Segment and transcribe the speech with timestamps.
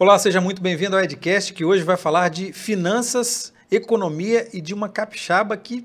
[0.00, 4.72] Olá, seja muito bem-vindo ao Edcast, que hoje vai falar de finanças, economia e de
[4.72, 5.84] uma capixaba que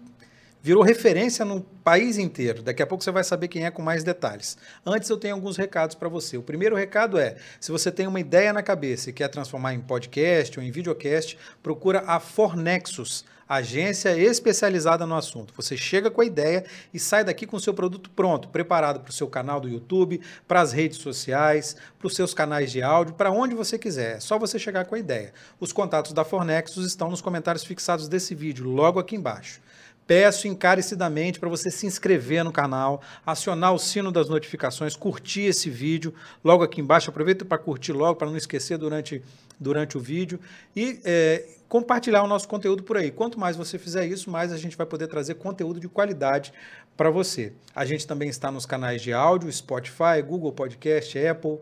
[0.62, 2.62] virou referência no país inteiro.
[2.62, 4.56] Daqui a pouco você vai saber quem é com mais detalhes.
[4.86, 6.38] Antes eu tenho alguns recados para você.
[6.38, 9.80] O primeiro recado é: se você tem uma ideia na cabeça e quer transformar em
[9.80, 13.26] podcast ou em videocast, procura a Fornexus
[13.56, 15.54] agência especializada no assunto.
[15.56, 19.10] Você chega com a ideia e sai daqui com o seu produto pronto, preparado para
[19.10, 23.14] o seu canal do YouTube, para as redes sociais, para os seus canais de áudio,
[23.16, 24.18] para onde você quiser.
[24.18, 25.34] É só você chegar com a ideia.
[25.60, 29.62] Os contatos da Fornexus estão nos comentários fixados desse vídeo, logo aqui embaixo.
[30.06, 35.70] Peço encarecidamente para você se inscrever no canal, acionar o sino das notificações, curtir esse
[35.70, 36.14] vídeo
[36.44, 37.10] logo aqui embaixo.
[37.10, 39.24] Aproveita para curtir logo, para não esquecer durante,
[39.60, 40.40] durante o vídeo.
[40.76, 43.12] E é, compartilhar o nosso conteúdo por aí.
[43.12, 46.54] Quanto mais você fizer isso, mais a gente vai poder trazer conteúdo de qualidade
[46.96, 47.54] para você.
[47.76, 51.60] A gente também está nos canais de áudio, Spotify, Google Podcast, Apple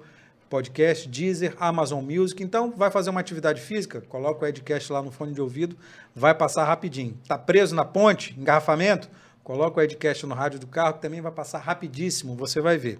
[0.49, 2.43] Podcast, Deezer, Amazon Music.
[2.43, 5.77] Então, vai fazer uma atividade física, coloca o Edcast lá no fone de ouvido,
[6.13, 7.18] vai passar rapidinho.
[7.26, 9.10] Tá preso na ponte, engarrafamento?
[9.46, 12.99] Coloca o Edcast no rádio do carro, que também vai passar rapidíssimo, você vai ver.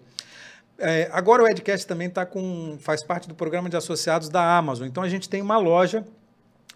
[0.81, 4.88] É, agora o Edcast também tá com, faz parte do programa de associados da Amazon.
[4.88, 6.03] Então a gente tem uma loja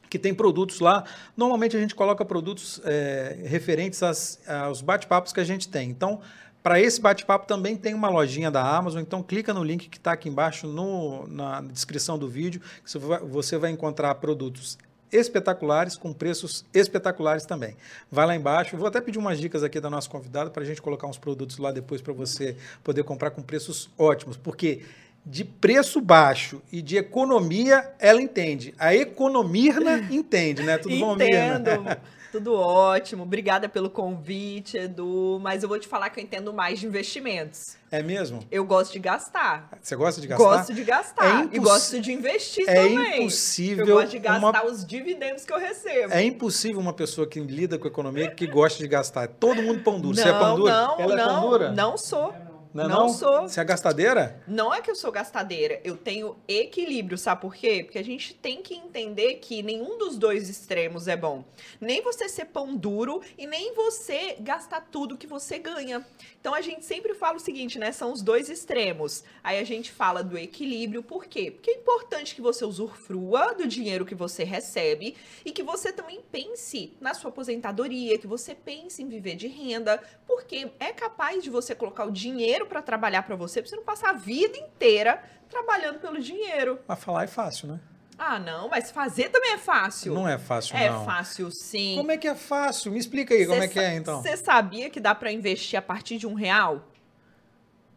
[0.10, 1.04] que tem produtos lá.
[1.36, 5.90] Normalmente a gente coloca produtos é, referentes às, aos bate-papos que a gente tem.
[5.90, 6.22] Então,
[6.62, 10.14] para esse bate-papo também tem uma lojinha da Amazon, então clica no link que está
[10.14, 12.98] aqui embaixo no, na descrição do vídeo, que
[13.28, 14.78] você vai encontrar produtos
[15.16, 17.76] espetaculares, com preços espetaculares também.
[18.12, 20.82] Vai lá embaixo, vou até pedir umas dicas aqui da nossa convidada para a gente
[20.82, 24.82] colocar uns produtos lá depois para você poder comprar com preços ótimos, porque
[25.26, 28.76] de preço baixo e de economia, ela entende.
[28.78, 30.78] A economirna entende, né?
[30.78, 31.98] Tudo bom, Entendo.
[32.36, 33.24] Tudo ótimo.
[33.24, 35.40] Obrigada pelo convite, Edu.
[35.42, 37.78] Mas eu vou te falar que eu entendo mais de investimentos.
[37.90, 38.42] É mesmo?
[38.52, 39.70] Eu gosto de gastar.
[39.82, 40.44] Você gosta de gastar?
[40.44, 41.46] Gosto de gastar.
[41.46, 42.98] É e gosto de investir é também.
[42.98, 43.88] É impossível.
[43.88, 44.66] Eu gosto de gastar uma...
[44.66, 46.14] os dividendos que eu recebo.
[46.14, 49.30] É impossível uma pessoa que lida com economia que gosta de gastar.
[49.30, 50.18] Todo mundo pão duro.
[50.18, 50.70] Não, Você é pão duro?
[50.70, 51.72] Não, Ela é não, pão dura?
[51.72, 52.36] Não sou.
[52.76, 53.44] Não, é não, não, sou.
[53.44, 54.44] Você é gastadeira?
[54.46, 55.80] Não é que eu sou gastadeira.
[55.82, 57.84] Eu tenho equilíbrio, sabe por quê?
[57.86, 61.46] Porque a gente tem que entender que nenhum dos dois extremos é bom.
[61.80, 66.06] Nem você ser pão duro e nem você gastar tudo que você ganha.
[66.42, 67.94] Então a gente sempre fala o seguinte, né?
[67.94, 69.24] São os dois extremos.
[69.42, 71.52] Aí a gente fala do equilíbrio, por quê?
[71.52, 75.16] Porque é importante que você usufrua do dinheiro que você recebe
[75.46, 80.04] e que você também pense na sua aposentadoria, que você pense em viver de renda,
[80.28, 83.76] porque é capaz de você colocar o dinheiro dinheiro para trabalhar para você, pra você
[83.76, 86.80] não passar a vida inteira trabalhando pelo dinheiro.
[86.88, 87.80] Mas falar é fácil, né?
[88.18, 90.14] Ah, não, mas fazer também é fácil.
[90.14, 91.02] Não é fácil, é não.
[91.02, 91.96] É fácil, sim.
[91.98, 92.92] Como é que é fácil?
[92.92, 94.22] Me explica aí, Cê como é que é, então.
[94.22, 96.88] Você sabia que dá para investir a partir de um real?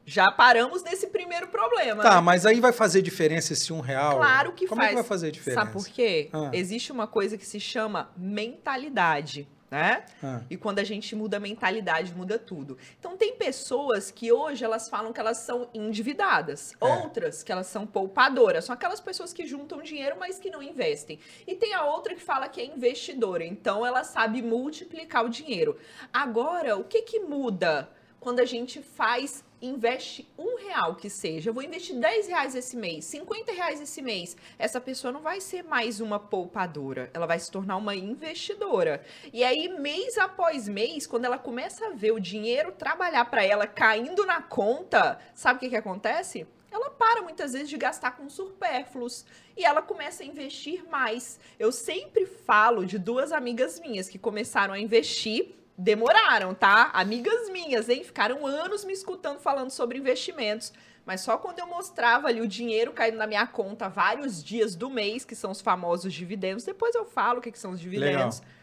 [0.05, 2.03] Já paramos nesse primeiro problema.
[2.03, 2.21] Tá, né?
[2.21, 4.17] mas aí vai fazer diferença esse um real?
[4.17, 4.91] Claro que como faz.
[4.91, 5.61] Como é que vai fazer diferença?
[5.61, 6.31] Sabe por quê?
[6.33, 6.51] Ah.
[6.53, 10.05] Existe uma coisa que se chama mentalidade né?
[10.23, 10.41] Ah.
[10.49, 12.79] E quando a gente muda a mentalidade, muda tudo.
[12.99, 16.84] Então tem pessoas que hoje elas falam que elas são endividadas, é.
[16.84, 21.19] outras que elas são poupadoras, são aquelas pessoas que juntam dinheiro, mas que não investem.
[21.47, 25.78] E tem a outra que fala que é investidora, então ela sabe multiplicar o dinheiro.
[26.12, 27.89] Agora, o que que muda
[28.21, 32.77] quando a gente faz investe um real que seja, eu vou investir 10 reais esse
[32.77, 37.39] mês, 50 reais esse mês, essa pessoa não vai ser mais uma poupadora, ela vai
[37.39, 39.05] se tornar uma investidora.
[39.33, 43.67] E aí, mês após mês, quando ela começa a ver o dinheiro trabalhar para ela
[43.67, 46.47] caindo na conta, sabe o que, que acontece?
[46.71, 49.25] ela para muitas vezes de gastar com supérfluos
[49.57, 51.41] e ela começa a investir mais.
[51.59, 56.91] Eu sempre falo de duas amigas minhas que começaram a investir demoraram, tá?
[56.93, 58.03] Amigas minhas, hein?
[58.03, 60.72] Ficaram anos me escutando falando sobre investimentos.
[61.06, 64.91] Mas só quando eu mostrava ali o dinheiro caindo na minha conta vários dias do
[64.91, 68.41] mês, que são os famosos dividendos, depois eu falo o que, que são os dividendos.
[68.41, 68.55] Legal.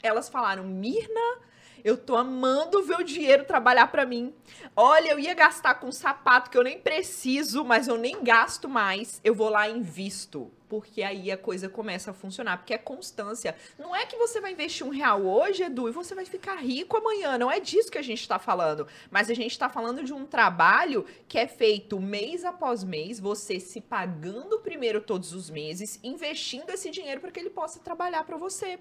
[0.00, 1.38] Elas falaram, Mirna,
[1.82, 4.32] eu tô amando ver o dinheiro trabalhar para mim.
[4.76, 8.68] Olha, eu ia gastar com um sapato que eu nem preciso, mas eu nem gasto
[8.68, 9.20] mais.
[9.24, 10.52] Eu vou lá e invisto.
[10.68, 12.58] Porque aí a coisa começa a funcionar.
[12.58, 13.56] Porque é constância.
[13.78, 16.96] Não é que você vai investir um real hoje, Edu, e você vai ficar rico
[16.96, 17.38] amanhã.
[17.38, 18.86] Não é disso que a gente está falando.
[19.10, 23.58] Mas a gente está falando de um trabalho que é feito mês após mês, você
[23.58, 28.36] se pagando primeiro todos os meses, investindo esse dinheiro para que ele possa trabalhar para
[28.36, 28.78] você.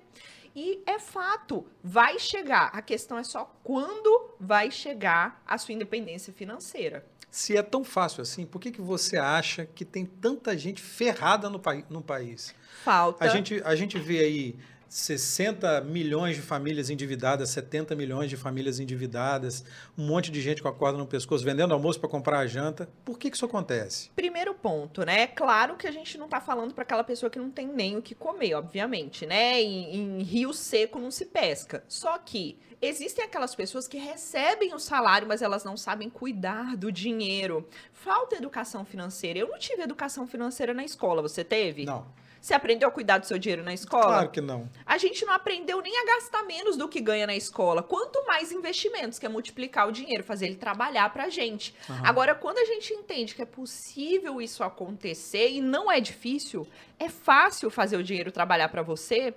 [0.59, 2.71] E é fato, vai chegar.
[2.73, 7.05] A questão é só quando vai chegar a sua independência financeira.
[7.29, 11.47] Se é tão fácil assim, por que, que você acha que tem tanta gente ferrada
[11.47, 11.61] no,
[11.91, 12.55] no país?
[12.83, 13.23] Falta.
[13.23, 14.55] A gente, a gente vê aí
[14.89, 19.63] 60 milhões de famílias endividadas, 70 milhões de famílias endividadas,
[19.97, 22.89] um monte de gente com a corda no pescoço, vendendo almoço para comprar a janta.
[23.03, 24.09] Por que, que isso acontece?
[24.15, 25.21] Primeiro ponto, né?
[25.21, 27.97] É claro que a gente não está falando para aquela pessoa que não tem nem
[27.97, 29.61] o que comer, obviamente, né?
[29.61, 31.83] Em, em rio seco não se pesca.
[31.87, 36.91] Só que existem aquelas pessoas que recebem o salário, mas elas não sabem cuidar do
[36.91, 37.67] dinheiro.
[37.91, 39.39] Falta educação financeira.
[39.39, 41.85] Eu não tive educação financeira na escola, você teve?
[41.85, 42.05] Não.
[42.47, 44.05] Você aprendeu a cuidar do seu dinheiro na escola?
[44.05, 44.69] Claro que não.
[44.85, 47.83] A gente não aprendeu nem a gastar menos do que ganha na escola.
[47.83, 51.75] Quanto mais investimentos, que é multiplicar o dinheiro, fazer ele trabalhar pra gente.
[51.89, 52.05] Uhum.
[52.05, 56.65] Agora, quando a gente entende que é possível isso acontecer e não é difícil,
[56.97, 59.33] é fácil fazer o dinheiro trabalhar para você,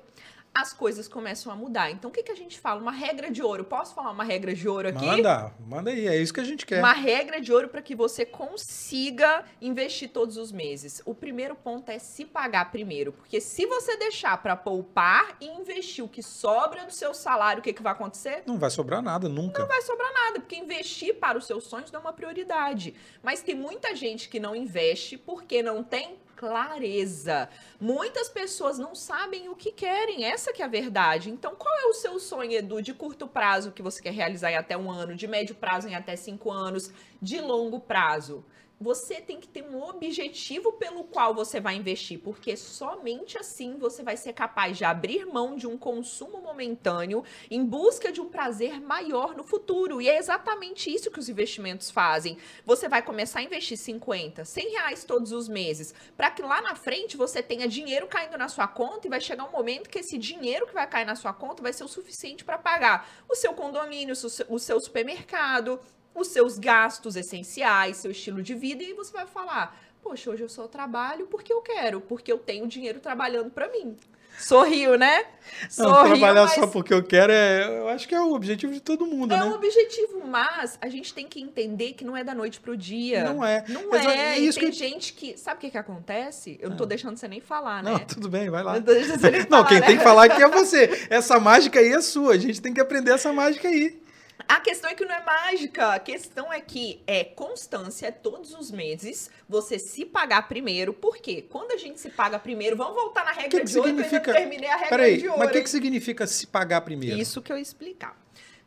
[0.54, 1.90] as coisas começam a mudar.
[1.90, 2.80] Então, o que, que a gente fala?
[2.80, 3.64] Uma regra de ouro.
[3.64, 5.06] Posso falar uma regra de ouro aqui?
[5.06, 6.80] Manda, manda aí, é isso que a gente quer.
[6.80, 11.00] Uma regra de ouro para que você consiga investir todos os meses.
[11.04, 16.04] O primeiro ponto é se pagar primeiro, porque se você deixar para poupar e investir
[16.04, 18.42] o que sobra do seu salário, o que, que vai acontecer?
[18.44, 19.60] Não vai sobrar nada, nunca.
[19.60, 22.94] Não vai sobrar nada, porque investir para os seus sonhos não é uma prioridade.
[23.22, 27.50] Mas tem muita gente que não investe porque não tem clareza.
[27.78, 31.28] Muitas pessoas não sabem o que querem, essa que é a verdade.
[31.28, 34.56] Então, qual é o seu sonho, Edu, de curto prazo que você quer realizar em
[34.56, 36.90] até um ano, de médio prazo em até cinco anos,
[37.20, 38.42] de longo prazo?
[38.80, 44.02] Você tem que ter um objetivo pelo qual você vai investir, porque somente assim você
[44.02, 48.80] vai ser capaz de abrir mão de um consumo momentâneo em busca de um prazer
[48.80, 50.00] maior no futuro.
[50.00, 52.38] E é exatamente isso que os investimentos fazem.
[52.64, 56.74] Você vai começar a investir 50, 100 reais todos os meses, para que lá na
[56.74, 60.16] frente você tenha dinheiro caindo na sua conta e vai chegar um momento que esse
[60.16, 63.52] dinheiro que vai cair na sua conta vai ser o suficiente para pagar o seu
[63.52, 64.14] condomínio,
[64.48, 65.78] o seu supermercado,
[66.14, 70.48] os seus gastos essenciais, seu estilo de vida, e você vai falar: Poxa, hoje eu
[70.48, 73.96] só trabalho porque eu quero, porque eu tenho dinheiro trabalhando para mim.
[74.40, 75.24] Sorriu, né?
[75.68, 76.52] Sorriu, não, trabalhar mas...
[76.52, 79.36] só porque eu quero é, eu acho que é o objetivo de todo mundo, é
[79.36, 79.42] né?
[79.42, 82.74] É um objetivo, mas a gente tem que entender que não é da noite pro
[82.76, 83.24] dia.
[83.24, 83.64] Não é.
[83.68, 84.36] Não é.
[84.36, 84.76] é isso tem que...
[84.76, 86.58] gente que, sabe o que que acontece?
[86.60, 86.86] Eu não tô ah.
[86.86, 87.92] deixando você nem falar, né?
[87.92, 88.74] Não, tudo bem, vai lá.
[88.74, 89.86] Não tô deixando você nem falar, Não, quem né?
[89.86, 91.06] tem que falar aqui é você.
[91.10, 94.00] Essa mágica aí é sua, a gente tem que aprender essa mágica aí.
[94.50, 95.94] A questão é que não é mágica.
[95.94, 100.92] A questão é que é constância, é todos os meses você se pagar primeiro.
[100.92, 101.46] Por quê?
[101.48, 104.16] Quando a gente se paga primeiro, vamos voltar na regra que que de significa...
[104.16, 105.38] ouro, que eu terminei a regra Peraí, de ouro.
[105.38, 107.16] Mas o que, que significa se pagar primeiro?
[107.16, 108.20] Isso que eu ia explicar.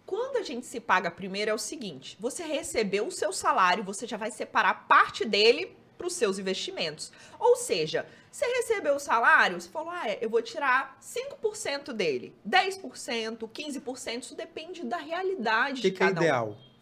[0.05, 4.07] Quando a gente se paga primeiro é o seguinte: você recebeu o seu salário, você
[4.07, 7.11] já vai separar parte dele para os seus investimentos.
[7.39, 12.35] Ou seja, você recebeu o salário, você falou, ah, é, eu vou tirar 5% dele,
[12.47, 16.49] 10%, 15%, isso depende da realidade que de cada que é ideal?
[16.49, 16.73] Um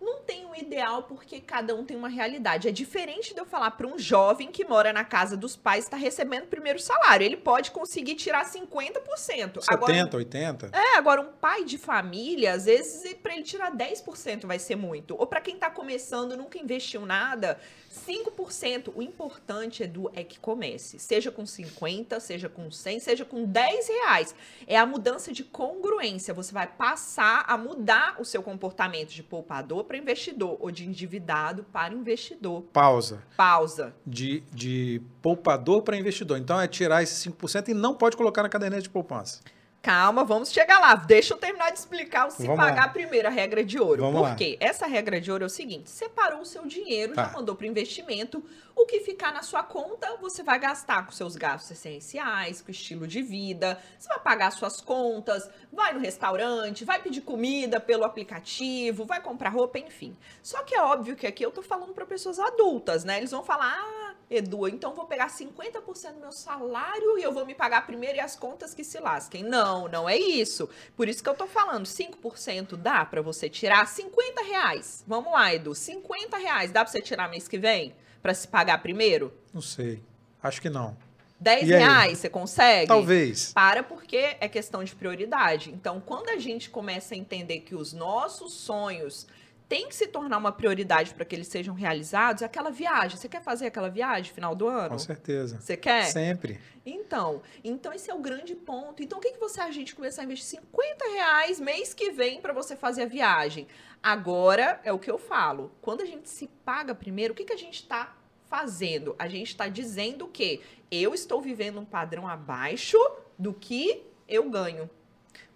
[0.00, 2.66] não tem um ideal porque cada um tem uma realidade.
[2.66, 5.96] É diferente de eu falar para um jovem que mora na casa dos pais está
[5.96, 7.24] recebendo o primeiro salário.
[7.24, 9.60] Ele pode conseguir tirar 50%.
[9.60, 10.70] 70, agora, 80%?
[10.72, 15.14] É, agora um pai de família, às vezes para ele tirar 10% vai ser muito.
[15.18, 17.60] Ou para quem está começando, nunca investiu nada,
[17.90, 18.92] 5%.
[18.94, 20.98] O importante, Edu, é que comece.
[20.98, 24.34] Seja com 50, seja com 100, seja com 10 reais.
[24.66, 26.32] É a mudança de congruência.
[26.32, 31.64] Você vai passar a mudar o seu comportamento de poupador para investidor ou de endividado
[31.64, 32.62] para investidor.
[32.72, 33.22] Pausa.
[33.36, 33.94] Pausa.
[34.06, 36.38] De, de poupador para investidor.
[36.38, 39.40] Então é tirar esses 5% e não pode colocar na caderneta de poupança.
[39.82, 40.94] Calma, vamos chegar lá.
[40.94, 42.88] Deixa eu terminar de explicar o se vamos pagar lá.
[42.88, 44.02] primeiro, a regra de ouro.
[44.02, 44.58] Vamos Por quê?
[44.60, 47.24] Essa regra de ouro é o seguinte: separou o seu dinheiro, tá.
[47.24, 48.44] já mandou para investimento.
[48.76, 53.06] O que ficar na sua conta, você vai gastar com seus gastos essenciais, com estilo
[53.06, 53.78] de vida.
[53.98, 59.50] Você vai pagar suas contas, vai no restaurante, vai pedir comida pelo aplicativo, vai comprar
[59.50, 60.16] roupa, enfim.
[60.42, 63.18] Só que é óbvio que aqui eu tô falando para pessoas adultas, né?
[63.18, 67.44] Eles vão falar: ah, Edu, então vou pegar 50% do meu salário e eu vou
[67.44, 69.42] me pagar primeiro e as contas que se lasquem.
[69.42, 70.68] Não, não é isso.
[70.96, 75.04] Por isso que eu tô falando, 5% dá para você tirar 50 reais.
[75.06, 77.94] Vamos lá, Edu, 50 reais dá para você tirar mês que vem?
[78.22, 79.32] para se pagar primeiro?
[79.52, 80.02] Não sei.
[80.42, 80.96] Acho que não.
[81.38, 82.88] 10 e reais você consegue?
[82.88, 83.52] Talvez.
[83.52, 85.70] Para porque é questão de prioridade.
[85.70, 89.26] Então, quando a gente começa a entender que os nossos sonhos
[89.70, 93.16] tem que se tornar uma prioridade para que eles sejam realizados, aquela viagem.
[93.16, 94.90] Você quer fazer aquela viagem final do ano?
[94.90, 95.60] Com certeza.
[95.60, 96.06] Você quer?
[96.06, 96.60] Sempre.
[96.84, 99.00] Então, então esse é o grande ponto.
[99.00, 102.40] Então, o que, que você a gente começar a investir 50 reais mês que vem
[102.40, 103.68] para você fazer a viagem?
[104.02, 105.70] Agora é o que eu falo.
[105.80, 108.16] Quando a gente se paga primeiro, o que, que a gente está
[108.48, 109.14] fazendo?
[109.20, 110.60] A gente está dizendo que
[110.90, 112.98] eu estou vivendo um padrão abaixo
[113.38, 114.90] do que eu ganho.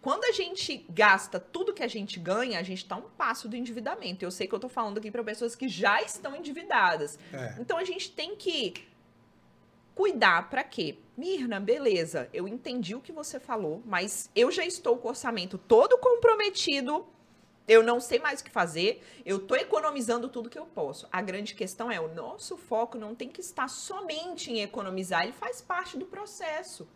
[0.00, 3.56] Quando a gente gasta tudo que a gente ganha, a gente está um passo do
[3.56, 4.24] endividamento.
[4.24, 7.18] Eu sei que eu estou falando aqui para pessoas que já estão endividadas.
[7.32, 7.56] É.
[7.58, 8.86] Então a gente tem que
[9.94, 10.98] Cuidar para quê?
[11.16, 15.56] Mirna, beleza, eu entendi o que você falou, mas eu já estou com o orçamento
[15.56, 17.06] todo comprometido
[17.66, 21.08] eu não sei mais o que fazer, eu estou economizando tudo que eu posso.
[21.10, 25.32] A grande questão é, o nosso foco não tem que estar somente em economizar, ele
[25.32, 26.86] faz parte do processo.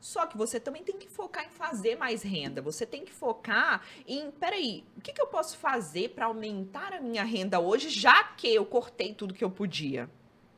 [0.00, 2.62] Só que você também tem que focar em fazer mais renda.
[2.62, 7.00] Você tem que focar em, peraí, o que, que eu posso fazer para aumentar a
[7.00, 10.08] minha renda hoje, já que eu cortei tudo que eu podia?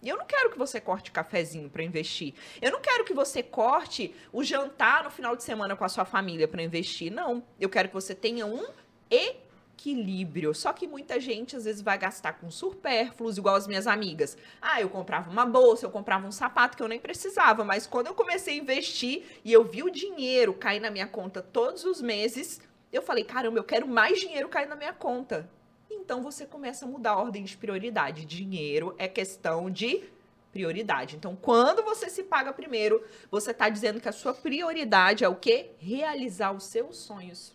[0.02, 2.34] Eu não quero que você corte cafezinho para investir.
[2.60, 6.04] Eu não quero que você corte o jantar no final de semana com a sua
[6.04, 7.10] família para investir.
[7.12, 7.44] Não.
[7.58, 8.66] Eu quero que você tenha um
[9.08, 9.36] e
[9.82, 10.54] equilíbrio.
[10.54, 14.36] Só que muita gente às vezes vai gastar com supérfluos, igual as minhas amigas.
[14.60, 18.06] Ah, eu comprava uma bolsa, eu comprava um sapato que eu nem precisava, mas quando
[18.06, 22.00] eu comecei a investir e eu vi o dinheiro cair na minha conta todos os
[22.00, 22.60] meses,
[22.92, 25.50] eu falei: caramba, eu quero mais dinheiro cair na minha conta.
[25.90, 28.24] Então você começa a mudar a ordem de prioridade.
[28.24, 30.04] Dinheiro é questão de
[30.52, 31.16] prioridade.
[31.16, 35.34] Então, quando você se paga primeiro, você está dizendo que a sua prioridade é o
[35.34, 35.70] quê?
[35.78, 37.54] Realizar os seus sonhos.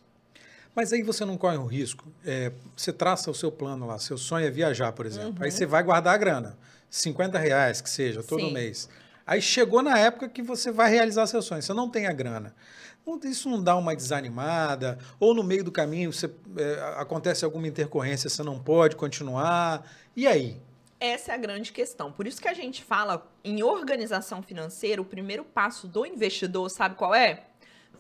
[0.78, 2.06] Mas aí você não corre o risco.
[2.24, 5.40] É, você traça o seu plano lá, seu sonho é viajar, por exemplo.
[5.40, 5.44] Uhum.
[5.44, 6.56] Aí você vai guardar a grana,
[6.88, 8.54] 50 reais que seja, todo Sim.
[8.54, 8.88] mês.
[9.26, 12.54] Aí chegou na época que você vai realizar seu sonho, você não tem a grana.
[13.24, 15.00] Isso não dá uma desanimada?
[15.20, 19.84] Ou no meio do caminho você, é, acontece alguma intercorrência, você não pode continuar?
[20.16, 20.62] E aí?
[21.00, 22.12] Essa é a grande questão.
[22.12, 26.94] Por isso que a gente fala em organização financeira, o primeiro passo do investidor, sabe
[26.94, 27.47] qual é?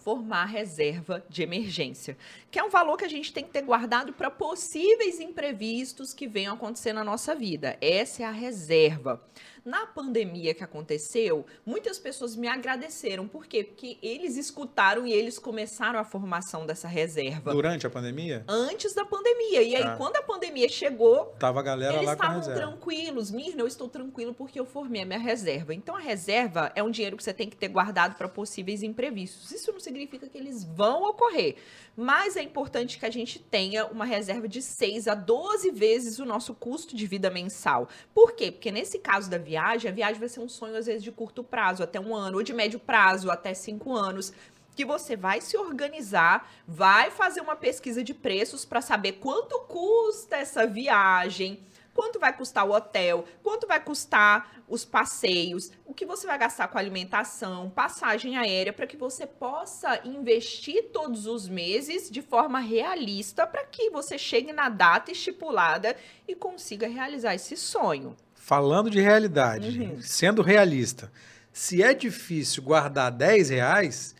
[0.08, 2.18] Formar reserva de emergência,
[2.50, 6.26] que é um valor que a gente tem que ter guardado para possíveis imprevistos que
[6.26, 7.78] venham acontecer na nossa vida.
[7.82, 9.22] Essa é a reserva.
[9.68, 13.28] Na pandemia que aconteceu, muitas pessoas me agradeceram.
[13.28, 13.66] Por quê?
[13.66, 17.52] Porque eles escutaram e eles começaram a formação dessa reserva.
[17.52, 18.46] Durante a pandemia?
[18.48, 19.62] Antes da pandemia.
[19.62, 19.98] E aí, ah.
[19.98, 23.30] quando a pandemia chegou, Tava a galera eles lá estavam tranquilos.
[23.30, 25.74] Mirna, eu estou tranquilo porque eu formei a minha reserva.
[25.74, 29.52] Então, a reserva é um dinheiro que você tem que ter guardado para possíveis imprevistos.
[29.52, 31.58] Isso não significa que eles vão ocorrer.
[31.94, 36.26] Mas é importante que a gente tenha uma reserva de 6 a 12 vezes o
[36.26, 37.90] nosso custo de vida mensal.
[38.14, 38.50] Por quê?
[38.50, 41.12] Porque nesse caso da viagem, viagem, a viagem vai ser um sonho, às vezes, de
[41.12, 44.32] curto prazo, até um ano, ou de médio prazo, até cinco anos
[44.76, 50.38] que você vai se organizar, vai fazer uma pesquisa de preços para saber quanto custa
[50.38, 51.60] essa viagem,
[51.96, 56.68] quanto vai custar o hotel, quanto vai custar os passeios, o que você vai gastar
[56.68, 63.48] com alimentação, passagem aérea, para que você possa investir todos os meses de forma realista
[63.48, 65.98] para que você chegue na data estipulada
[66.28, 68.16] e consiga realizar esse sonho
[68.48, 70.02] falando de realidade, uhum.
[70.02, 71.12] sendo realista,
[71.52, 74.16] se é difícil guardar 10 reais,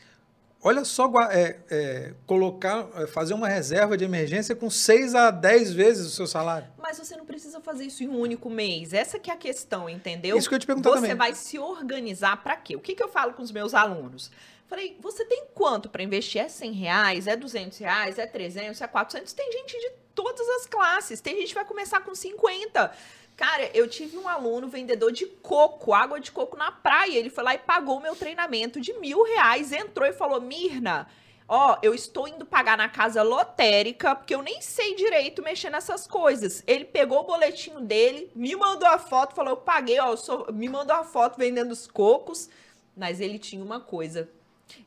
[0.62, 5.72] olha só é, é, colocar, é, fazer uma reserva de emergência com 6 a 10
[5.72, 6.68] vezes o seu salário.
[6.78, 8.92] Mas você não precisa fazer isso em um único mês.
[8.92, 10.38] Essa que é a questão, entendeu?
[10.38, 11.12] Isso que eu te perguntar você também.
[11.12, 12.76] Você vai se organizar para quê?
[12.76, 14.30] O que, que eu falo com os meus alunos?
[14.68, 16.42] Falei, você tem quanto para investir?
[16.42, 17.28] É 100 reais?
[17.28, 18.20] É 200 reais?
[18.20, 18.82] É 300?
[18.82, 19.32] É 400?
[19.32, 21.22] Tem gente de todas as classes.
[21.22, 22.92] Tem gente que vai começar com 50.
[23.38, 27.20] Cara, eu tive um aluno vendedor de coco, água de coco na praia.
[27.20, 29.72] Ele foi lá e pagou o meu treinamento de mil reais.
[29.72, 31.08] Entrou e falou: Mirna,
[31.48, 36.08] ó, eu estou indo pagar na casa lotérica, porque eu nem sei direito mexer nessas
[36.08, 36.64] coisas.
[36.66, 40.52] Ele pegou o boletinho dele, me mandou a foto, falou: eu paguei, ó, eu sou...
[40.52, 42.50] me mandou a foto vendendo os cocos.
[42.96, 44.28] Mas ele tinha uma coisa.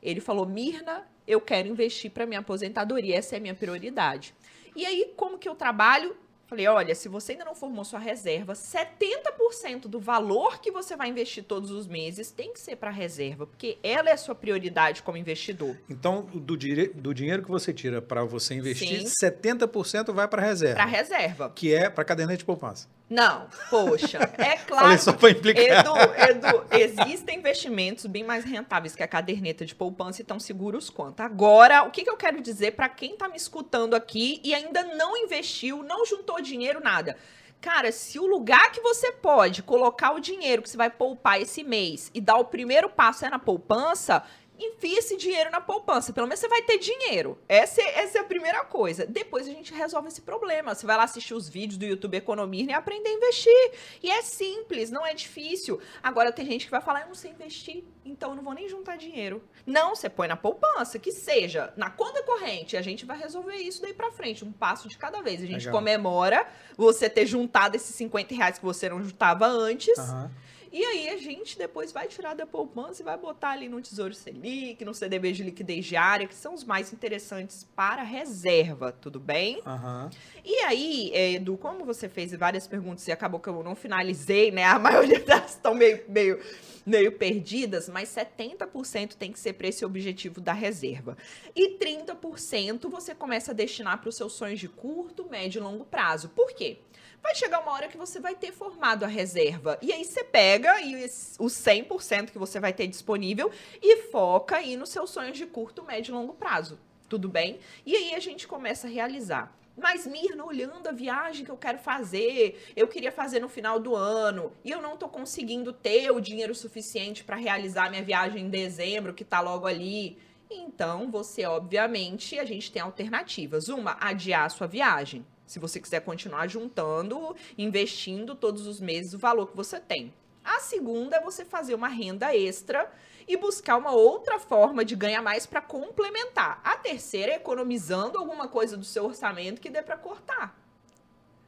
[0.03, 4.35] Ele falou: Mirna, eu quero investir para minha aposentadoria, essa é a minha prioridade.
[4.75, 6.17] E aí, como que eu trabalho?
[6.51, 11.07] Falei, olha, se você ainda não formou sua reserva, 70% do valor que você vai
[11.07, 15.01] investir todos os meses tem que ser para reserva, porque ela é a sua prioridade
[15.01, 15.77] como investidor.
[15.89, 19.25] Então, do, do dinheiro que você tira para você investir, Sim.
[19.25, 20.75] 70% vai para reserva.
[20.75, 21.53] Para reserva.
[21.55, 22.89] Que é para caderneta de poupança.
[23.11, 24.85] Não, poxa, é claro.
[24.85, 25.81] Falei só para implicar.
[25.81, 25.93] Edu,
[26.29, 31.19] Edu, existem investimentos bem mais rentáveis que a caderneta de poupança e tão seguros quanto.
[31.19, 34.83] Agora, o que, que eu quero dizer para quem está me escutando aqui e ainda
[34.95, 37.17] não investiu, não juntou dinheiro, nada?
[37.59, 41.63] Cara, se o lugar que você pode colocar o dinheiro que você vai poupar esse
[41.63, 44.23] mês e dar o primeiro passo é na poupança,
[44.65, 46.13] enfia esse dinheiro na poupança.
[46.13, 47.37] Pelo menos você vai ter dinheiro.
[47.47, 49.05] Essa, é, essa é a primeira coisa.
[49.05, 50.73] Depois a gente resolve esse problema.
[50.73, 53.71] Você vai lá assistir os vídeos do YouTube Economia e aprender a investir.
[54.01, 55.79] E é simples, não é difícil.
[56.01, 58.67] Agora tem gente que vai falar, eu não sei investir, então eu não vou nem
[58.67, 59.43] juntar dinheiro.
[59.65, 62.77] Não, você põe na poupança, que seja na conta corrente.
[62.77, 65.41] A gente vai resolver isso daí pra frente, um passo de cada vez.
[65.41, 65.73] A gente Legal.
[65.73, 69.97] comemora você ter juntado esses 50 reais que você não juntava antes.
[69.97, 70.29] Uhum
[70.71, 74.13] E aí a gente depois vai tirar da poupança e vai botar ali no Tesouro
[74.13, 79.61] Selic, no CDB de liquidez diária, que são os mais interessantes para reserva, tudo bem?
[79.65, 80.09] Uhum.
[80.45, 84.63] E aí, Edu, como você fez várias perguntas e acabou que eu não finalizei, né?
[84.63, 86.39] A maioria delas estão meio, meio,
[86.85, 91.17] meio perdidas, mas 70% tem que ser para esse objetivo da reserva.
[91.53, 95.83] E 30% você começa a destinar para os seus sonhos de curto, médio e longo
[95.83, 96.29] prazo.
[96.29, 96.79] Por quê?
[97.21, 99.77] Vai chegar uma hora que você vai ter formado a reserva.
[99.81, 101.05] E aí você pega e
[101.39, 103.51] o 100% que você vai ter disponível
[103.81, 106.79] e foca aí nos seus sonhos de curto, médio e longo prazo.
[107.07, 107.59] Tudo bem?
[107.85, 109.55] E aí a gente começa a realizar.
[109.77, 113.95] Mas, Mirna, olhando a viagem que eu quero fazer, eu queria fazer no final do
[113.95, 118.49] ano e eu não estou conseguindo ter o dinheiro suficiente para realizar minha viagem em
[118.49, 120.17] dezembro, que está logo ali.
[120.49, 123.69] Então, você, obviamente, a gente tem alternativas.
[123.69, 129.19] Uma, adiar a sua viagem se você quiser continuar juntando, investindo todos os meses o
[129.19, 130.13] valor que você tem.
[130.41, 132.89] A segunda é você fazer uma renda extra
[133.27, 136.61] e buscar uma outra forma de ganhar mais para complementar.
[136.63, 140.57] A terceira é economizando alguma coisa do seu orçamento que dê para cortar.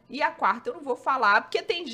[0.09, 1.85] E a quarta eu não vou falar, porque tem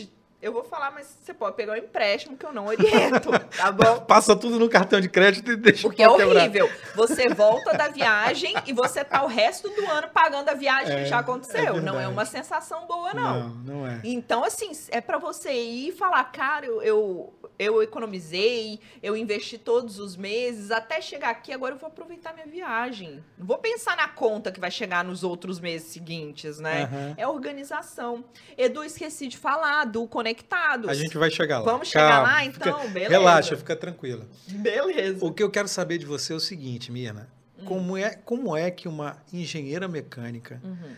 [0.41, 3.99] eu vou falar, mas você pode pegar um empréstimo que eu não oriento, tá bom?
[3.99, 6.69] Passa tudo no cartão de crédito e deixa Porque é horrível.
[6.95, 11.03] Você volta da viagem e você tá o resto do ano pagando a viagem é,
[11.03, 11.75] que já aconteceu.
[11.75, 13.49] É não é uma sensação boa, não.
[13.49, 13.99] Não, não é.
[14.01, 19.57] Então, assim, é para você ir e falar, cara, eu, eu, eu economizei, eu investi
[19.57, 23.21] todos os meses, até chegar aqui, agora eu vou aproveitar minha viagem.
[23.37, 26.89] Não vou pensar na conta que vai chegar nos outros meses seguintes, né?
[26.89, 27.13] Uhum.
[27.17, 28.23] É organização.
[28.57, 30.89] Edu, esqueci de falar do Conexão conectados.
[30.89, 31.65] A gente vai chegar lá.
[31.65, 32.79] Vamos Calma, chegar lá, então?
[32.79, 33.11] Fica, beleza.
[33.11, 34.25] Relaxa, fica tranquila.
[34.47, 35.25] Beleza.
[35.25, 37.27] O que eu quero saber de você é o seguinte, Mirna.
[37.57, 37.65] Hum.
[37.65, 40.93] Como, é, como é que uma engenheira mecânica, uhum.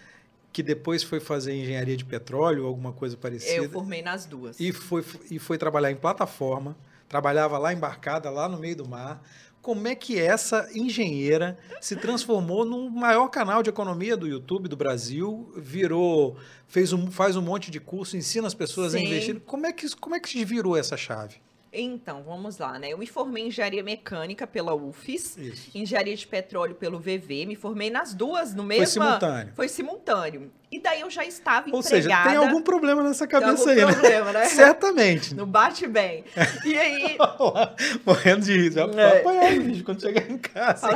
[0.51, 3.63] que depois foi fazer engenharia de petróleo, alguma coisa parecida...
[3.63, 4.59] Eu formei nas duas.
[4.59, 6.75] E foi, e foi trabalhar em plataforma,
[7.07, 9.21] trabalhava lá embarcada, lá no meio do mar
[9.61, 14.75] como é que essa engenheira se transformou no maior canal de economia do YouTube do
[14.75, 16.35] Brasil, virou,
[16.67, 18.99] fez um, faz um monte de curso, ensina as pessoas Sim.
[18.99, 19.39] a investir.
[19.41, 21.35] Como é que como é que virou essa chave?
[21.73, 22.91] Então, vamos lá, né?
[22.91, 25.71] Eu me formei em engenharia mecânica pela UFES, Isso.
[25.73, 28.85] engenharia de petróleo pelo VV, me formei nas duas no mesmo.
[28.85, 29.53] Foi simultâneo.
[29.55, 30.51] Foi simultâneo.
[30.71, 31.97] E daí eu já estava Ou empregada.
[31.97, 33.91] Ou seja, tem algum problema nessa cabeça aí, né?
[33.91, 34.45] problema, né?
[34.55, 35.35] Certamente.
[35.35, 36.23] Não bate bem.
[36.63, 37.17] E aí...
[38.05, 38.71] Morrendo de rir.
[38.71, 39.19] Já é.
[39.19, 40.87] apanhar bicho quando chegar em casa.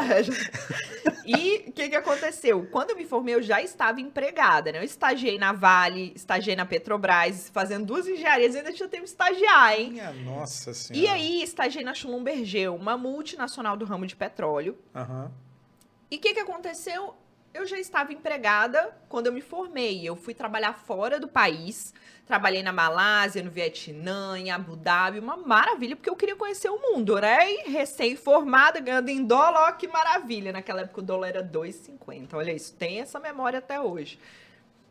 [1.26, 2.66] e o que, que aconteceu?
[2.72, 4.80] Quando eu me formei, eu já estava empregada, né?
[4.80, 9.78] Eu estagiei na Vale, estagiei na Petrobras, fazendo duas engenharias, ainda tinha tempo de estagiar,
[9.78, 9.92] hein?
[9.92, 11.06] Minha nossa senhora.
[11.06, 14.78] E aí, estagiei na Schlumberger, uma multinacional do ramo de petróleo.
[14.96, 15.24] Aham.
[15.24, 15.46] Uhum.
[16.10, 17.16] E o que, que aconteceu?
[17.56, 20.06] Eu já estava empregada quando eu me formei.
[20.06, 21.94] Eu fui trabalhar fora do país.
[22.26, 25.20] Trabalhei na Malásia, no Vietnã, em Abu Dhabi.
[25.20, 27.50] Uma maravilha, porque eu queria conhecer o mundo, né?
[27.50, 30.52] E recém-formada, ganhando em dólar, ó, que maravilha.
[30.52, 32.34] Naquela época o dólar era 2,50.
[32.34, 34.20] Olha isso, tem essa memória até hoje.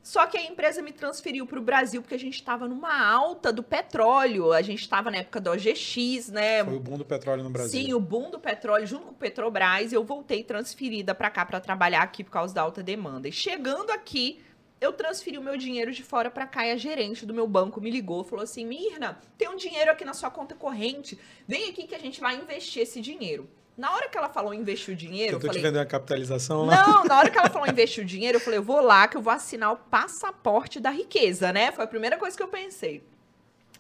[0.05, 3.51] Só que a empresa me transferiu para o Brasil porque a gente estava numa alta
[3.51, 4.53] do petróleo.
[4.53, 6.63] A gente estava na época do OGX, né?
[6.63, 7.87] Foi o boom do petróleo no Brasil.
[7.87, 9.95] Sim, o boom do petróleo junto com o Petrobras.
[9.95, 13.29] Eu voltei transferida para cá para trabalhar aqui por causa da alta demanda.
[13.29, 14.43] E chegando aqui,
[14.79, 17.81] eu transferi o meu dinheiro de fora para cá e a gerente do meu banco
[17.81, 21.19] me ligou, falou assim: "Mirna, tem um dinheiro aqui na sua conta corrente.
[21.49, 23.49] Vem aqui que a gente vai investir esse dinheiro".
[23.77, 25.33] Na hora que ela falou investir o dinheiro.
[25.33, 26.87] Tentou eu falei, te vender uma capitalização lá?
[26.87, 29.17] Não, na hora que ela falou investir o dinheiro, eu falei, eu vou lá que
[29.17, 31.73] eu vou assinar o passaporte da riqueza, né?
[31.73, 33.05] Foi a primeira coisa que eu pensei.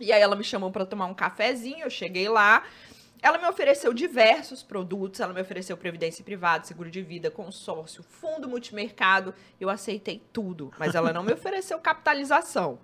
[0.01, 2.65] E aí ela me chamou para tomar um cafezinho, eu cheguei lá.
[3.23, 8.49] Ela me ofereceu diversos produtos, ela me ofereceu previdência privada, seguro de vida, consórcio, fundo
[8.49, 9.33] multimercado.
[9.61, 12.79] Eu aceitei tudo, mas ela não me ofereceu capitalização.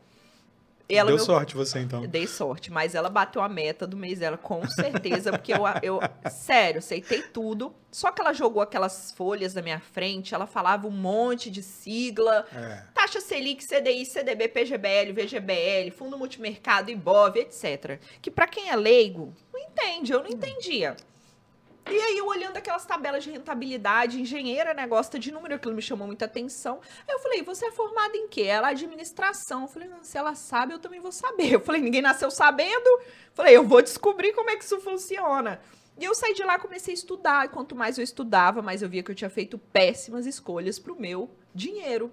[0.91, 1.25] Ela Deu meu...
[1.25, 2.07] sorte você, então.
[2.07, 6.01] Dei sorte, mas ela bateu a meta do mês dela, com certeza, porque eu, eu,
[6.31, 7.75] sério, aceitei tudo.
[7.91, 12.47] Só que ela jogou aquelas folhas na minha frente, ela falava um monte de sigla.
[12.55, 12.83] É.
[12.95, 18.01] Taxa Selic, CDI, CDB, PGBL, VGBL, Fundo Multimercado, IBOV, etc.
[18.23, 20.97] Que para quem é leigo, não entende, eu não entendia.
[21.87, 25.83] E aí, eu olhando aquelas tabelas de rentabilidade, engenheira, né, gosta de número, aquilo me
[25.83, 26.81] chamou muita atenção.
[27.09, 28.43] Aí eu falei, você é formada em quê?
[28.43, 29.63] Ela administração.
[29.63, 31.55] Eu falei, se ela sabe, eu também vou saber.
[31.55, 32.87] Eu falei, ninguém nasceu sabendo.
[32.87, 35.61] Eu falei, eu vou descobrir como é que isso funciona.
[35.99, 37.47] E eu saí de lá, comecei a estudar.
[37.47, 40.93] E quanto mais eu estudava, mais eu via que eu tinha feito péssimas escolhas para
[40.93, 42.13] o meu dinheiro.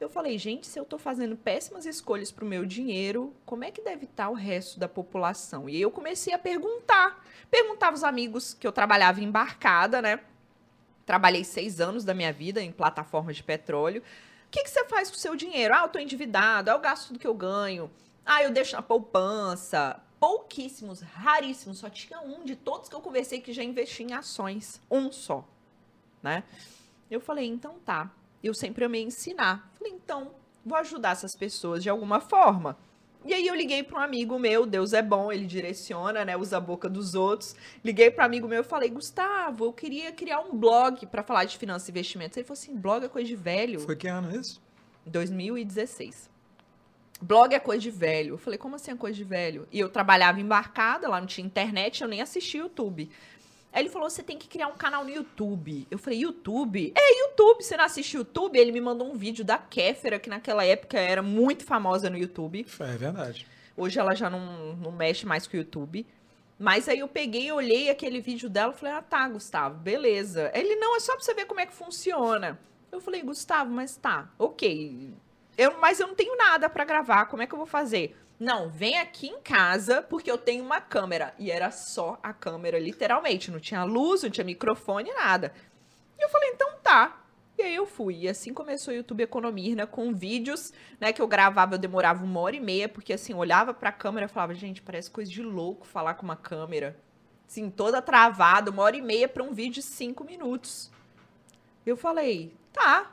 [0.00, 3.70] Eu falei, gente, se eu estou fazendo péssimas escolhas para o meu dinheiro, como é
[3.70, 5.68] que deve estar tá o resto da população?
[5.68, 7.22] E eu comecei a perguntar.
[7.50, 10.20] Perguntava aos amigos que eu trabalhava embarcada, né?
[11.04, 14.02] Trabalhei seis anos da minha vida em plataformas de petróleo.
[14.46, 15.74] O que, que você faz com o seu dinheiro?
[15.74, 17.90] Ah, eu estou endividado, é o gasto do que eu ganho.
[18.24, 20.00] Ah, eu deixo na poupança.
[20.18, 21.78] pouquíssimos, raríssimos.
[21.78, 24.80] Só tinha um de todos que eu conversei que já investiu em ações.
[24.90, 25.44] Um só,
[26.22, 26.42] né?
[27.10, 28.10] Eu falei, então tá.
[28.42, 29.70] Eu sempre amei ensinar.
[29.78, 30.32] Falei, então,
[30.64, 32.76] vou ajudar essas pessoas de alguma forma.
[33.24, 36.56] E aí eu liguei para um amigo meu, Deus é bom, ele direciona, né, usa
[36.56, 37.54] a boca dos outros.
[37.84, 41.44] Liguei para um amigo meu e falei: "Gustavo, eu queria criar um blog para falar
[41.44, 42.38] de finanças e investimentos".
[42.38, 43.80] Ele falou assim: "Blog é coisa de velho".
[43.80, 44.62] Foi que ano isso?
[45.04, 46.30] 2016.
[47.20, 48.34] Blog é coisa de velho.
[48.34, 49.68] Eu falei: "Como assim é coisa de velho?".
[49.70, 53.10] E eu trabalhava embarcada, lá não tinha internet, eu nem assistia YouTube.
[53.72, 55.86] Aí ele falou: você tem que criar um canal no YouTube.
[55.90, 56.92] Eu falei: YouTube?
[56.96, 57.62] É, YouTube.
[57.62, 58.58] Você não assiste YouTube?
[58.58, 62.66] Ele me mandou um vídeo da Kéfera, que naquela época era muito famosa no YouTube.
[62.80, 63.46] É verdade.
[63.76, 66.06] Hoje ela já não, não mexe mais com o YouTube.
[66.58, 70.50] Mas aí eu peguei, olhei aquele vídeo dela e falei: ah, tá, Gustavo, beleza.
[70.52, 72.58] Ele: não, é só pra você ver como é que funciona.
[72.90, 75.14] Eu falei: Gustavo, mas tá, ok.
[75.56, 78.16] Eu, mas eu não tenho nada para gravar, como é que eu vou fazer?
[78.40, 81.34] Não, vem aqui em casa porque eu tenho uma câmera.
[81.38, 83.50] E era só a câmera, literalmente.
[83.50, 85.52] Não tinha luz, não tinha microfone, nada.
[86.18, 87.22] E eu falei, então tá.
[87.58, 88.20] E aí eu fui.
[88.20, 92.40] E assim começou o YouTube Economirna com vídeos, né, que eu gravava, eu demorava uma
[92.40, 95.86] hora e meia, porque assim, olhava pra câmera e falava, gente, parece coisa de louco
[95.86, 96.96] falar com uma câmera.
[97.46, 100.90] Assim, toda travada, uma hora e meia para um vídeo de cinco minutos.
[101.84, 103.12] Eu falei, tá,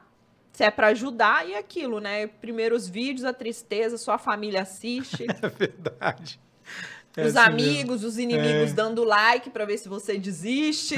[0.58, 2.26] se é para ajudar, e aquilo, né?
[2.26, 5.28] Primeiros vídeos, a tristeza, sua família assiste.
[5.39, 6.39] É verdade.
[7.15, 8.08] É os assim amigos, mesmo.
[8.08, 8.74] os inimigos é.
[8.74, 10.96] dando like para ver se você desiste.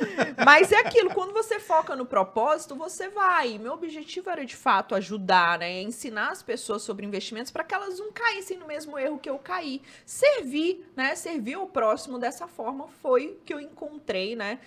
[0.44, 3.58] Mas é aquilo, quando você foca no propósito, você vai.
[3.58, 5.82] Meu objetivo era de fato ajudar, né?
[5.82, 9.38] Ensinar as pessoas sobre investimentos para que elas não caíssem no mesmo erro que eu
[9.38, 9.82] caí.
[10.06, 11.14] Servir, né?
[11.14, 14.58] Servir o próximo dessa forma foi que eu encontrei, né?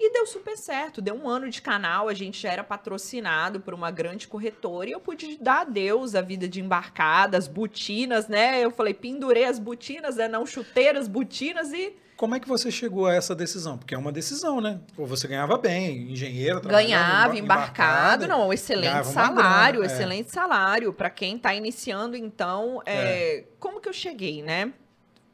[0.00, 1.02] E deu super certo.
[1.02, 4.92] Deu um ano de canal, a gente já era patrocinado por uma grande corretora e
[4.92, 8.64] eu pude dar a Deus a vida de embarcadas, botinas, né?
[8.64, 10.28] Eu falei, pendurei as botinas, né?
[10.28, 11.96] Não chuteiras, botinas e.
[12.16, 13.76] Como é que você chegou a essa decisão?
[13.76, 14.80] Porque é uma decisão, né?
[14.96, 19.96] Ou você ganhava bem, engenheiro, ganhava embarcado, não, excelente salário, grana, é.
[19.96, 20.32] excelente é.
[20.32, 22.16] salário para quem está iniciando.
[22.16, 23.44] Então, é, é.
[23.58, 24.72] como que eu cheguei, né?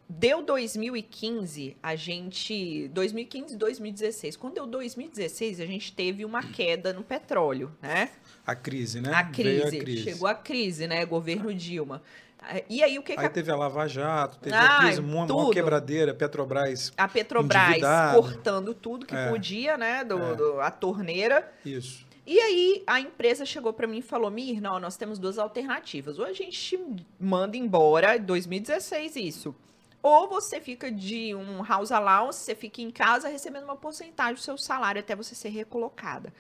[0.08, 2.88] Deu 2015, a gente.
[2.88, 4.36] 2015 e 2016.
[4.36, 8.10] Quando deu 2016, a gente teve uma queda no petróleo, né?
[8.46, 9.10] A crise, né?
[9.14, 9.78] A crise.
[9.78, 10.02] a crise.
[10.02, 11.04] Chegou a crise, né?
[11.06, 12.02] Governo Dilma.
[12.68, 13.30] E aí o que, aí que a...
[13.30, 16.92] teve a Lava Jato, teve ah, a crise, uma, uma quebradeira, Petrobras.
[16.94, 17.80] A Petrobras
[18.14, 19.30] cortando tudo que é.
[19.30, 20.04] podia, né?
[20.04, 20.36] Do, é.
[20.36, 21.50] do, a torneira.
[21.64, 22.04] Isso.
[22.26, 26.18] E aí a empresa chegou para mim e falou: Mir, não, nós temos duas alternativas.
[26.18, 26.78] Ou a gente
[27.18, 29.54] manda embora, 2016 isso
[30.04, 34.40] ou você fica de um house allowance, você fica em casa recebendo uma porcentagem do
[34.40, 36.30] seu salário até você ser recolocada.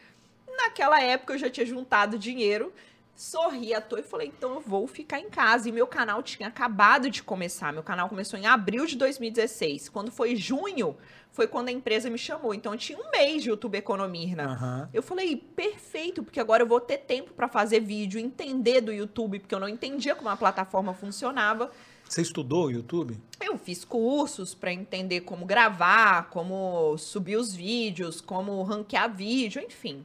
[0.54, 2.74] Naquela época eu já tinha juntado dinheiro,
[3.16, 5.66] sorri à toa e falei, então eu vou ficar em casa.
[5.66, 7.72] E meu canal tinha acabado de começar.
[7.72, 9.88] Meu canal começou em abril de 2016.
[9.88, 10.94] Quando foi junho,
[11.32, 12.52] foi quando a empresa me chamou.
[12.52, 14.58] Então eu tinha um mês de YouTube Economirna.
[14.60, 14.88] Uhum.
[14.92, 19.38] Eu falei, perfeito, porque agora eu vou ter tempo para fazer vídeo, entender do YouTube,
[19.40, 21.70] porque eu não entendia como a plataforma funcionava.
[22.08, 23.20] Você estudou o YouTube?
[23.40, 30.04] Eu fiz cursos para entender como gravar, como subir os vídeos, como ranquear vídeo, enfim.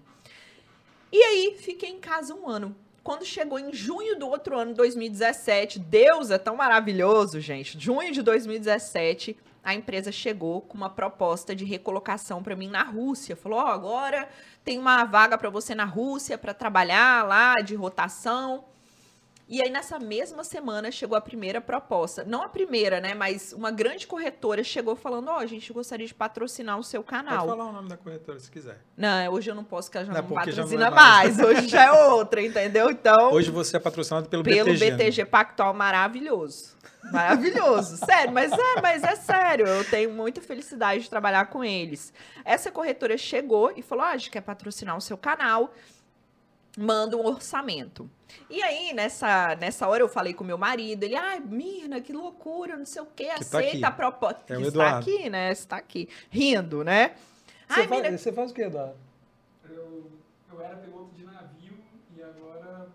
[1.12, 2.75] E aí, fiquei em casa um ano.
[3.03, 7.79] Quando chegou em junho do outro ano, 2017, Deus é tão maravilhoso, gente.
[7.79, 13.35] Junho de 2017, a empresa chegou com uma proposta de recolocação para mim na Rússia.
[13.35, 14.29] Falou: "Ó, oh, agora
[14.63, 18.65] tem uma vaga para você na Rússia para trabalhar lá de rotação".
[19.49, 22.23] E aí, nessa mesma semana, chegou a primeira proposta.
[22.23, 23.15] Não a primeira, né?
[23.15, 27.03] Mas uma grande corretora chegou falando: Ó, oh, a gente gostaria de patrocinar o seu
[27.03, 27.47] canal.
[27.47, 28.79] Pode falar o nome da corretora se quiser.
[28.95, 31.38] Não, hoje eu não posso, porque ela já não, não patrocina já não é mais.
[31.38, 31.49] mais.
[31.49, 32.91] Hoje já é outra, entendeu?
[32.91, 33.31] Então.
[33.31, 34.85] Hoje você é patrocinado pelo, pelo BTG.
[34.85, 35.25] Pelo BTG né?
[35.25, 36.77] Pactual maravilhoso.
[37.12, 42.13] Maravilhoso, sério, mas é, mas é sério, eu tenho muita felicidade de trabalhar com eles.
[42.43, 45.73] Essa corretora chegou e falou: ah, a gente quer patrocinar o seu canal
[46.80, 48.10] manda um orçamento.
[48.50, 52.78] E aí, nessa, nessa hora, eu falei com meu marido, ele, ai, Mirna, que loucura,
[52.78, 54.56] não sei o quê, que tá aceita tá a proposta.
[54.56, 55.52] É está aqui, né?
[55.52, 57.15] Está aqui, rindo, né?
[57.68, 58.18] Você, ai, faz, Mirna...
[58.18, 58.96] você faz o quê, Eduardo?
[59.70, 60.12] Eu,
[60.54, 61.78] eu era piloto de navio
[62.15, 62.88] e agora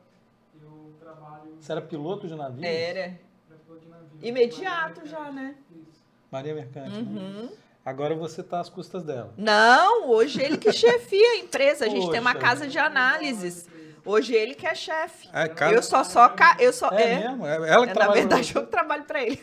[0.63, 1.57] eu trabalho...
[1.61, 2.65] Você era piloto de navio?
[2.65, 3.01] Era.
[3.01, 4.19] Era piloto de navio.
[4.23, 5.57] Imediato já, né?
[5.71, 6.03] Isso.
[6.31, 6.91] Maria Mercante.
[6.91, 7.21] Né?
[7.21, 7.43] Uhum.
[7.43, 7.49] Né?
[7.85, 9.35] Agora você está às custas dela.
[9.37, 11.85] Não, hoje ele que chefia a empresa.
[11.85, 13.69] A gente Poxa, tem uma casa de análises.
[14.05, 15.31] Hoje ele que é chefe.
[15.33, 15.75] É, cara...
[15.75, 16.57] Eu só só ca...
[16.61, 17.47] eu só é, é mesmo.
[17.47, 19.43] É ela que é, Na verdade, eu trabalho para ele.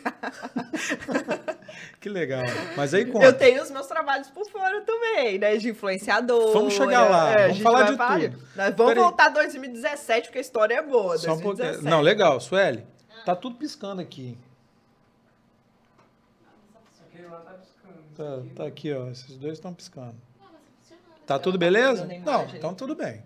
[2.00, 2.42] que legal.
[2.76, 3.26] Mas aí conta.
[3.26, 5.56] Eu tenho os meus trabalhos por fora também, né?
[5.56, 6.52] De influenciador.
[6.52, 7.30] Vamos chegar lá.
[7.30, 7.96] É, vamos falar de
[8.30, 8.44] tudo.
[8.54, 11.18] Nós vamos Pera voltar a 2017 porque a história é boa.
[11.18, 11.82] Só um pouquinho.
[11.82, 12.86] Não, legal, Sueli.
[13.24, 14.38] Tá tudo piscando aqui.
[18.16, 18.42] tá.
[18.54, 19.08] Tá, aqui, ó.
[19.08, 20.14] Esses dois estão piscando.
[20.38, 20.46] Tá
[20.80, 21.26] funcionando.
[21.26, 22.08] Tá tudo tá beleza?
[22.24, 23.24] Não, então tudo bem.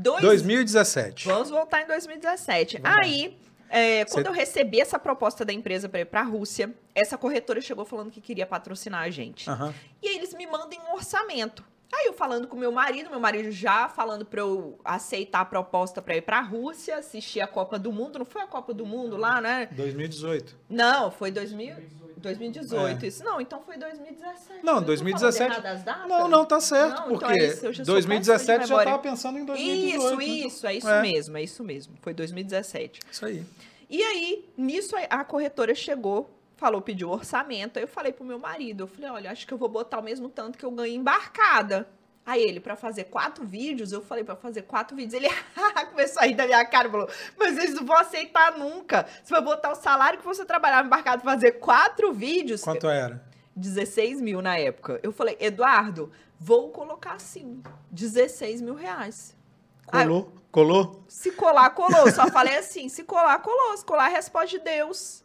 [0.00, 1.26] Dois- 2017.
[1.26, 2.78] Vamos voltar em 2017.
[2.80, 2.98] Vamos.
[2.98, 3.36] Aí,
[3.68, 7.16] é, quando Cê- eu recebi essa proposta da empresa para ir para a Rússia, essa
[7.18, 9.48] corretora chegou falando que queria patrocinar a gente.
[9.48, 9.74] Aham.
[10.02, 11.64] E aí eles me mandam um orçamento.
[11.92, 16.00] Aí eu falando com meu marido, meu marido já falando para eu aceitar a proposta
[16.00, 18.16] para ir para a Rússia, assistir a Copa do Mundo.
[18.20, 19.68] Não foi a Copa do Mundo lá, né?
[19.72, 20.56] 2018.
[20.68, 22.09] Não, foi 2000, 2018.
[22.28, 23.06] É.
[23.06, 24.64] Isso não, então foi 2017.
[24.64, 26.08] Não, Eu tô 2017 falando errado as datas?
[26.08, 28.68] Não, não, tá certo, Não, então porque é isso, eu já sou 2017 péssima de
[28.68, 28.90] já memória.
[28.92, 29.96] tava pensando em 2018.
[29.96, 30.24] Isso, né?
[30.24, 31.02] isso, é isso É.
[31.02, 31.94] mesmo, é isso mesmo.
[32.02, 33.00] Foi 2017.
[33.10, 33.44] Isso aí.
[33.88, 37.78] E aí, nisso a- corretora chegou, falou, pediu orçamento.
[37.78, 40.02] Aí eu falei pro meu marido, eu falei, olha, acho que eu vou botar o
[40.02, 41.88] mesmo tanto que eu ganho embarcada.
[42.24, 45.14] Aí ele, pra fazer quatro vídeos, eu falei pra fazer quatro vídeos.
[45.14, 45.28] Ele
[45.90, 49.06] começou a rir da minha cara e falou: Mas eles não vão aceitar nunca.
[49.22, 52.62] Você vai botar o salário que você trabalhava embarcado pra fazer quatro vídeos.
[52.62, 53.24] Quanto era?
[53.56, 55.00] 16 mil na época.
[55.02, 57.62] Eu falei, Eduardo, vou colocar sim.
[57.90, 59.36] 16 mil reais.
[59.88, 60.32] Ah, Colou?
[60.52, 61.04] Colou?
[61.08, 62.10] Se colar, colou.
[62.12, 63.76] Só falei assim: se colar, colou.
[63.76, 65.24] Se colar, resposta de Deus.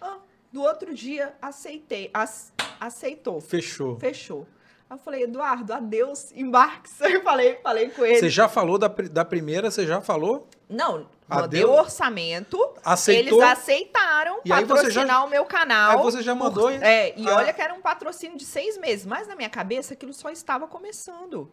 [0.00, 0.18] Ah,
[0.52, 2.10] do outro dia, aceitei.
[2.14, 3.40] Ace- aceitou.
[3.40, 3.98] Fechou.
[4.00, 4.48] Fechou.
[4.94, 6.88] Aí eu falei, Eduardo, adeus, embarque.
[7.02, 8.18] Eu falei, falei com ele.
[8.20, 10.48] Você já falou da, da primeira, você já falou?
[10.68, 12.56] Não, mandei o orçamento.
[12.84, 13.38] Aceitou?
[13.42, 15.90] Eles aceitaram E aí você já- patrocinar o meu canal.
[15.98, 17.36] Aí você já mandou Por- e- É, e Ah.
[17.36, 19.04] olha que era um patrocínio de seis meses.
[19.04, 21.50] Mas na minha cabeça, aquilo só estava começando.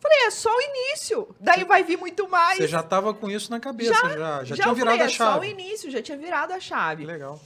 [0.00, 1.28] Falei, é só o início.
[1.40, 2.56] Daí vai vir muito mais.
[2.58, 4.44] Você já tava com isso na cabeça, já.
[4.44, 5.48] Já, tinha eu virado falei, a É só o chave.
[5.50, 7.04] início, já tinha virado a chave.
[7.04, 7.38] Legal.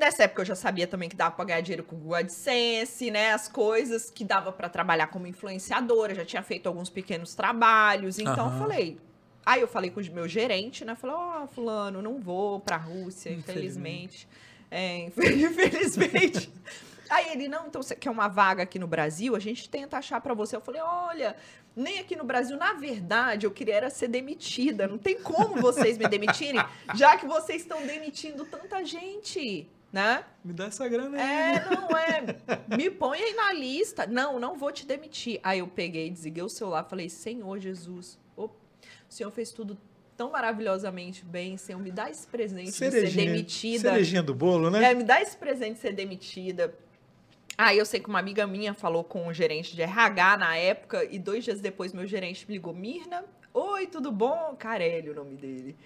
[0.00, 3.10] Nessa época eu já sabia também que dava pra ganhar dinheiro com o Google AdSense,
[3.10, 3.34] né?
[3.34, 8.18] As coisas que dava pra trabalhar como influenciadora, já tinha feito alguns pequenos trabalhos.
[8.18, 8.54] Então Aham.
[8.54, 8.98] eu falei.
[9.44, 10.94] Aí eu falei com o meu gerente, né?
[10.94, 14.26] Falei, ó, fulano, não vou pra Rússia, infelizmente.
[14.70, 16.50] É, infelizmente.
[17.10, 19.36] Aí ele, não, então você quer uma vaga aqui no Brasil?
[19.36, 20.56] A gente tenta achar pra você.
[20.56, 21.36] Eu falei, olha,
[21.76, 24.88] nem aqui no Brasil, na verdade, eu queria era ser demitida.
[24.88, 30.24] Não tem como vocês me demitirem, já que vocês estão demitindo tanta gente, né?
[30.44, 31.56] Me dá essa grana aí.
[31.56, 32.76] É, não é.
[32.76, 34.06] Me põe aí na lista.
[34.06, 35.40] Não, não vou te demitir.
[35.42, 38.48] Aí eu peguei, desliguei o celular, falei: Senhor Jesus, o
[39.08, 39.76] Senhor fez tudo
[40.16, 41.56] tão maravilhosamente bem.
[41.56, 43.90] Senhor, me dá esse presente de ser Cerejinha, demitida.
[43.90, 44.90] cerejinha do bolo, né?
[44.90, 46.74] É, me dá esse presente de ser demitida.
[47.58, 51.04] Aí eu sei que uma amiga minha falou com o gerente de RH na época,
[51.10, 54.54] e dois dias depois meu gerente me ligou, Mirna, oi, tudo bom?
[54.58, 55.76] Carelli, o nome dele.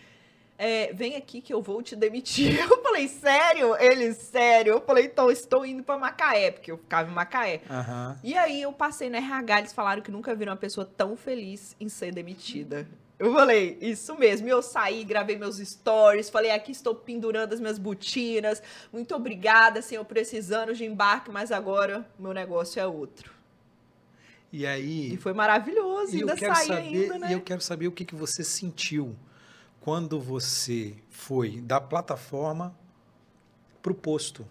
[0.57, 2.59] É, vem aqui que eu vou te demitir.
[2.63, 3.77] Eu falei, sério?
[3.77, 4.75] Ele, sério.
[4.75, 7.61] Eu falei, então, estou indo para Macaé, porque eu ficava em Macaé.
[7.69, 8.17] Aham.
[8.23, 11.75] E aí eu passei no RH, eles falaram que nunca viram uma pessoa tão feliz
[11.81, 12.87] em ser demitida.
[13.19, 14.47] Eu falei, isso mesmo.
[14.47, 18.63] E eu saí, gravei meus stories, falei, aqui estou pendurando as minhas botinas.
[18.93, 23.33] Muito obrigada, Senhor, por esses anos de embarque, mas agora o meu negócio é outro.
[24.53, 25.15] E aí.
[25.15, 27.31] E foi maravilhoso, E eu ainda quero saí saber, ainda, né?
[27.31, 29.17] e eu quero saber o que, que você sentiu
[29.85, 32.75] quando você foi da plataforma
[33.83, 34.47] pro posto.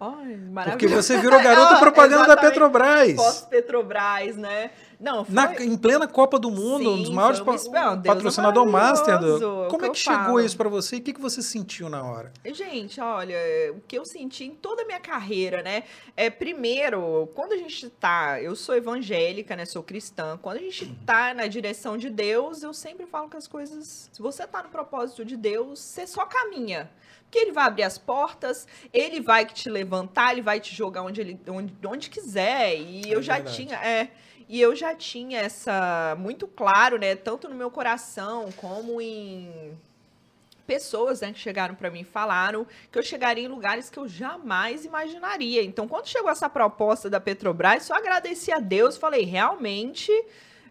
[0.00, 0.38] Ai,
[0.70, 2.36] Porque você virou garota Ah, propaganda da.
[2.36, 3.14] Petrobras.
[3.14, 4.70] Pós-Petrobras, né?
[5.00, 5.34] Não, foi...
[5.34, 7.90] Na- em plena Copa do Mundo, um dos Sim, maiores foi uma pa- experiência.
[7.90, 9.18] Não, Deus é patrocinador master.
[9.18, 10.40] do- é Como que é que chegou falo.
[10.40, 10.96] isso pra você?
[10.96, 12.32] E o que, que você sentiu na hora?
[12.44, 13.36] Gente, olha,
[13.76, 15.84] o que eu senti em toda a minha carreira, né?
[16.16, 18.40] É, primeiro, quando a gente tá.
[18.40, 19.64] Eu sou evangélica, né?
[19.64, 20.38] Sou cristã.
[20.40, 24.08] Quando a gente tá na direção de Deus, eu sempre falo que as coisas.
[24.12, 26.90] Se você tá no propósito de Deus, você só caminha.
[27.34, 31.20] Porque ele vai abrir as portas, ele vai te levantar, ele vai te jogar onde
[31.20, 32.76] ele onde, onde quiser.
[32.78, 33.56] E É eu já verdade.
[33.56, 33.76] tinha.
[33.84, 34.08] É,
[34.48, 37.16] e eu já tinha essa muito claro, né?
[37.16, 39.76] Tanto no meu coração como em
[40.64, 44.06] pessoas né, que chegaram para mim e falaram que eu chegaria em lugares que eu
[44.06, 45.60] jamais imaginaria.
[45.64, 50.12] Então, quando chegou essa proposta da Petrobras, só agradeci a Deus, falei, realmente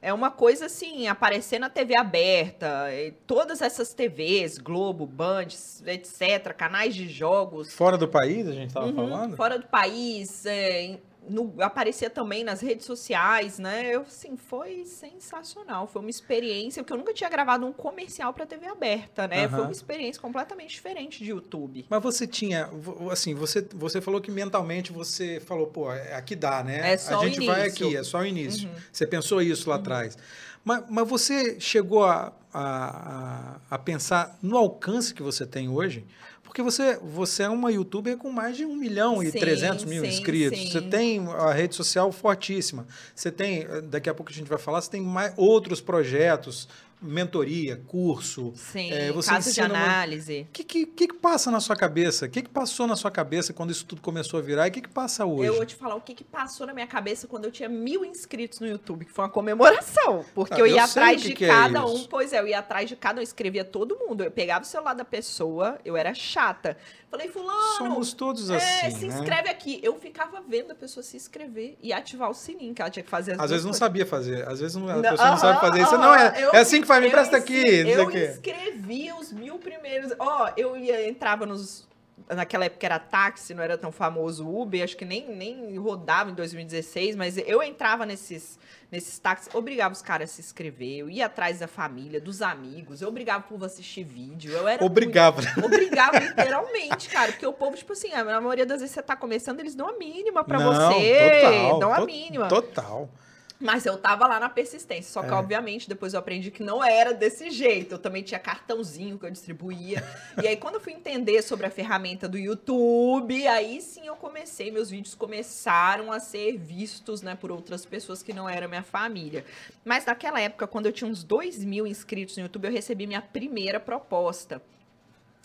[0.04, 2.88] é uma coisa assim, aparecer na TV aberta,
[3.26, 5.48] todas essas TVs, Globo, Band,
[5.88, 9.38] etc, canais de jogos, Fora do país, a gente tava Uhum, falando?
[9.38, 13.94] fora do país, é, no- aparecia também nas redes sociais, né?
[13.96, 15.88] Eu, assim, foi sensacional.
[15.88, 19.48] Foi uma experiência, porque eu nunca tinha gravado um comercial para TV aberta, né?
[19.48, 19.68] Foi Aham.
[19.68, 21.86] uma experiência completamente diferente de YouTube.
[21.90, 22.70] Mas você tinha,
[23.12, 26.94] assim, você, você falou que mentalmente você falou, pô, é- aqui dá, né?
[26.94, 27.86] É só a o gente vai início.
[27.88, 28.68] aqui, é só o início.
[28.70, 28.76] Uhum.
[28.92, 30.18] Você pensou isso lá atrás.
[30.64, 36.06] Mas, mas você chegou a, a- a pensar no alcance que você tem hoje?
[36.54, 40.04] Porque você, você é uma youtuber com mais de 1 milhão e Sim, 300 mil
[40.04, 40.60] sim, inscritos.
[40.60, 40.70] sim.
[40.70, 42.86] Você tem a rede social fortíssima.
[43.16, 46.68] Você tem, eh, daqui a pouco a gente vai falar, você tem mais outros projetos
[47.04, 48.54] mentoria, curso.
[48.56, 50.48] Sim, é, você caso de análise.
[50.50, 52.26] O que, que, que que passa na sua cabeça?
[52.26, 54.68] O que, que passou na sua cabeça quando isso tudo começou a virar?
[54.68, 55.48] E o que, que passa hoje?
[55.48, 58.04] Eu vou te falar o que, que passou na minha cabeça quando eu tinha mil
[58.06, 60.26] inscritos no YouTube, que foi uma comemoração.
[60.34, 61.96] Porque Ah, eu eu ia atrás de que é cada isso.
[61.96, 62.04] um.
[62.06, 64.24] Pois é, eu ia atrás de cada um, eu escrevia todo mundo.
[64.24, 66.78] Eu pegava o celular da pessoa, eu era chata.
[67.10, 69.14] Falei, fulano, Somos todos é, assim, se né?
[69.20, 69.80] inscreve aqui.
[69.84, 73.10] Eu ficava vendo a pessoa se inscrever e ativar o sininho, que ela tinha que
[73.10, 73.80] fazer as Às vezes não coisas.
[73.80, 75.94] sabia fazer, às vezes não, a Não, pessoa não sabe fazer isso.
[75.96, 77.90] aham, Não, é, eu- é assim que me ensi- aqui.
[77.90, 78.20] Eu o quê.
[78.20, 80.12] escrevia os mil primeiros.
[80.20, 81.88] Ó, eu ia, entrava nos.
[82.30, 86.34] Naquela época era táxi, não era tão famoso Uber, acho que nem, nem rodava em
[86.34, 88.58] 2016, mas eu entrava nesses,
[88.90, 93.02] nesses táxis, obrigava os caras a se inscrever, eu ia atrás da família, dos amigos,
[93.02, 95.42] eu obrigava o povo a assistir vídeo, eu era Obrigava.
[95.42, 99.18] muito- obrigava literalmente, cara, porque o povo, tipo assim, na maioria das vezes você tá
[99.18, 102.48] começando, eles dão a mínima pra Não, você, total, dão a mínima.
[102.48, 103.10] Total.
[103.60, 105.12] Mas eu tava lá na persistência.
[105.12, 105.34] Só que, É.
[105.34, 107.96] obviamente, depois eu aprendi que não era desse jeito.
[107.96, 110.04] Eu também tinha cartãozinho que eu distribuía.
[110.44, 114.70] e aí, quando eu fui entender sobre a ferramenta do YouTube, aí sim eu comecei.
[114.70, 119.46] Meus vídeos começaram a ser vistos, né, por outras pessoas que não eram minha família.
[119.86, 123.22] Mas naquela época, quando eu tinha uns 2 mil inscritos no YouTube, eu recebi minha
[123.22, 124.62] primeira proposta.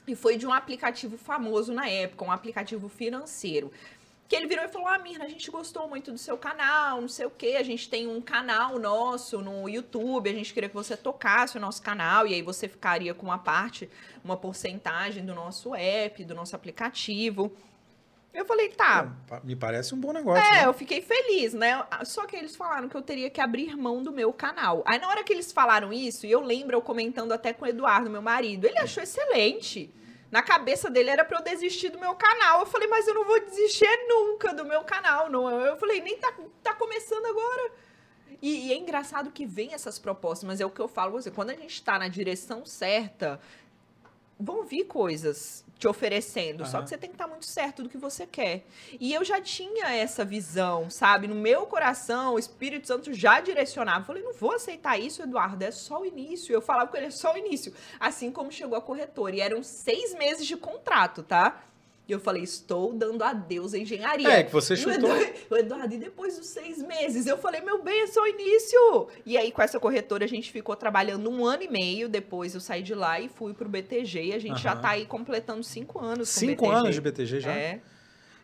[0.08, 3.70] E foi de um aplicativo famoso na época, um aplicativo financeiro.
[4.28, 7.08] Que ele virou e falou: Ah, Mirna, a gente gostou muito do seu canal, não
[7.08, 7.56] sei o quê.
[7.58, 11.60] A gente tem um canal nosso no YouTube, a gente queria que você tocasse o
[11.60, 13.88] nosso canal, e aí você ficaria com uma parte,
[14.22, 17.50] uma porcentagem do nosso app, do nosso aplicativo.
[18.34, 19.10] Eu falei, tá.
[19.26, 20.44] Pa- Me parece um bom negócio.
[20.44, 20.66] É, né?
[20.66, 21.82] eu fiquei feliz, né?
[22.04, 24.82] Só que eles falaram que eu teria que abrir mão do meu canal.
[24.86, 27.68] Aí na hora que eles falaram isso, e eu lembro eu comentando até com o
[27.68, 29.90] Eduardo, meu marido, ele achou excelente.
[30.30, 32.60] Na cabeça dele era pra eu desistir do meu canal.
[32.60, 35.30] Eu falei, mas eu não vou desistir nunca do meu canal.
[35.30, 35.48] Não.
[35.50, 37.72] Eu falei, nem tá, tá começando agora.
[38.42, 41.30] E, e é engraçado que vem essas propostas, mas é o que eu falo você.
[41.30, 43.40] Quando a gente tá na direção certa,
[44.38, 46.66] vão vir coisas te oferecendo.
[46.66, 46.84] Só Aham.
[46.84, 48.64] que você tem que estar muito certo do que você quer.
[48.98, 51.28] E eu já tinha essa visão, sabe?
[51.28, 54.00] No meu coração, o Espírito Santo já direcionava.
[54.00, 56.52] Eu falei, não vou aceitar isso, Eduardo, é só o início.
[56.52, 57.72] Eu falava com ele, é só o início.
[58.00, 59.36] Assim como chegou a corretora.
[59.36, 61.62] E eram seis meses de contrato, tá?
[62.08, 64.30] E eu falei, estou dando adeus à engenharia.
[64.30, 64.94] É, que você E o chutou.
[64.94, 67.26] Eduardo, o Eduardo, e depois dos seis meses?
[67.26, 69.08] Eu falei, meu bem, é só o início.
[69.26, 72.08] E aí, com essa corretora, a gente ficou trabalhando um ano e meio.
[72.08, 74.24] Depois eu saí de lá e fui pro BTG.
[74.28, 74.80] E a gente já Aham.
[74.80, 76.30] tá aí completando cinco anos.
[76.30, 77.52] Cinco anos de BTG já?
[77.52, 77.80] É.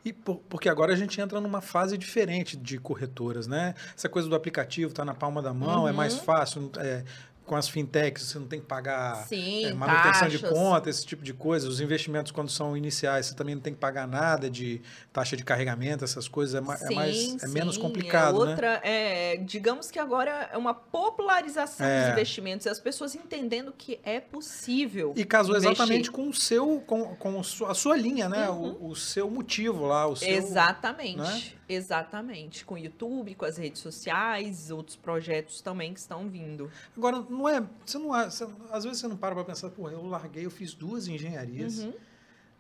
[0.04, 3.74] E por- porque agora a gente entra numa fase diferente de corretoras, né?
[3.96, 5.96] Essa coisa do aplicativo tá na palma da mão, é Uhum.
[5.96, 6.70] mais fácil.
[6.76, 7.02] é,
[7.44, 10.58] com as fintechs, você não tem que pagar Sim, é, manutenção de taxas.
[10.58, 11.68] conta, esse tipo de coisa.
[11.68, 14.80] Os investimentos, quando são iniciais, você também não tem que pagar nada de
[15.12, 16.54] taxa de carregamento, essas coisas.
[16.54, 18.50] É, ma- é mais, Sim, é menos sim, complicado, é né?
[18.52, 22.02] outra, é, digamos que agora é uma popularização É.
[22.04, 25.12] dos investimentos e as pessoas entendendo que é possível.
[25.16, 25.72] E casou investir.
[25.72, 28.48] exatamente com o seu, com, com a sua linha, né?
[28.48, 28.76] Uhum.
[28.80, 30.28] O, o seu motivo lá, o seu...
[30.28, 31.42] Exatamente, né?
[31.68, 32.64] Exatamente.
[32.64, 36.70] Com o YouTube, com as redes sociais, outros projetos também que estão vindo.
[36.96, 37.62] Agora, não é.
[37.84, 40.50] Você não, é- você- às vezes você não para pra pensar, pô, eu larguei, eu
[40.50, 41.78] fiz duas engenharias.
[41.80, 41.92] Uhum.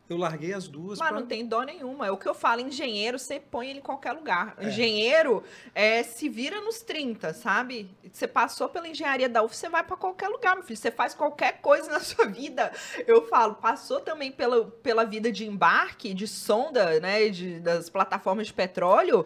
[0.08, 0.98] Eu larguei as duas.
[0.98, 2.06] Mas pra- não tem dó nenhuma.
[2.06, 4.54] É o que eu falo, engenheiro, você põe ele em qualquer lugar.
[4.58, 4.66] É.
[4.66, 5.42] Engenheiro
[5.74, 7.90] é, se vira nos 30, sabe?
[8.12, 10.76] Você passou pela engenharia da UF, você vai pra qualquer lugar, meu filho.
[10.76, 12.70] Você faz qualquer coisa na sua vida.
[13.06, 17.28] Eu falo, passou também pela, pela vida de embarque, de sonda, né?
[17.30, 19.24] De, das plataformas de petróleo.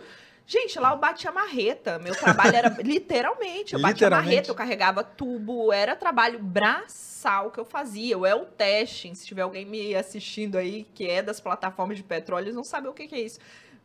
[0.51, 1.99] Gente, lá eu batia marreta.
[1.99, 4.31] Meu trabalho era literalmente, eu batia Literalmente.
[4.31, 8.15] marreta, eu carregava tubo, era trabalho braçal que eu fazia.
[8.15, 9.15] Eu é o testing.
[9.15, 12.91] Se tiver alguém me assistindo aí que é das plataformas de petróleo, eles não sabem
[12.91, 13.39] o que, que é isso.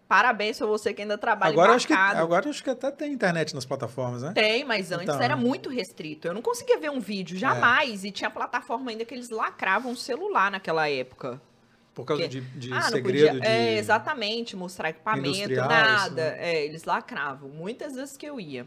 [0.08, 2.19] Parabéns pra você que ainda trabalha Agora eu, acho que, embarcado.
[2.21, 4.32] agora acho que até tem internet nas plataformas, né?
[4.34, 6.30] Tem, mas antes Então, era muito restrito.
[6.30, 8.06] Eu não conseguia ver um vídeo, jamais.
[8.06, 11.41] E tinha plataforma ainda que eles lacravam o celular naquela época.
[11.93, 13.39] Por causa de, de ah, não segredo podia.
[13.39, 13.47] de.
[13.47, 16.32] É, exatamente, mostrar equipamento, nada.
[16.32, 16.38] né?
[16.39, 17.49] É, eles lacravam.
[17.49, 18.65] Muitas vezes que eu ia.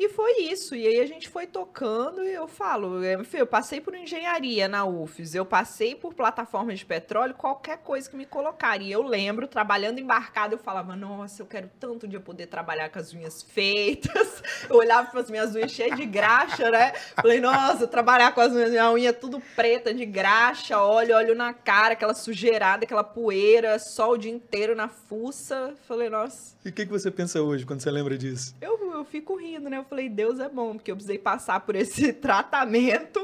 [0.00, 0.74] E foi isso.
[0.74, 4.86] E aí a gente foi tocando e eu falo, é, eu passei por engenharia na
[4.86, 8.80] UFES, eu passei por plataformas de petróleo, qualquer coisa que me colocar.
[8.80, 12.98] E eu lembro, trabalhando embarcado, eu falava, nossa, eu quero tanto dia poder trabalhar com
[12.98, 14.42] as unhas feitas.
[14.70, 16.92] Eu olhava para as minhas unhas cheias de graxa, né?
[17.16, 21.52] Falei, nossa, trabalhar com as unhas, a unha tudo preta de graxa, óleo, óleo na
[21.52, 25.74] cara, aquela sujeirada, aquela poeira, sol o dia inteiro na fuça.
[25.88, 26.54] Falei, nossa.
[26.64, 28.54] E o que, que você pensa hoje quando você lembra disso?
[28.60, 29.78] Eu, eu fico rindo, né?
[29.78, 33.20] Eu falei, Deus é bom, porque eu precisei passar por esse tratamento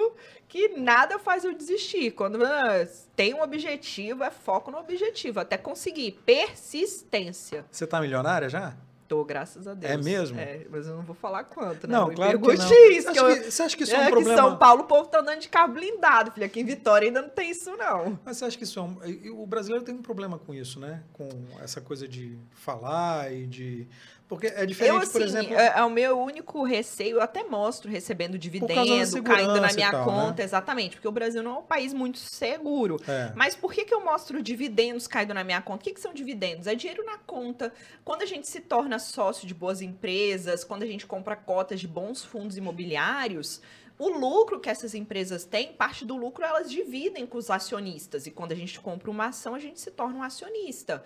[0.49, 2.11] que nada faz eu desistir.
[2.13, 6.21] Quando ah, tem um objetivo, é foco no objetivo, até conseguir.
[6.27, 7.65] Persistência.
[7.71, 8.75] Você tá milionária já?
[9.09, 9.93] Tô, graças a Deus.
[9.93, 10.37] É mesmo?
[10.39, 11.97] É, mas eu não vou falar quanto, né?
[11.97, 12.55] Não, Me claro que não.
[12.55, 14.35] Isso, Você que acha eu- que- você acha que isso é um é, problema?
[14.35, 16.47] que São Paulo o povo tá andando de carro blindado, filha.
[16.47, 18.19] Aqui em Vitória ainda não tem isso, não.
[18.25, 18.99] Mas você acha que isso é um...
[19.41, 21.05] O brasileiro tem um problema com isso, né?
[21.13, 21.29] Com
[21.63, 23.87] essa coisa de falar e de...
[24.29, 25.55] Porque é diferente, eu, assim, por exemplo...
[25.55, 30.05] é, é o meu único receio, eu até mostro recebendo dividendo, caindo na minha tal,
[30.05, 30.45] conta, né?
[30.45, 33.01] exatamente, porque o Brasil não é um país muito seguro.
[33.07, 33.33] É.
[33.37, 35.83] Mas por que, que eu mostro dividendos caindo na minha conta?
[35.83, 36.67] O que, que são dividendos?
[36.67, 37.73] É dinheiro na conta.
[38.05, 41.87] Quando a gente se torna sócio de boas empresas, quando a gente compra cotas de
[41.87, 43.61] bons fundos imobiliários,
[43.99, 48.27] o lucro que essas empresas têm, parte do lucro elas dividem com os acionistas.
[48.27, 51.03] E quando a gente compra uma ação, a gente se torna um acionista.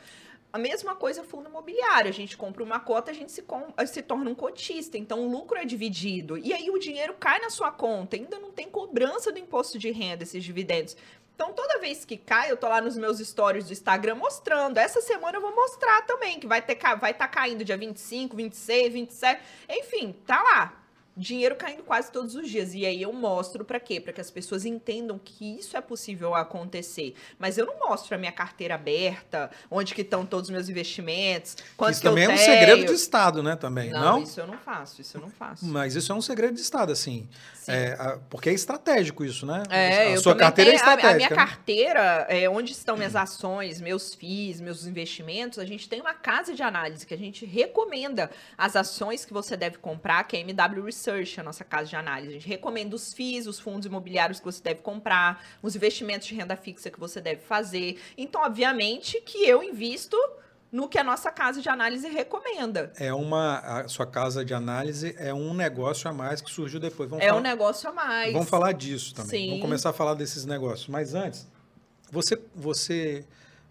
[0.53, 2.09] A mesma coisa fundo imobiliário.
[2.09, 4.99] A gente compra uma cota, a gente se, com- se torna um cotista.
[4.99, 6.37] Então, o lucro é dividido.
[6.37, 8.17] E aí, o dinheiro cai na sua conta.
[8.17, 10.97] Ainda não tem cobrança do imposto de renda, esses dividendos.
[11.35, 14.77] Então, toda vez que cai, eu tô lá nos meus stories do Instagram mostrando.
[14.77, 18.93] Essa semana eu vou mostrar também, que vai tá vai tá caindo dia 25, 26,
[18.93, 19.41] 27.
[19.71, 20.80] Enfim, tá lá.
[21.17, 22.73] Dinheiro caindo quase todos os dias.
[22.75, 24.01] E aí eu mostro pra quê?
[24.01, 27.15] Pra que as pessoas entendam que isso é possível acontecer.
[27.39, 31.57] Mas eu não mostro a minha carteira aberta, onde que estão todos os meus investimentos,
[31.77, 32.47] quanto Isso que eu também é um tenho.
[32.59, 33.57] segredo de Estado, né?
[33.57, 34.23] Também, não, não?
[34.23, 35.67] isso eu não faço, isso eu não faço.
[35.67, 37.29] Mas isso é um segredo de Estado, assim.
[37.55, 37.73] Sim.
[37.73, 39.63] É, a- porque é estratégico isso, né?
[39.69, 41.11] É, a eu sua carteira é a- estratégica.
[41.11, 41.37] A, minha né?
[41.37, 46.55] carteira, é, onde estão minhas ações, meus FIIs, meus investimentos, a gente tem uma casa
[46.55, 50.43] de análise que a gente recomenda as ações que você deve comprar, que é a
[50.43, 52.29] MW Research, a nossa casa de análise.
[52.29, 56.35] A gente recomenda os FIIs, os fundos imobiliários que você deve comprar, os investimentos de
[56.35, 58.01] renda fixa que você deve fazer.
[58.19, 60.17] Então, obviamente, que eu invisto
[60.73, 62.93] no que a nossa casa de análise recomenda.
[62.97, 63.59] É uma.
[63.59, 67.09] A sua casa de análise é um negócio a mais que surgiu depois.
[67.11, 68.33] Vamos É falar, um negócio a mais.
[68.33, 69.31] Vamos falar disso também.
[69.31, 69.49] Sim.
[69.49, 70.89] Vamos começar a falar desses negócios.
[70.89, 71.49] Mas antes,
[72.11, 73.25] você, você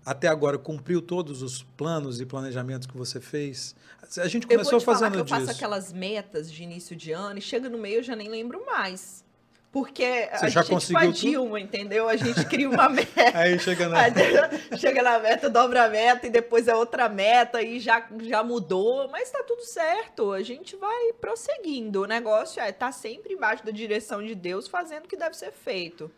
[0.05, 3.75] até agora cumpriu todos os planos e planejamentos que você fez?
[4.17, 5.47] A gente Eu começou vou te falar fazendo que eu disso.
[5.47, 8.65] faço aquelas metas de início de ano e chega no meio eu já nem lembro
[8.65, 9.23] mais.
[9.71, 11.13] Porque Você a gente tudo?
[11.13, 12.09] Dilma, entendeu?
[12.09, 13.37] A gente cria uma meta.
[13.37, 13.99] Aí chega na.
[14.01, 18.43] aí chega na meta, dobra a meta e depois é outra meta e já, já
[18.43, 20.31] mudou, mas tá tudo certo.
[20.31, 22.01] A gente vai prosseguindo.
[22.01, 25.37] O negócio é estar tá sempre embaixo da direção de Deus, fazendo o que deve
[25.37, 26.09] ser feito.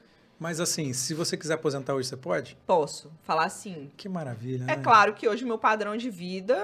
[0.42, 2.58] Mas assim, se você quiser aposentar hoje, você pode?
[2.66, 3.92] Posso falar assim.
[3.96, 4.82] Que maravilha, É né?
[4.82, 6.58] claro que hoje meu padrão de vida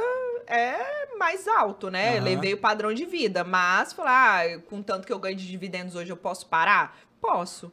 [0.48, 2.16] é mais alto, né?
[2.16, 2.24] Aham.
[2.24, 5.94] Levei o padrão de vida, mas falar, ah, com tanto que eu ganho de dividendos
[5.94, 6.98] hoje eu posso parar?
[7.22, 7.72] Posso.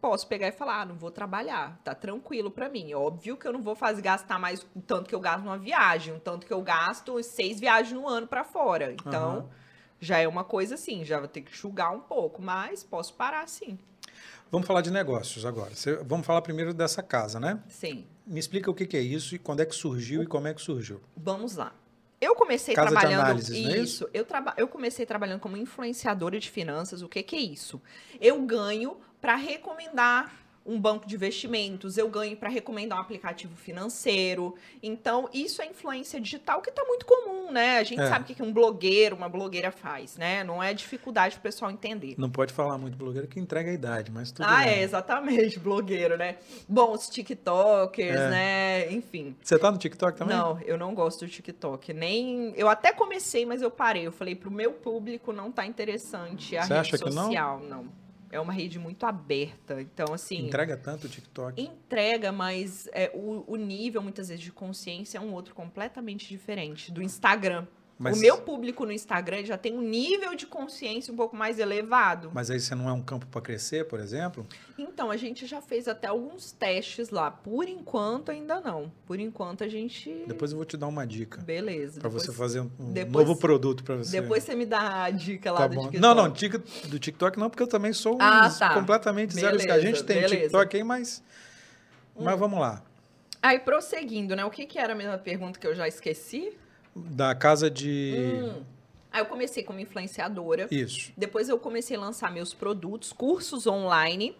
[0.00, 2.94] Posso pegar e falar, ah, não vou trabalhar, tá tranquilo pra mim.
[2.94, 6.14] Óbvio que eu não vou fazer gastar mais o tanto que eu gasto numa viagem,
[6.14, 8.92] o tanto que eu gasto seis viagens no ano pra fora.
[8.92, 9.48] Então, Aham.
[9.98, 13.48] já é uma coisa assim, já vou ter que enxugar um pouco, mas posso parar
[13.48, 13.76] sim.
[14.50, 15.72] Vamos falar de negócios agora.
[16.04, 17.60] Vamos falar primeiro dessa casa, né?
[17.68, 18.06] Sim.
[18.26, 20.60] Me explica o que, é isso e quando é que surgiu e como é que
[20.60, 21.00] surgiu.
[21.16, 21.72] Vamos lá.
[22.20, 24.08] Eu comecei Casa de trabalhando análises, não é isso.
[24.12, 24.52] Eu, traba...
[24.56, 27.00] eu comecei trabalhando como influenciadora de finanças.
[27.00, 27.80] O que, que é isso?
[28.20, 30.32] Eu ganho para recomendar
[30.68, 34.54] um banco de investimentos, eu ganho para recomendar um aplicativo financeiro.
[34.82, 37.78] Então, isso é influência digital que está muito comum, né?
[37.78, 38.08] A gente É.
[38.08, 40.44] sabe o que um blogueiro, uma blogueira faz, né?
[40.44, 42.14] Não é dificuldade para o pessoal entender.
[42.18, 44.68] Não pode falar muito blogueiro que entrega a idade, mas tudo ah, bem.
[44.68, 46.36] é, exatamente, blogueiro, né?
[46.68, 48.30] Bom, os TikTokers, É.
[48.30, 48.92] né?
[48.92, 49.34] Enfim.
[49.42, 50.36] Você tá no TikTok também?
[50.36, 51.92] Não, eu não gosto do TikTok.
[51.94, 52.52] Nem.
[52.56, 54.06] Eu até comecei, mas eu parei.
[54.06, 57.24] Eu falei, pro meu público não tá interessante a Você rede acha que não?
[57.24, 57.60] social.
[57.60, 57.86] Não?
[58.30, 59.80] É uma rede muito aberta.
[59.80, 60.46] Então, assim.
[60.46, 61.60] Entrega tanto o TikTok.
[61.60, 66.92] Entrega, mas é, o, o nível, muitas vezes, de consciência é um outro completamente diferente
[66.92, 67.66] do Instagram.
[67.98, 71.58] Mas, O meu público no Instagram já tem um nível de consciência um pouco mais
[71.58, 72.30] elevado.
[72.32, 74.46] mas aí você não é um campo para crescer, por exemplo?
[74.78, 77.28] Então, a gente já fez até alguns testes lá.
[77.28, 78.92] Por enquanto, ainda não.
[79.04, 80.24] Por enquanto, a gente.
[80.28, 81.40] Depois eu vou te dar uma dica.
[81.40, 82.00] Beleza.
[82.00, 84.20] Para você fazer um depois- novo produto para você.
[84.20, 85.80] Depois você me dá a dica lá Tá do bom.
[85.82, 86.00] TikTok.
[86.00, 88.74] Não, não, dica do TikTok não, porque eu também sou um Ah, tá.
[88.74, 89.56] completamente zero.
[89.58, 90.36] Beleza, A gente tem beleza.
[90.42, 91.20] TikTok aí, mas.
[92.16, 92.80] Mas vamos lá.
[93.42, 94.44] Aí, prosseguindo, né?
[94.44, 96.52] O que, que era a mesma pergunta que eu já esqueci?
[97.10, 98.14] Da casa de.
[98.16, 98.62] Hum.
[99.10, 100.68] Aí eu comecei como influenciadora.
[100.70, 101.12] Isso.
[101.16, 104.36] Depois eu comecei a lançar meus produtos, cursos online.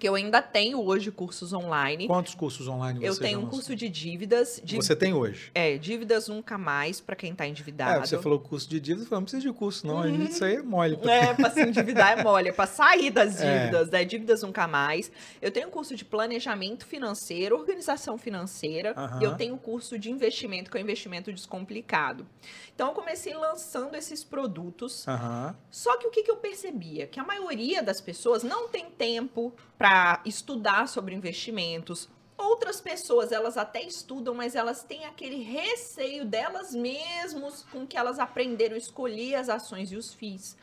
[0.00, 2.06] Que eu ainda tenho hoje cursos online.
[2.06, 3.58] Quantos cursos online você Eu tenho um lançou?
[3.58, 4.58] curso de dívidas.
[4.64, 5.50] De, Você tem hoje?
[5.54, 8.02] É, dívidas nunca mais para quem tá endividado.
[8.02, 10.02] É, você falou curso de dívida, eu falei, não precisa de curso, não.
[10.02, 10.98] Gente, isso aí é mole.
[11.06, 13.58] É, pra se endividar é mole, é pra sair das É.
[13.58, 14.04] dívidas, né?
[14.06, 15.12] Dívidas nunca mais.
[15.42, 19.20] Eu tenho um curso de planejamento financeiro, organização financeira, Aham.
[19.20, 22.26] e eu tenho um curso de investimento, que é o investimento descomplicado.
[22.74, 25.06] Então, eu comecei lançando esses produtos.
[25.06, 25.54] Aham.
[25.70, 27.06] Só que o que, que eu percebia?
[27.06, 32.06] Que a maioria das pessoas não tem tempo para estudar sobre investimentos.
[32.36, 37.96] Ou Outras pessoas, elas até estudam, mas elas têm aquele receio delas mesmas com que
[37.96, 40.54] elas aprenderam a escolher as ações e os FIIs.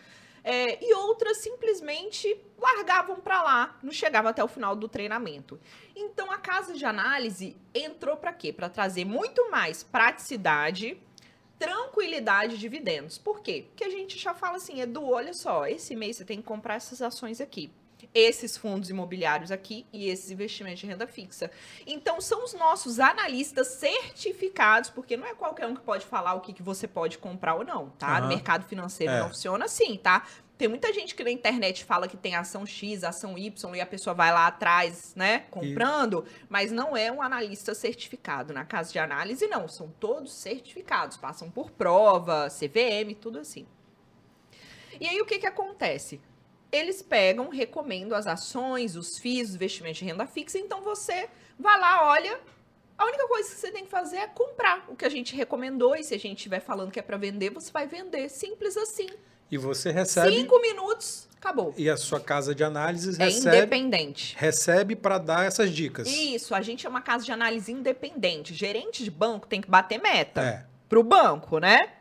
[0.44, 5.60] É, e outras simplesmente largavam para lá, não chegavam até o final do treinamento.
[5.96, 8.54] Então a casa de análise entrou para quê?
[8.54, 11.02] Para trazer muito mais praticidade,
[11.58, 13.18] tranquilidade de dividendos.
[13.18, 13.66] Por quê?
[13.70, 16.76] Porque a gente já fala assim, Edu, olha só, esse mês você tem que comprar
[16.76, 17.72] essas ações aqui
[18.14, 21.52] esses fundos imobiliários aqui e esses investimentos de renda fixa.
[21.86, 26.42] Então, são os nossos analistas certificados, porque não é qualquer um que pode falar o
[26.42, 28.16] que, que você pode comprar ou não, tá?
[28.16, 28.22] Uhum.
[28.22, 29.20] No mercado financeiro é.
[29.20, 30.26] não funciona assim, tá?
[30.58, 33.86] Tem muita gente que na internet fala que tem ação X, ação Y, e a
[33.86, 38.54] pessoa vai lá atrás, né, comprando, mas não é um analista certificado.
[38.54, 39.68] Na casa de análise, não.
[39.68, 43.68] São todos certificados, passam por prova, CVM, tudo assim.
[45.00, 46.20] E aí, o que que acontece?
[46.72, 50.58] Eles pegam, recomendam as ações, os FIIs, os investimentos de renda fixa.
[50.58, 52.40] Então você vai lá, olha.
[52.98, 55.96] A única coisa que você tem que fazer é comprar o que a gente recomendou.
[55.96, 58.28] E se a gente estiver falando que é para vender, você vai vender.
[58.28, 59.08] Simples assim.
[59.52, 60.36] E você recebe.
[60.36, 61.74] Cinco minutos, acabou.
[61.78, 63.58] E a sua casa de análises é recebe.
[63.58, 64.36] independente.
[64.38, 66.08] Recebe para dar essas dicas.
[66.08, 68.54] Isso, a gente é uma casa de análise independente.
[68.54, 70.42] Gerente de banco tem que bater meta.
[70.42, 70.66] É.
[70.90, 71.97] Pro banco, né?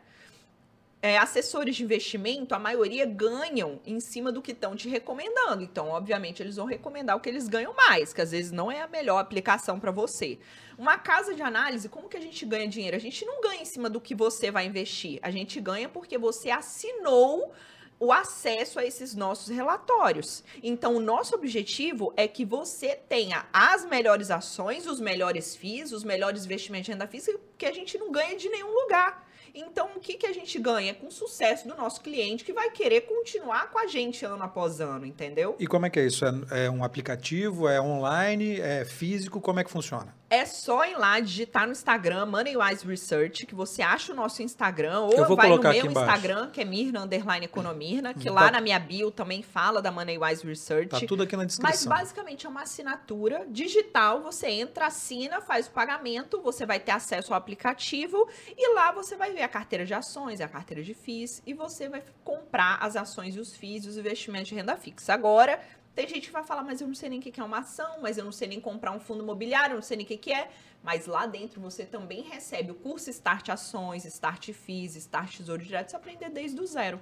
[1.01, 5.61] É, assessores de investimento, a maioria ganham em cima do que estão te recomendando.
[5.61, 8.81] Então, obviamente, eles vão recomendar o que eles ganham mais, que às vezes não é
[8.81, 10.39] a melhor aplicação para você.
[10.77, 12.95] Uma casa de análise, como que a gente ganha dinheiro?
[12.95, 15.19] A gente não ganha em cima do que você vai investir.
[15.21, 17.53] A gente ganha porque você assinou
[17.99, 20.43] o acesso a esses nossos relatórios.
[20.61, 26.03] Então, o nosso objetivo é que você tenha as melhores ações, os melhores FIIs, os
[26.03, 29.26] melhores investimentos de renda fixa, que a gente não ganha de nenhum lugar.
[29.59, 30.93] Então, o que, que a gente ganha?
[30.93, 34.79] Com o sucesso do nosso cliente que vai querer continuar com a gente ano após
[34.79, 35.55] ano, entendeu?
[35.59, 36.25] E como é que é isso?
[36.25, 37.67] É, é um aplicativo?
[37.67, 38.59] É online?
[38.59, 39.41] É físico?
[39.41, 40.15] Como é que funciona?
[40.29, 44.99] É só ir lá, digitar no Instagram, Moneywise Research, que você acha o nosso Instagram,
[44.99, 48.33] ou vai no meu Instagram, que é Mirna Underline Economirna, que tá.
[48.33, 50.89] lá na minha bio também fala da Moneywise Research.
[50.89, 51.69] Tá tudo aqui na descrição.
[51.69, 56.91] Mas basicamente é uma assinatura digital, você entra, assina, faz o pagamento, você vai ter
[56.91, 58.27] acesso ao aplicativo
[58.57, 61.89] e lá você vai ver a carteira de ações, a carteira de FIIs e você
[61.89, 65.13] vai comprar as ações e os FIIs e os investimentos de renda fixa.
[65.13, 65.59] Agora,
[65.95, 68.01] tem gente que vai falar, mas eu não sei nem o que é uma ação,
[68.01, 70.31] mas eu não sei nem comprar um fundo imobiliário, eu não sei nem o que
[70.31, 70.49] é.
[70.83, 75.89] Mas lá dentro você também recebe o curso Start Ações, Start FIIs, Start Tesouro Direto,
[75.89, 77.01] você aprender desde o zero.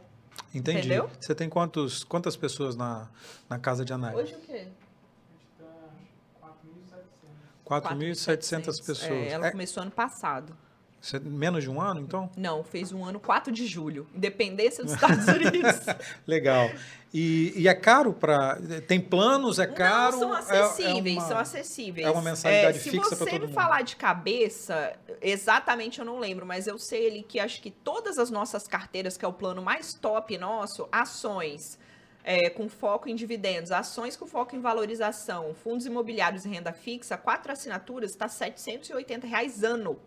[0.54, 0.80] Entendi.
[0.80, 1.10] Entendeu?
[1.20, 3.10] Você tem quantos, quantas pessoas na,
[3.50, 4.34] na casa de análise?
[4.34, 4.68] Hoje o quê?
[7.66, 9.12] 4.700 pessoas.
[9.12, 9.52] É, ela é.
[9.52, 10.56] começou ano passado.
[11.06, 12.32] Você, menos de um ano, então?
[12.36, 14.08] Não, fez um ano 4 de julho.
[14.16, 15.86] Independência dos Estados Unidos.
[16.26, 16.68] Legal.
[17.14, 18.60] E, e, é caro para.
[18.88, 20.20] Tem planos, é caro?
[20.20, 22.08] Não, são acessíveis, é, é uma, são acessíveis.
[22.08, 23.42] É uma mensalidade é, fixa para todo mundo.
[23.42, 27.62] Se você falar de cabeça, exatamente eu não lembro, mas eu sei ali que acho
[27.62, 31.78] que todas as nossas carteiras, que é o plano mais top nosso, ações.
[32.28, 37.16] É, com foco em dividendos, ações com foco em valorização, fundos imobiliários e renda fixa,
[37.16, 40.00] quatro assinaturas, está 780 reais ano.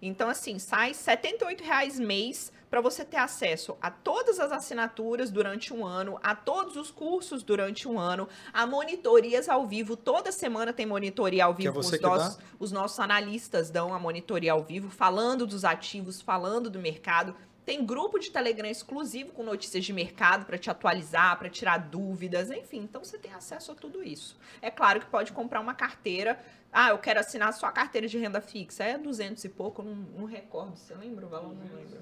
[0.00, 5.72] Então, assim, sai R$ reais mês para você ter acesso a todas as assinaturas durante
[5.72, 9.96] um ano, a todos os cursos durante um ano, a monitorias ao vivo.
[9.96, 11.76] Toda semana tem monitoria ao vivo.
[11.76, 16.68] É os, nossos, os nossos analistas dão a monitoria ao vivo, falando dos ativos, falando
[16.68, 17.34] do mercado.
[17.68, 22.50] Tem grupo de Telegram exclusivo com notícias de mercado para te atualizar, para tirar dúvidas,
[22.50, 22.78] enfim.
[22.78, 24.38] Então você tem acesso a tudo isso.
[24.62, 26.40] É claro que pode comprar uma carteira.
[26.72, 28.84] Ah, eu quero assinar só a carteira de renda fixa.
[28.84, 30.78] É 200 e pouco, não, não recordo.
[30.78, 31.54] Você lembra o valor?
[31.54, 32.00] Não lembro.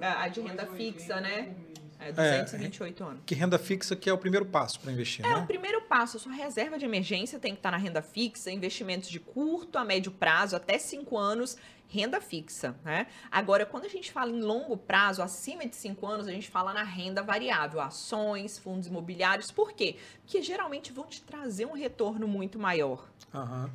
[0.00, 1.52] A, a de renda fixa, né?
[1.98, 3.22] É, 228 é, anos.
[3.26, 5.34] Que renda fixa que é o primeiro passo para investir, é, né?
[5.34, 6.16] É, o primeiro passo.
[6.16, 9.84] A sua reserva de emergência tem que estar na renda fixa, investimentos de curto a
[9.84, 11.56] médio prazo, até 5 anos,
[11.92, 13.06] renda fixa, né?
[13.30, 16.72] Agora, quando a gente fala em longo prazo, acima de 5 anos, a gente fala
[16.72, 19.50] na renda variável, ações, fundos imobiliários.
[19.50, 19.96] Por quê?
[20.24, 23.06] Porque geralmente vão te trazer um retorno muito maior.
[23.34, 23.70] Aham.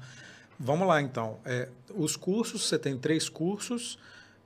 [0.60, 1.38] Vamos lá, então.
[1.46, 4.00] É, os cursos, você tem três cursos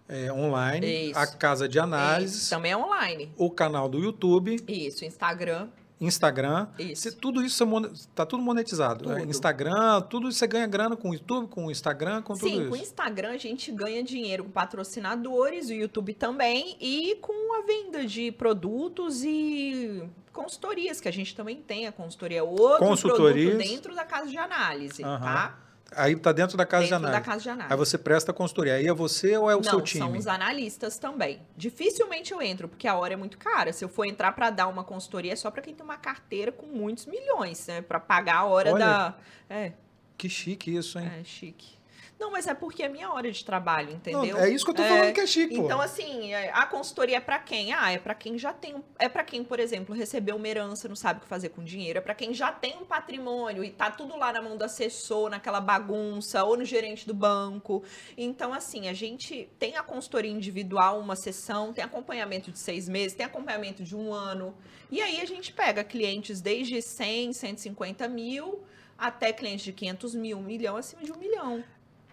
[0.09, 1.17] é, online, Isso.
[1.17, 2.39] a casa de análise.
[2.39, 2.49] Isso.
[2.49, 3.31] Também é online.
[3.37, 4.61] O canal do YouTube.
[4.67, 5.69] Isso, Instagram.
[6.05, 6.67] Instagram.
[6.79, 7.15] Isso.
[7.15, 9.03] tudo isso está tudo monetizado.
[9.03, 9.19] Tudo.
[9.29, 12.49] Instagram, tudo isso você ganha grana com o YouTube, com o Instagram, com Sim, tudo
[12.49, 12.63] isso.
[12.63, 17.59] Sim, com o Instagram a gente ganha dinheiro com patrocinadores, o YouTube também, e com
[17.59, 21.87] a venda de produtos e consultorias, que a gente também tem.
[21.87, 25.19] A consultoria é outro produto dentro da casa de análise, uhum.
[25.19, 25.59] tá?
[25.93, 27.19] Aí está dentro da casa dentro de análise.
[27.19, 27.73] da casa de análise.
[27.73, 28.75] Aí você presta consultoria.
[28.75, 30.05] Aí é você ou é o Não, seu time?
[30.05, 31.41] são os analistas também.
[31.57, 33.73] Dificilmente eu entro, porque a hora é muito cara.
[33.73, 36.51] Se eu for entrar para dar uma consultoria, é só para quem tem uma carteira
[36.51, 37.81] com muitos milhões, né?
[37.81, 39.17] Para pagar a hora Olha, da...
[39.49, 39.73] É.
[40.17, 41.11] Que chique isso, hein?
[41.19, 41.80] É, chique.
[42.21, 44.35] Não, mas é porque é minha hora de trabalho, entendeu?
[44.35, 47.17] Não, é isso que eu tô falando que é chique, Então, assim, é, a consultoria
[47.17, 47.73] é para quem?
[47.73, 48.75] Ah, é para quem já tem.
[48.75, 51.63] um- É para quem, por exemplo, recebeu uma herança, não sabe o que fazer com
[51.63, 51.97] dinheiro.
[51.97, 55.31] É para quem já tem um patrimônio e tá tudo lá na mão do assessor,
[55.31, 57.83] naquela bagunça, ou no gerente do banco.
[58.15, 63.17] Então, assim, a gente tem a consultoria individual, uma sessão, tem acompanhamento de seis meses,
[63.17, 64.55] tem acompanhamento de um ano.
[64.91, 68.61] E aí a gente pega clientes desde 100, 150 mil.
[68.97, 71.63] Até clientes de 500 mil, um milhão, acima de um milhão.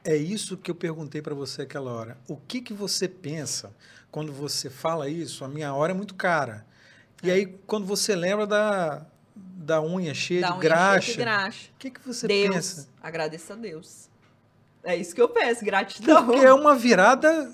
[0.04, 2.16] É isso que eu perguntei para você aquela hora.
[2.28, 3.72] O que, que você pensa
[4.10, 5.44] quando você fala isso?
[5.44, 6.64] A minha hora é muito cara.
[7.22, 11.22] E aí, quando você lembra da, da unha cheia Dá de um graxa, enxerto de
[11.24, 11.68] graxa.
[11.74, 12.88] o que, que você Deus, pensa?
[13.02, 14.08] agradeça a Deus.
[14.84, 16.24] É isso que eu peço, gratidão.
[16.26, 17.52] Porque é uma virada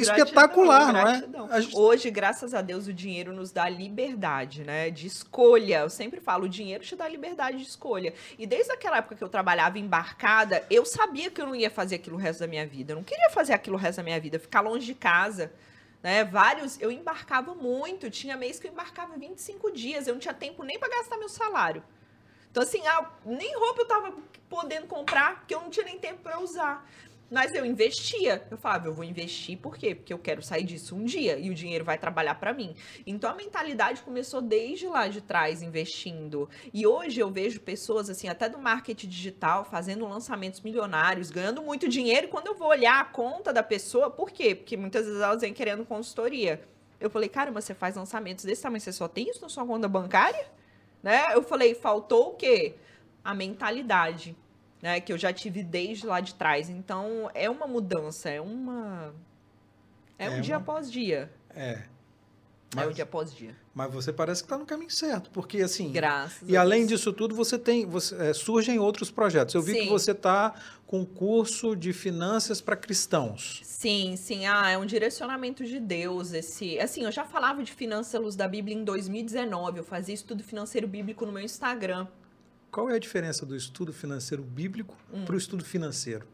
[0.00, 1.02] espetacular, não é?
[1.18, 1.60] Gratidão.
[1.60, 4.90] Gente- Hoje, graças a Deus, o dinheiro nos dá liberdade, né?
[4.90, 5.80] De escolha.
[5.80, 8.14] Eu sempre falo, o dinheiro te dá liberdade de escolha.
[8.38, 11.96] E desde aquela época que eu trabalhava embarcada, eu sabia que eu não ia fazer
[11.96, 12.92] aquilo o resto da minha vida.
[12.92, 15.52] Eu não queria fazer aquilo o resto da minha vida, ficar longe de casa.
[16.02, 20.34] Né, vários, eu embarcava muito, tinha mês que eu embarcava 25 dias, eu não tinha
[20.34, 21.80] tempo nem para gastar meu salário.
[22.50, 24.12] Então, assim, ah, nem roupa eu tava
[24.50, 26.84] podendo comprar, porque eu não tinha nem tempo para usar.
[27.32, 28.46] Mas eu investia.
[28.50, 29.94] Eu falava, eu vou investir por quê?
[29.94, 32.76] Porque eu quero sair disso um dia e o dinheiro vai trabalhar para mim.
[33.06, 36.46] Então a mentalidade começou desde lá de trás investindo.
[36.74, 41.88] E hoje eu vejo pessoas assim, até do marketing digital, fazendo lançamentos milionários, ganhando muito
[41.88, 42.26] dinheiro.
[42.26, 44.54] E quando eu vou olhar a conta da pessoa, por quê?
[44.54, 46.62] Porque muitas vezes elas vêm querendo consultoria.
[47.00, 49.88] Eu falei, caramba, você faz lançamentos desse tamanho, você só tem isso na sua conta
[49.88, 50.46] bancária?
[51.02, 51.34] Né?
[51.34, 52.74] Eu falei, faltou o quê?
[53.24, 54.36] A mentalidade
[54.82, 56.68] né, que eu já tive desde lá de trás.
[56.68, 59.14] Então, é uma mudança, é uma.
[60.18, 61.30] É, É um dia uma- após dia.
[61.54, 61.70] É.
[62.74, 63.54] É Mas, um dia após dia.
[63.74, 65.92] mas você parece que está no caminho certo, porque assim.
[65.92, 67.00] Graças E além Deus.
[67.00, 69.54] disso tudo, você tem, você, é, surgem outros projetos.
[69.54, 69.88] Eu vi que Sim.
[69.90, 70.54] você está
[70.86, 73.60] com um curso de finanças para cristãos.
[73.62, 74.46] Sim, sim.
[74.46, 76.78] Ah, é um direcionamento de Deus esse.
[76.80, 79.76] Assim, eu já falava de finanças à luz da Bíblia em 2019.
[79.80, 82.06] Eu fazia estudo financeiro bíblico no meu Instagram.
[82.72, 85.26] Qual é a diferença do estudo financeiro bíblico Hum.
[85.26, 86.26] para o estudo financeiro?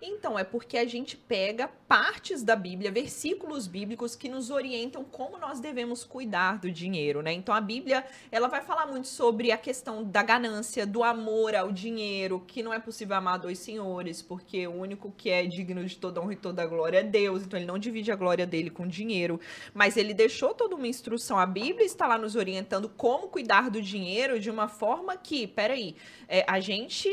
[0.00, 5.38] Então, é porque a gente pega partes da Bíblia, versículos bíblicos que nos orientam como
[5.38, 7.32] nós devemos cuidar do dinheiro, né?
[7.32, 11.72] Então, a Bíblia, ela vai falar muito sobre a questão da ganância, do amor ao
[11.72, 15.96] dinheiro, que não é possível amar dois senhores, porque o único que é digno de
[15.96, 18.86] toda honra e toda glória é Deus, então ele não divide a glória dele com
[18.86, 19.40] dinheiro,
[19.74, 23.82] mas ele deixou toda uma instrução, a Bíblia está lá nos orientando como cuidar do
[23.82, 25.96] dinheiro de uma forma que, peraí,
[26.28, 27.08] é, a gente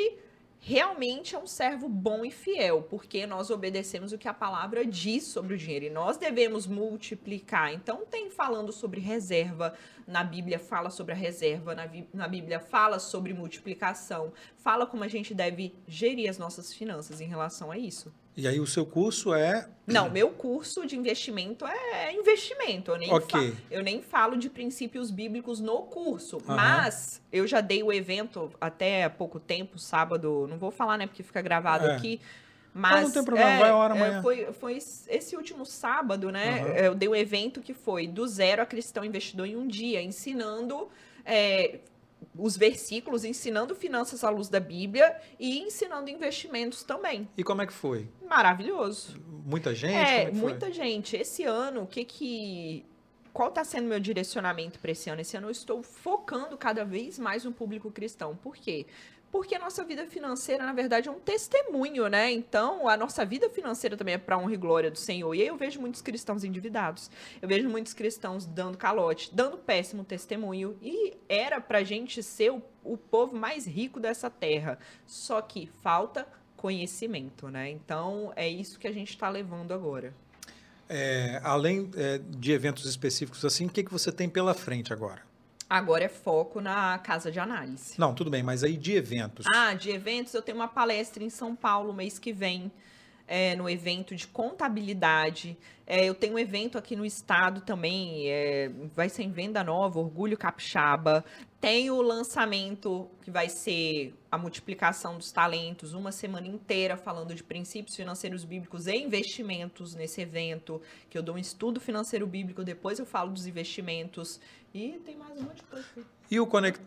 [0.68, 5.26] realmente é um servo bom e fiel, porque nós obedecemos o que a palavra diz
[5.26, 7.72] sobre o dinheiro e nós devemos multiplicar.
[7.72, 9.76] Então, tem falando sobre reserva,
[10.08, 15.08] na Bíblia fala sobre a reserva, na, na Bíblia fala sobre multiplicação, fala como a
[15.08, 18.12] gente deve gerir as nossas finanças em relação a isso.
[18.38, 22.92] E aí o seu curso é Não, meu curso de investimento é investimento.
[22.92, 23.52] Eu nem, Ok.
[23.52, 26.38] fa- eu nem falo de princípios bíblicos no curso.
[26.46, 26.56] Aham.
[26.56, 30.48] Mas eu já dei o evento até há pouco tempo, sábado.
[30.50, 31.08] Não vou falar, né?
[31.08, 31.96] Porque fica gravado É.
[31.96, 32.20] aqui.
[32.74, 34.22] Mas não tem problema, vai a hora é, amanhã.
[34.22, 36.60] foi, foi esse último sábado, né?
[36.60, 36.68] Aham.
[36.76, 40.90] Eu dei um evento que foi do zero a cristão investidor em um dia, ensinando
[41.24, 41.80] é,
[42.38, 47.28] os versículos, ensinando finanças à luz da Bíblia e ensinando investimentos também.
[47.38, 48.10] E como é que foi?
[48.28, 49.20] Maravilhoso.
[49.46, 49.94] Muita gente?
[49.94, 51.16] É, é muita gente.
[51.16, 52.86] Esse ano, o que que.
[53.32, 55.20] Qual está sendo meu direcionamento para esse ano?
[55.20, 58.36] Esse ano eu estou focando cada vez mais no público cristão.
[58.36, 58.86] Por quê?
[59.36, 62.32] Porque a nossa vida financeira, na verdade, é um testemunho, né?
[62.32, 65.36] Então, a nossa vida financeira também é para honra e glória do Senhor.
[65.36, 67.12] E aí eu vejo muitos cristãos endividados.
[67.42, 70.78] Eu vejo muitos cristãos dando calote, dando péssimo testemunho.
[70.82, 74.80] E era pra gente ser o, o povo mais rico dessa terra.
[75.06, 76.26] Só que falta
[76.56, 77.70] conhecimento, né?
[77.70, 80.14] Então, é isso que a gente está levando agora.
[80.88, 85.25] É, além é, de eventos específicos assim, o que, que você tem pela frente agora?
[85.70, 87.96] Agora é foco na casa de análise.
[88.00, 89.46] Não, tudo bem, mas aí de eventos.
[89.54, 92.72] Ah, de eventos, eu tenho uma palestra em São Paulo mês que vem,
[93.28, 95.58] é, no evento de contabilidade.
[95.88, 100.00] É, eu tenho um evento aqui no estado também, é, vai ser em Venda Nova,
[100.00, 101.24] Orgulho Capixaba.
[101.62, 107.44] Tem o lançamento que vai ser a multiplicação dos talentos, uma semana inteira falando de
[107.44, 113.00] princípios financeiros bíblicos e investimentos nesse evento, que eu dou um estudo financeiro bíblico, depois
[113.00, 114.40] eu falo dos investimentos.
[114.74, 115.88] E tem mais um monte de coisa.
[116.30, 116.82] E o, conect...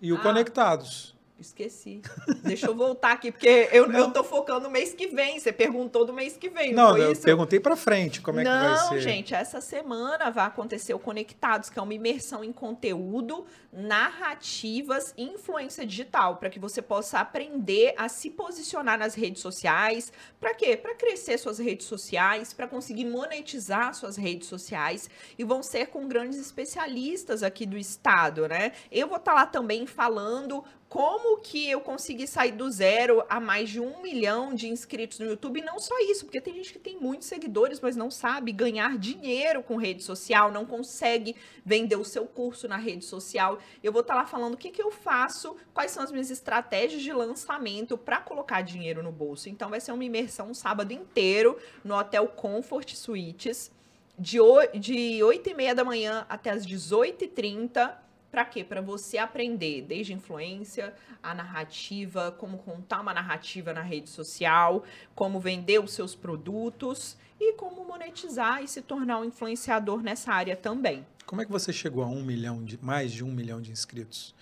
[0.00, 0.20] e o Ah.
[0.20, 1.15] Conectados?
[1.38, 2.00] Esqueci.
[2.42, 5.38] Deixa eu voltar aqui, porque eu, eu tô focando no mês que vem.
[5.38, 6.72] Você perguntou do mês que vem.
[6.72, 7.22] Não, não eu isso?
[7.22, 8.94] perguntei para frente como é não, que vai ser.
[8.94, 15.12] Não, gente, essa semana vai acontecer o Conectados, que é uma imersão em conteúdo, narrativas
[15.14, 20.10] e influência digital, para que você possa aprender a se posicionar nas redes sociais.
[20.40, 20.74] Para quê?
[20.74, 25.10] Para crescer suas redes sociais, para conseguir monetizar suas redes sociais.
[25.38, 28.72] E vão ser com grandes especialistas aqui do estado, né?
[28.90, 33.40] Eu vou estar tá lá também falando como que eu consegui sair do zero a
[33.40, 35.58] mais de um milhão de inscritos no YouTube?
[35.58, 38.96] E não só isso, porque tem gente que tem muitos seguidores, mas não sabe ganhar
[38.96, 41.34] dinheiro com rede social, não consegue
[41.64, 43.58] vender o seu curso na rede social.
[43.82, 46.30] Eu vou estar tá lá falando o que, que eu faço, quais são as minhas
[46.30, 49.48] estratégias de lançamento para colocar dinheiro no bolso.
[49.48, 53.72] Então vai ser uma imersão um sábado inteiro no Hotel Comfort Suites,
[54.16, 54.38] de,
[54.78, 58.05] de 8 e meia da manhã até as 18h30
[58.36, 58.62] para quê?
[58.62, 64.84] Para você aprender desde influência, a narrativa, como contar uma narrativa na rede social,
[65.14, 70.54] como vender os seus produtos e como monetizar e se tornar um influenciador nessa área
[70.54, 71.06] também.
[71.24, 74.34] Como é que você chegou a um milhão de mais de um milhão de inscritos?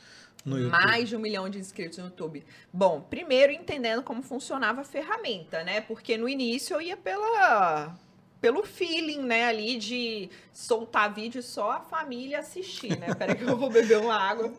[0.45, 0.73] No YouTube.
[0.73, 2.45] Mais de um milhão de inscritos no YouTube.
[2.73, 5.81] Bom, primeiro entendendo como funcionava a ferramenta, né?
[5.83, 7.97] Porque no início eu ia pela
[8.45, 13.15] pelo feeling, né, ali de soltar vídeo só a família assistir, né?
[13.15, 14.53] Peraí que eu vou beber uma água.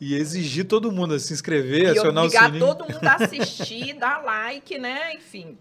[0.00, 2.46] E exigir todo mundo a se inscrever, e acionar o sininho.
[2.46, 5.12] obrigar todo mundo a assistir, dar like, né?
[5.16, 5.58] Enfim.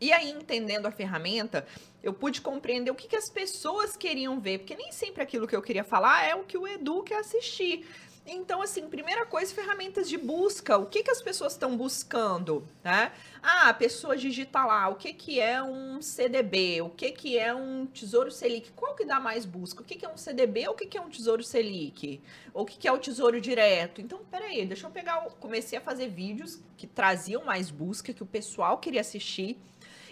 [0.00, 1.64] E aí, entendendo a ferramenta,
[2.02, 5.54] eu pude compreender o que, que as pessoas queriam ver, porque nem sempre aquilo que
[5.54, 7.86] eu queria falar é o que o Edu quer assistir.
[8.32, 10.78] Então, assim, primeira coisa, ferramentas de busca.
[10.78, 13.10] O que, que as pessoas estão buscando, né?
[13.42, 16.80] Ah, a pessoa digita lá, o que, que é um CDB?
[16.80, 18.70] O que, que é um Tesouro Selic?
[18.70, 19.82] Qual que dá mais busca?
[19.82, 22.20] O que, que é um CDB ou o que, que é um Tesouro Selic?
[22.54, 24.00] Ou o que, que é o Tesouro Direto?
[24.00, 25.20] Então, peraí, deixa eu pegar...
[25.40, 29.58] Comecei a fazer vídeos que traziam mais busca, que o pessoal queria assistir.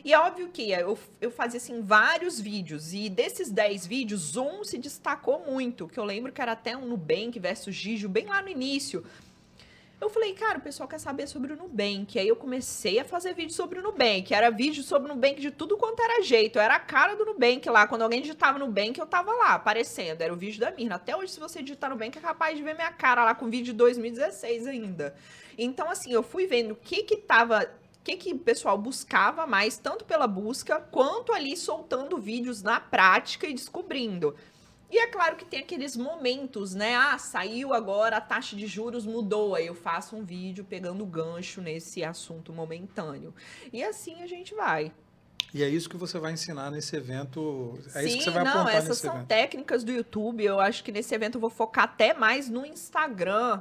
[0.09, 4.65] E é óbvio que eu, eu fazia assim vários vídeos, e desses 10 vídeos, um
[4.65, 8.41] se destacou muito, que eu lembro que era até um Nubank versus Gijo, bem lá
[8.41, 9.05] no início.
[10.01, 12.19] Eu falei, cara, o pessoal quer saber sobre o Nubank.
[12.19, 14.33] Aí eu comecei a fazer vídeo sobre o Nubank.
[14.33, 16.57] Era vídeo sobre o Nubank de tudo quanto era jeito.
[16.57, 17.87] Eu era a cara do Nubank lá.
[17.87, 20.23] Quando alguém digitava Nubank, eu tava lá, aparecendo.
[20.23, 20.95] Era o vídeo da Mirna.
[20.95, 23.73] Até hoje, se você digitar Nubank, é capaz de ver minha cara lá com vídeo
[23.73, 25.15] de 2016 ainda.
[25.59, 27.69] Então, assim, eu fui vendo o que que tava
[28.17, 33.47] que, que o pessoal buscava mais, tanto pela busca, quanto ali soltando vídeos na prática
[33.47, 34.35] e descobrindo.
[34.91, 36.97] E é claro que tem aqueles momentos, né?
[36.97, 39.55] Ah, saiu agora, a taxa de juros mudou.
[39.55, 43.35] Aí eu faço um vídeo pegando gancho nesse assunto momentâneo.
[43.71, 44.91] E assim a gente vai.
[45.53, 47.79] E é isso que você vai ensinar nesse evento?
[47.95, 49.27] É Sim, isso que você vai não, apontar essas são evento.
[49.27, 50.43] técnicas do YouTube.
[50.43, 53.61] Eu acho que nesse evento eu vou focar até mais no Instagram,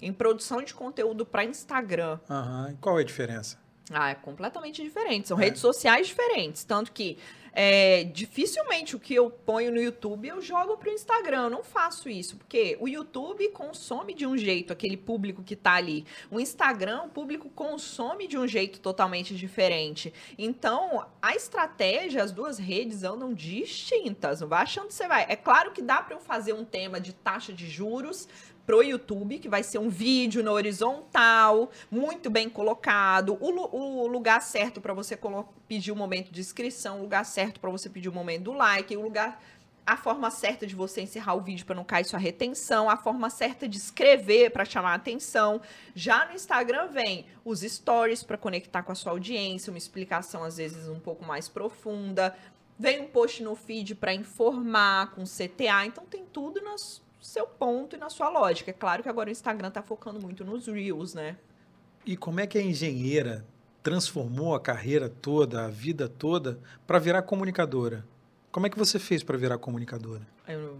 [0.00, 2.18] em produção de conteúdo para Instagram.
[2.28, 2.72] Aham.
[2.72, 3.58] E qual é a diferença?
[3.90, 5.28] Ah, é completamente diferente.
[5.28, 5.44] São é.
[5.44, 6.64] redes sociais diferentes.
[6.64, 7.18] Tanto que
[7.58, 11.44] é, dificilmente o que eu ponho no YouTube eu jogo para o Instagram.
[11.44, 15.72] Eu não faço isso, porque o YouTube consome de um jeito aquele público que está
[15.72, 16.04] ali.
[16.30, 20.12] O Instagram, o público consome de um jeito totalmente diferente.
[20.36, 24.42] Então, a estratégia, as duas redes andam distintas.
[24.42, 25.24] Não vai achando que você vai.
[25.26, 28.28] É claro que dá para eu fazer um tema de taxa de juros
[28.66, 34.42] pro YouTube, que vai ser um vídeo no horizontal, muito bem colocado, o, o lugar
[34.42, 35.16] certo para você
[35.68, 38.96] pedir o momento de inscrição, o lugar certo para você pedir o momento do like,
[38.96, 39.40] o lugar
[39.86, 43.30] a forma certa de você encerrar o vídeo para não cair sua retenção, a forma
[43.30, 45.60] certa de escrever para chamar a atenção.
[45.94, 50.56] Já no Instagram vem os stories para conectar com a sua audiência, uma explicação às
[50.56, 52.36] vezes um pouco mais profunda.
[52.76, 57.96] Vem um post no feed para informar com CTA, então tem tudo nas seu ponto
[57.96, 58.70] e na sua lógica.
[58.70, 61.36] É claro que agora o Instagram está focando muito nos Reels, né?
[62.04, 63.44] E como é que a engenheira
[63.82, 68.04] transformou a carreira toda, a vida toda, para virar comunicadora?
[68.50, 70.26] Como é que você fez para virar comunicadora?
[70.48, 70.78] Eu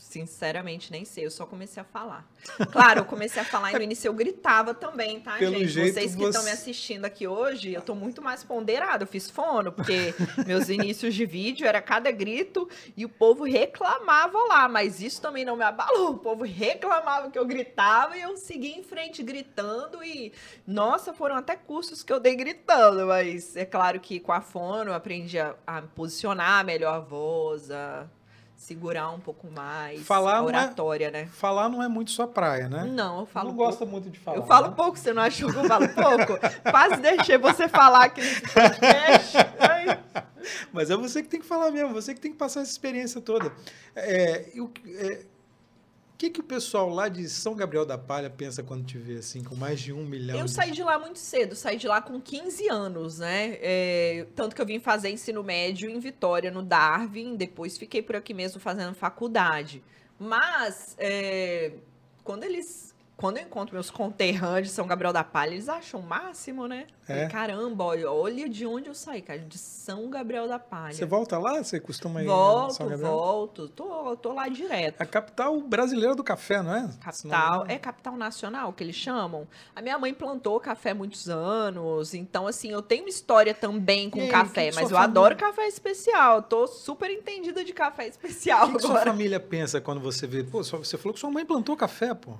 [0.00, 1.26] Sinceramente, nem sei.
[1.26, 2.26] Eu só comecei a falar.
[2.72, 5.68] Claro, eu comecei a falar e no início eu gritava também, tá, Pelo gente?
[5.68, 9.04] Jeito, Vocês que estão me assistindo aqui hoje, eu tô muito mais ponderada.
[9.04, 10.14] Eu fiz fono, porque
[10.46, 14.68] meus inícios de vídeo era cada grito e o povo reclamava lá.
[14.68, 16.12] Mas isso também não me abalou.
[16.12, 20.02] O povo reclamava que eu gritava e eu segui em frente gritando.
[20.02, 20.32] E,
[20.66, 23.06] nossa, foram até cursos que eu dei gritando.
[23.06, 27.70] Mas é claro que com a fono eu aprendi a, a posicionar melhor a voz,
[27.70, 28.08] a
[28.60, 30.02] segurar um pouco mais.
[30.02, 31.26] Falar a oratória, é, né?
[31.32, 32.84] Falar não é muito sua praia, né?
[32.84, 33.48] Não, eu falo.
[33.48, 33.70] Não pouco.
[33.70, 34.36] gosta muito de falar.
[34.36, 34.74] Eu falo né?
[34.76, 36.38] pouco, você não achou que eu falo pouco?
[36.70, 38.20] Quase deixei você falar aqui
[38.52, 39.38] podcast.
[40.74, 43.18] Mas é você que tem que falar mesmo, você que tem que passar essa experiência
[43.22, 43.50] toda.
[43.96, 45.24] É, eu, é,
[46.20, 49.42] que, que o pessoal lá de São Gabriel da Palha pensa quando te vê assim,
[49.42, 50.38] com mais de um milhão?
[50.38, 50.50] Eu de...
[50.50, 53.56] saí de lá muito cedo, saí de lá com 15 anos, né?
[53.62, 58.16] É, tanto que eu vim fazer ensino médio em Vitória, no Darwin, depois fiquei por
[58.16, 59.82] aqui mesmo fazendo faculdade.
[60.18, 61.72] Mas, é,
[62.22, 62.89] quando eles
[63.20, 66.86] quando eu encontro meus conterrâneos de São Gabriel da Palha, eles acham o máximo, né?
[67.06, 67.26] É.
[67.28, 70.94] Caramba, olha, olha de onde eu saí, cara, de São Gabriel da Palha.
[70.94, 71.62] Você volta lá?
[71.62, 73.12] Você costuma ir Volto, São Gabriel?
[73.12, 73.68] volto.
[73.68, 75.02] Tô, tô lá direto.
[75.02, 76.88] A capital brasileira do café, não é?
[76.98, 79.46] Capital, é capital nacional que eles chamam.
[79.76, 84.08] A minha mãe plantou café há muitos anos, então assim, eu tenho uma história também
[84.08, 85.04] com café, mas eu família...
[85.04, 86.42] adoro café especial.
[86.42, 90.42] Tô super entendida de café especial O que, que sua família pensa quando você vê,
[90.42, 92.32] pô, você falou que sua mãe plantou café, pô.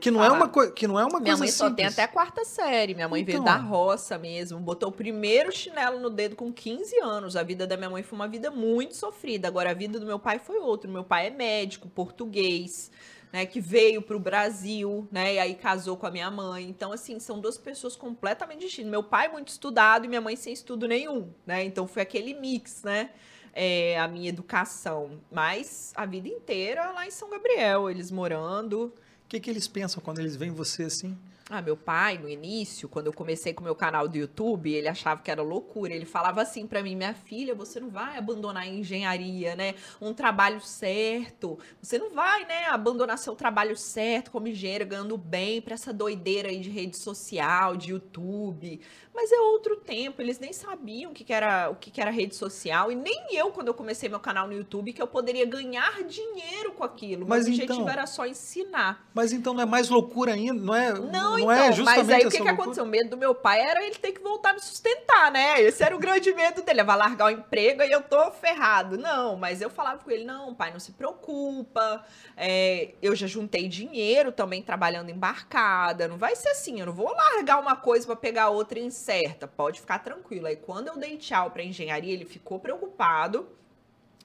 [0.00, 2.08] Que, não é uma que não é uma minha coisa mãe só tem até a
[2.08, 2.94] quarta série.
[2.94, 3.32] Minha mãe então.
[3.32, 4.58] veio da roça mesmo.
[4.58, 7.36] Botou o primeiro chinelo no dedo com 15 anos.
[7.36, 9.46] A vida da minha mãe foi uma vida muito sofrida.
[9.46, 10.90] Agora, a vida do meu pai foi outra.
[10.90, 12.90] Meu pai é médico, português.
[13.30, 16.66] Né, que veio para o Brasil, né, e aí casou com a minha mãe.
[16.66, 18.90] Então, assim, são duas pessoas completamente distintas.
[18.90, 21.62] Meu pai muito estudado e minha mãe sem estudo nenhum, né?
[21.62, 23.10] Então foi aquele mix, né?
[23.52, 25.20] É, a minha educação.
[25.30, 28.94] Mas a vida inteira lá em São Gabriel, eles morando.
[29.28, 31.14] O que, que eles pensam quando eles veem você assim?
[31.50, 34.86] Ah, meu pai, no início, quando eu comecei com o meu canal do YouTube, ele
[34.86, 35.94] achava que era loucura.
[35.94, 39.74] Ele falava assim para mim, minha filha, você não vai abandonar a engenharia, né?
[39.98, 41.58] Um trabalho certo.
[41.80, 46.50] Você não vai, né, abandonar seu trabalho certo como engenheiro, ganhando bem para essa doideira
[46.50, 48.80] aí de rede social, de YouTube.
[49.14, 52.10] Mas é outro tempo, eles nem sabiam o que, que era o que, que era
[52.10, 52.92] rede social.
[52.92, 56.72] E nem eu, quando eu comecei meu canal no YouTube, que eu poderia ganhar dinheiro
[56.72, 57.26] com aquilo.
[57.26, 59.08] Mas, mas o objetivo então, era só ensinar.
[59.12, 60.92] Mas então não é mais loucura ainda, não é?
[60.92, 62.84] Não, não é então, é mas aí o que, que aconteceu?
[62.84, 65.60] O medo do meu pai era ele ter que voltar a me sustentar, né?
[65.60, 66.82] Esse era o grande medo dele.
[66.82, 68.96] Vai largar o emprego e eu tô ferrado.
[68.96, 72.04] Não, mas eu falava com ele: não, pai, não se preocupa.
[72.36, 76.08] É, eu já juntei dinheiro também trabalhando embarcada.
[76.08, 79.46] Não vai ser assim, eu não vou largar uma coisa para pegar outra em certa,
[79.46, 80.46] pode ficar tranquilo.
[80.46, 83.48] Aí quando eu dei tchau para engenharia, ele ficou preocupado.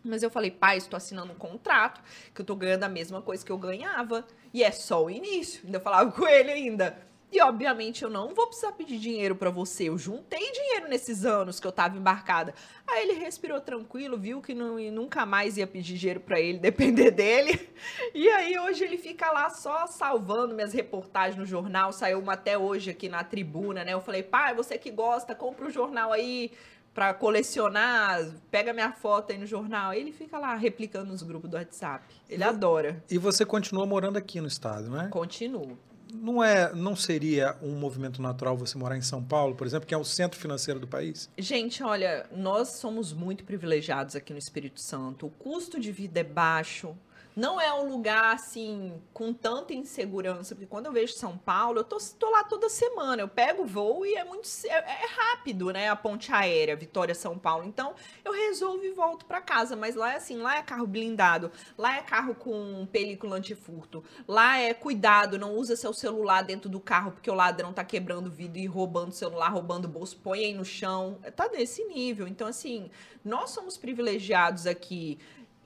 [0.04, 2.02] Mas eu falei, pai, estou assinando um contrato,
[2.34, 4.26] que eu estou ganhando a mesma coisa que eu ganhava.
[4.54, 5.62] E é só o início.
[5.66, 7.14] Ainda falava com ele ainda.
[7.34, 9.86] E obviamente eu não vou precisar pedir dinheiro para você.
[9.86, 12.54] Eu juntei dinheiro nesses anos que eu tava embarcada.
[12.88, 17.10] Aí ele respirou tranquilo, viu que não, nunca mais ia pedir dinheiro para ele, depender
[17.10, 17.68] dele.
[18.14, 21.92] E aí hoje ele fica lá só salvando minhas reportagens no jornal.
[21.92, 23.94] Saiu uma até hoje aqui na tribuna, né?
[23.94, 26.52] Eu falei, pai, você que gosta, compra o jornal aí
[26.94, 29.94] para colecionar, pega minha foto aí no jornal.
[29.94, 32.06] Ele fica lá replicando nos grupos do WhatsApp.
[32.30, 33.04] Ele adora.
[33.10, 35.08] E você continua morando aqui no estado, né?
[35.10, 35.78] Continuo
[36.14, 39.94] não é, não seria um movimento natural você morar em São Paulo, por exemplo, que
[39.94, 41.30] é o centro financeiro do país?
[41.38, 45.26] Gente, olha, nós somos muito privilegiados aqui no Espírito Santo.
[45.26, 46.96] O custo de vida é baixo
[47.36, 51.84] não é um lugar assim com tanta insegurança, porque quando eu vejo São Paulo, eu
[51.84, 55.72] tô, tô lá toda semana, eu pego o voo e é muito é, é rápido,
[55.72, 57.66] né, a ponte aérea Vitória São Paulo.
[57.66, 61.52] Então, eu resolvo e volto para casa, mas lá é assim, lá é carro blindado,
[61.78, 66.80] lá é carro com película antifurto, lá é cuidado, não usa seu celular dentro do
[66.80, 70.66] carro porque o ladrão tá quebrando vidro e roubando celular, roubando bolso, põe aí no
[70.66, 71.20] chão.
[71.36, 72.28] Tá desse nível.
[72.28, 72.90] Então, assim,
[73.24, 75.18] nós somos privilegiados aqui.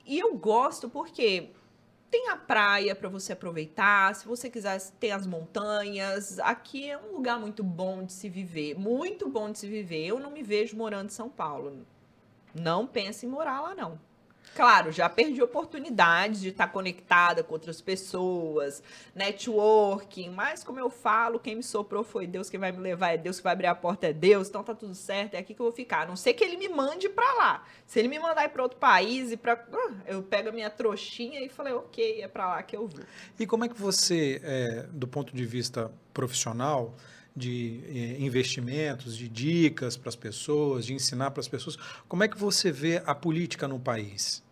[0.08, 1.50] E eu gosto porque
[2.10, 6.38] tem a praia para você aproveitar, se você quiser, tem as montanhas.
[6.38, 10.06] Aqui é um lugar muito bom de se viver, muito bom de se viver.
[10.06, 11.86] Eu não me vejo morando em São Paulo.
[12.54, 14.00] Não pense em morar lá não.
[14.54, 18.82] Claro, já perdi oportunidades de estar conectada com outras pessoas,
[19.14, 23.16] networking, mas como eu falo, quem me soprou foi Deus, quem vai me levar é
[23.16, 25.60] Deus, quem vai abrir a porta é Deus, então tá tudo certo, é aqui que
[25.60, 26.02] eu vou ficar.
[26.02, 27.66] A não sei que ele me mande para lá.
[27.86, 31.40] Se ele me mandar para outro país e para ah, eu pego a minha trouxinha
[31.40, 33.04] e falei, ok, é para lá que eu vou.
[33.38, 36.94] E como é que você, é, do ponto de vista profissional,
[37.38, 41.76] de eh, investimentos, de dicas para as pessoas, de ensinar para as pessoas.
[42.08, 44.42] Como é que você vê a política no país?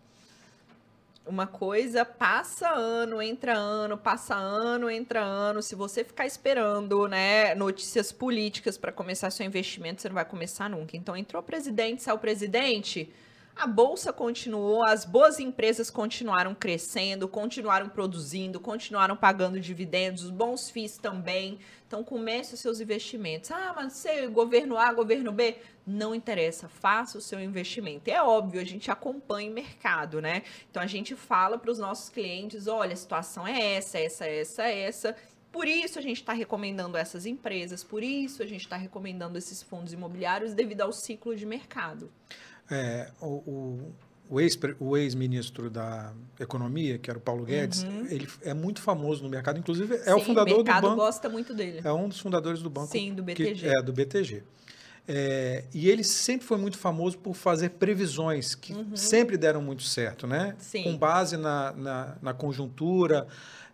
[1.25, 5.61] Uma coisa passa ano, entra ano, passa ano, entra ano.
[5.61, 10.69] Se você ficar esperando, né, notícias políticas para começar seu investimento, você não vai começar
[10.69, 10.95] nunca.
[10.95, 13.11] Então entrou presidente, saiu presidente,
[13.57, 20.69] a bolsa continuou, as boas empresas continuaram crescendo, continuaram produzindo, continuaram pagando dividendos, os bons
[20.69, 21.57] FIIs também.
[21.87, 23.49] Então comece os seus investimentos.
[23.49, 28.09] Ah, mas você governo A, governo B, não interessa, faça o seu investimento.
[28.09, 30.43] É óbvio, a gente acompanha o mercado, né?
[30.69, 34.63] Então a gente fala para os nossos clientes, olha, a situação é essa, essa, essa,
[34.63, 35.15] essa.
[35.51, 39.63] Por isso a gente está recomendando essas empresas, por isso a gente está recomendando esses
[39.63, 42.11] fundos imobiliários devido ao ciclo de mercado.
[42.69, 43.95] É, o, o,
[44.79, 48.05] o ex-ministro ex da Economia, que era o Paulo Guedes, uhum.
[48.09, 50.69] ele é muito famoso no mercado, inclusive é Sim, o fundador do banco.
[50.69, 51.81] O mercado gosta muito dele.
[51.83, 52.91] É um dos fundadores do banco.
[52.91, 53.55] Sim, do BTG.
[53.55, 54.43] Que, é, do BTG.
[55.09, 58.93] É, e ele sempre foi muito famoso por fazer previsões que uhum.
[58.93, 60.53] sempre deram muito certo, né?
[60.59, 60.83] Sim.
[60.83, 63.25] Com base na, na, na conjuntura,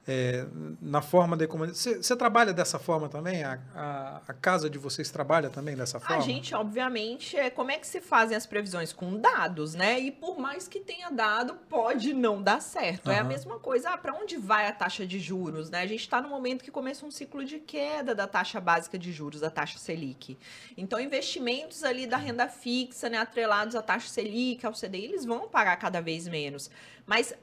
[0.05, 0.45] é,
[0.81, 3.41] na forma de como você trabalha dessa forma também?
[3.43, 6.17] A, a, a, casa de vocês trabalha também dessa forma?
[6.17, 8.91] a gente obviamente é como é que se fazem as previsões?
[8.91, 9.97] Com dados né?
[9.99, 13.07] E por mais que tenha dado pode não dar certo.
[13.07, 13.13] Uhum.
[13.13, 15.79] é a mesma coisa ah, para onde vai a taxa de juros né?
[15.79, 19.11] A gente está no momento que começa um ciclo de queda da taxa básica de
[19.13, 20.37] juros da taxa selic.
[20.75, 25.47] Então investimentos ali da renda fixa né atrelados à taxa selic ao CDI eles vão
[25.47, 26.69] pagar cada vez menos.
[27.05, 27.33] Mas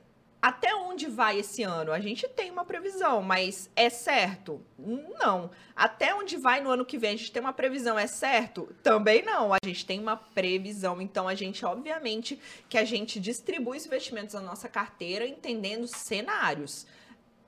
[0.43, 1.93] até onde vai esse ano?
[1.93, 4.63] A gente tem uma previsão, mas é certo?
[4.79, 5.51] Não.
[5.77, 7.15] Até onde vai no ano que vem?
[7.15, 8.75] A gente tem uma previsão, é certo?
[8.83, 9.53] Também não.
[9.53, 11.01] A gente tem uma previsão.
[11.01, 16.87] Então, a gente, obviamente, que a gente distribui os investimentos da nossa carteira entendendo cenários.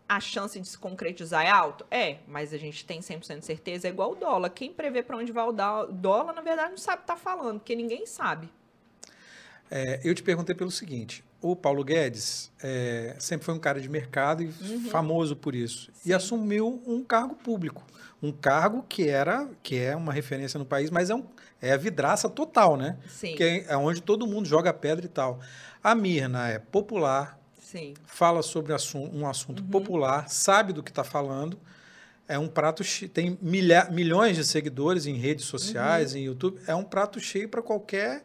[0.06, 1.86] A chance de se concretizar é alta?
[1.90, 4.50] É, mas a gente tem 100% de certeza, é igual o dólar.
[4.50, 7.74] Quem prevê para onde vai o dólar, na verdade, não sabe que está falando, porque
[7.74, 8.50] ninguém sabe.
[9.70, 13.88] É, eu te perguntei pelo seguinte: o Paulo Guedes é, sempre foi um cara de
[13.88, 14.88] mercado e uhum.
[14.90, 15.90] famoso por isso.
[15.94, 16.10] Sim.
[16.10, 17.84] E assumiu um cargo público.
[18.22, 21.24] Um cargo que era que é uma referência no país, mas é, um,
[21.60, 22.96] é a vidraça total, né?
[23.08, 23.34] Sim.
[23.34, 25.40] Que é, é onde todo mundo joga pedra e tal.
[25.82, 27.94] A Mirna é popular, Sim.
[28.06, 29.68] fala sobre um assunto uhum.
[29.68, 31.58] popular, sabe do que está falando.
[32.28, 36.18] É um prato tem milha, milhões de seguidores em redes sociais, uhum.
[36.18, 36.60] em YouTube.
[36.68, 38.24] É um prato cheio para qualquer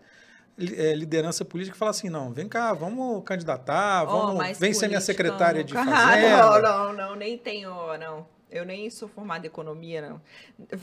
[0.58, 5.02] liderança política que fala assim, não, vem cá, vamos candidatar, vamos, oh, vem ser minha
[5.02, 6.38] secretária de fazenda.
[6.38, 8.37] Não, não, não, nem tenho, não.
[8.50, 10.22] Eu nem sou formada em economia, não.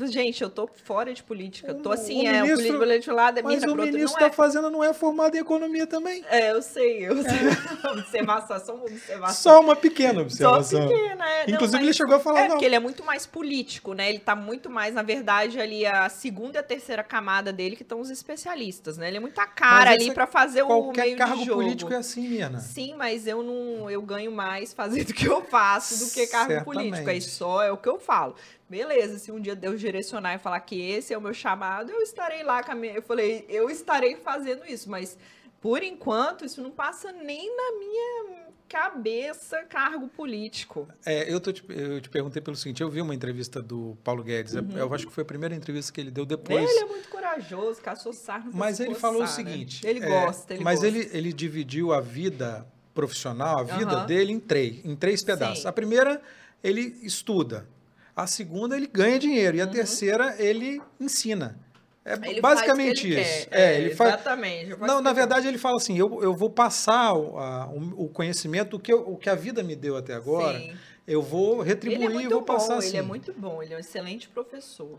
[0.06, 1.68] Gente, eu tô fora de política.
[1.68, 4.26] Eu tô assim, o é, ministro, o político político da minha Mas o ministro está
[4.26, 4.30] é...
[4.30, 6.22] fazendo não é formado em economia também.
[6.28, 7.08] É, eu sei.
[7.08, 7.32] Eu sei.
[7.32, 7.88] É.
[7.88, 9.34] observação, só uma observação.
[9.34, 10.82] Só uma pequena observação.
[10.82, 11.50] Só pequena, é.
[11.50, 12.50] Inclusive, não, ele chegou a falar, é, não.
[12.50, 14.10] porque ele é muito mais político, né?
[14.10, 17.82] Ele tá muito mais, na verdade, ali a segunda e a terceira camada dele que
[17.82, 19.08] estão os especialistas, né?
[19.08, 21.62] Ele é muita cara ali para fazer o meio cargo de jogo.
[21.62, 22.60] político é assim, Mirna.
[22.60, 26.52] Sim, mas eu não, eu ganho mais fazendo o que eu faço do que cargo
[26.52, 26.90] Certamente.
[26.90, 27.10] político.
[27.10, 28.34] É só é o que eu falo.
[28.68, 32.00] Beleza, se um dia Deus direcionar e falar que esse é o meu chamado, eu
[32.00, 32.94] estarei lá com a minha.
[32.94, 35.18] Eu falei, eu estarei fazendo isso, mas
[35.60, 40.88] por enquanto isso não passa nem na minha cabeça cargo político.
[41.06, 44.54] É, eu, te, eu te perguntei pelo seguinte, eu vi uma entrevista do Paulo Guedes,
[44.54, 44.76] uhum.
[44.76, 46.68] eu acho que foi a primeira entrevista que ele deu depois.
[46.68, 49.28] Ele é muito corajoso, caçou sarno Mas ele falou o né?
[49.28, 49.86] seguinte...
[49.86, 50.88] Ele é, gosta, ele Mas gosta.
[50.88, 54.06] Ele, ele dividiu a vida profissional, a vida uhum.
[54.06, 55.62] dele em três, em três pedaços.
[55.62, 55.68] Sim.
[55.68, 56.22] A primeira,
[56.64, 57.68] ele estuda.
[58.16, 59.58] A segunda, ele ganha dinheiro.
[59.58, 59.70] E a uhum.
[59.70, 61.60] terceira, ele ensina.
[62.04, 63.48] É ele basicamente isso.
[63.50, 64.14] É, é, ele faz...
[64.14, 64.76] Exatamente.
[64.78, 68.80] Não, na verdade, ele fala assim: eu, eu vou passar o, a, o conhecimento, o
[68.80, 70.74] que, eu, o que a vida me deu até agora, Sim.
[71.06, 72.88] eu vou retribuir e é vou bom, passar assim.
[72.88, 74.98] Ele é muito bom, ele é um excelente professor.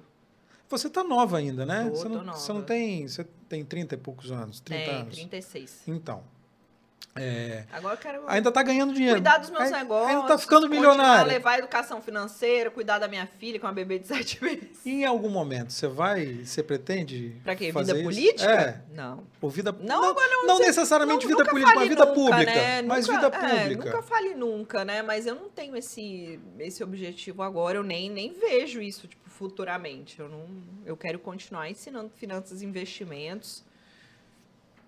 [0.68, 1.84] Você está nova ainda, né?
[1.84, 2.38] Tô, você, não, nova.
[2.40, 3.08] você não tem.
[3.08, 5.16] Você tem 30 e poucos anos, 30 é, anos.
[5.16, 5.84] 36.
[5.88, 6.24] Então.
[7.18, 8.24] É, Agora eu quero.
[8.28, 9.16] Ainda está ganhando dinheiro.
[9.16, 10.10] Cuidar dos meus negócios.
[10.10, 11.26] Ainda está ficando milionário.
[11.26, 14.86] levar a educação financeira, cuidar da minha filha, com é uma bebê de sete meses.
[14.86, 16.44] E em algum momento, você vai.
[16.44, 17.40] Você pretende.
[17.42, 17.72] Para quê?
[17.72, 18.20] Fazer vida isso?
[18.20, 18.52] política?
[18.52, 18.82] É.
[18.94, 19.24] Não.
[19.40, 19.72] Ou vida.
[19.80, 22.54] Não, não, não, não necessariamente não, vida política, mas vida nunca, pública.
[22.54, 22.82] Né?
[22.82, 23.86] Mas nunca, vida é, pública.
[23.86, 25.02] nunca fale nunca, né?
[25.02, 27.78] Mas eu não tenho esse, esse objetivo agora.
[27.78, 30.20] Eu nem, nem vejo isso, tipo, futuramente.
[30.20, 30.46] Eu, não,
[30.86, 33.64] eu quero continuar ensinando finanças e investimentos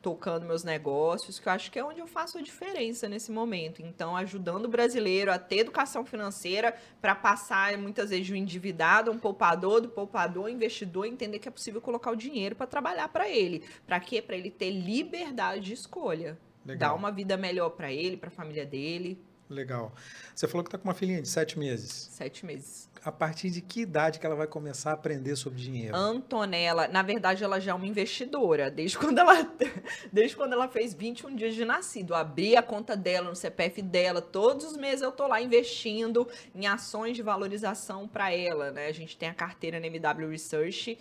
[0.07, 3.81] tocando meus negócios, que eu acho que é onde eu faço a diferença nesse momento.
[3.81, 9.11] Então, ajudando o brasileiro a ter educação financeira para passar muitas vezes de um endividado,
[9.11, 13.27] um poupador, do poupador, investidor, entender que é possível colocar o dinheiro para trabalhar para
[13.27, 13.65] ele.
[13.85, 14.21] Para quê?
[14.21, 16.37] Para ele ter liberdade de escolha.
[16.65, 16.91] Legal.
[16.91, 19.21] Dar uma vida melhor para ele, para a família dele.
[19.49, 19.93] Legal.
[20.33, 22.07] Você falou que está com uma filhinha de sete meses.
[22.13, 25.95] Sete meses a partir de que idade que ela vai começar a aprender sobre dinheiro?
[25.95, 28.69] Antonella, na verdade, ela já é uma investidora.
[28.69, 29.49] Desde quando ela,
[30.11, 32.11] desde quando ela fez 21 dias de nascido.
[32.11, 34.21] Eu abri a conta dela no CPF dela.
[34.21, 38.87] Todos os meses eu tô lá investindo em ações de valorização para ela, né?
[38.87, 40.97] A gente tem a carteira na MW Research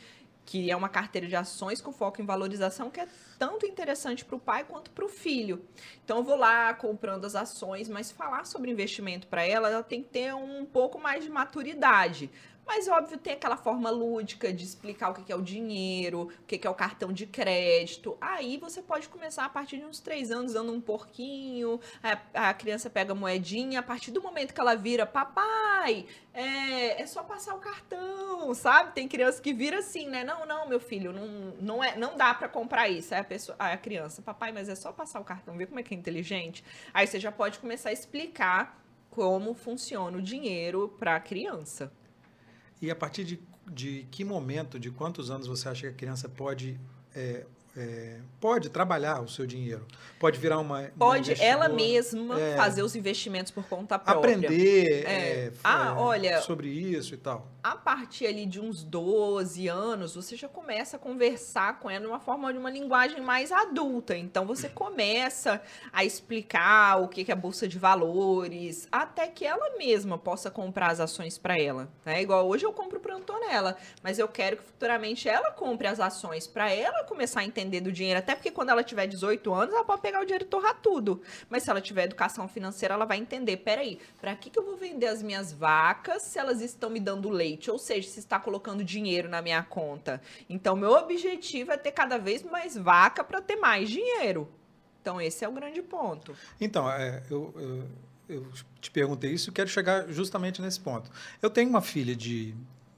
[0.46, 4.36] que é uma carteira de ações com foco em valorização, que é tanto interessante para
[4.36, 5.62] o pai quanto para o filho.
[6.04, 10.02] Então, eu vou lá comprando as ações, mas falar sobre investimento para ela, ela tem
[10.02, 12.30] que ter um pouco mais de maturidade
[12.66, 16.66] Mas, óbvio, tem aquela forma lúdica de explicar o que é o dinheiro, o que
[16.66, 18.18] é o cartão de crédito.
[18.20, 22.54] Aí você pode começar a partir de uns três anos dando um porquinho, a, a
[22.54, 27.22] criança pega a moedinha, a partir do momento que ela vira, papai, é, é só
[27.22, 28.92] passar o cartão, sabe?
[28.92, 30.24] Tem criança que vira assim, né?
[30.24, 31.26] Não, não, meu filho, não,
[31.60, 33.14] não, é, não dá para comprar isso.
[33.14, 35.84] Aí a, pessoa, a criança, papai, mas é só passar o cartão, vê como é
[35.84, 36.64] que é inteligente.
[36.92, 41.92] Aí você já pode começar a explicar como funciona o dinheiro para a criança.
[42.80, 46.28] E a partir de, de que momento, de quantos anos você acha que a criança
[46.28, 46.78] pode
[47.14, 47.46] é,
[47.76, 49.86] é, pode trabalhar o seu dinheiro,
[50.18, 50.90] pode virar uma.
[50.98, 54.34] Pode uma ela mesma é, fazer os investimentos por conta própria.
[54.34, 55.46] Aprender é.
[55.46, 57.46] É, ah, é, olha, sobre isso e tal.
[57.62, 62.06] A partir ali de uns 12 anos, você já começa a conversar com ela de
[62.06, 64.16] uma forma de uma linguagem mais adulta.
[64.16, 65.60] Então você começa
[65.92, 70.92] a explicar o que é a bolsa de valores, até que ela mesma possa comprar
[70.92, 71.88] as ações para ela.
[72.04, 72.22] Né?
[72.22, 76.46] Igual hoje eu compro para Antonella, mas eu quero que futuramente ela compre as ações
[76.46, 79.74] para ela começar a entender depender do dinheiro, até porque quando ela tiver 18 anos,
[79.74, 81.20] ela pode pegar o dinheiro e torrar tudo.
[81.50, 84.76] Mas se ela tiver educação financeira, ela vai entender, peraí, para que, que eu vou
[84.76, 87.70] vender as minhas vacas se elas estão me dando leite?
[87.70, 90.20] Ou seja, se está colocando dinheiro na minha conta.
[90.48, 94.48] Então, meu objetivo é ter cada vez mais vaca para ter mais dinheiro.
[95.02, 96.36] Então, esse é o grande ponto.
[96.60, 97.88] Então, é, eu, eu,
[98.28, 98.46] eu
[98.80, 101.10] te perguntei isso e quero chegar justamente nesse ponto.
[101.40, 102.54] Eu tenho uma filha de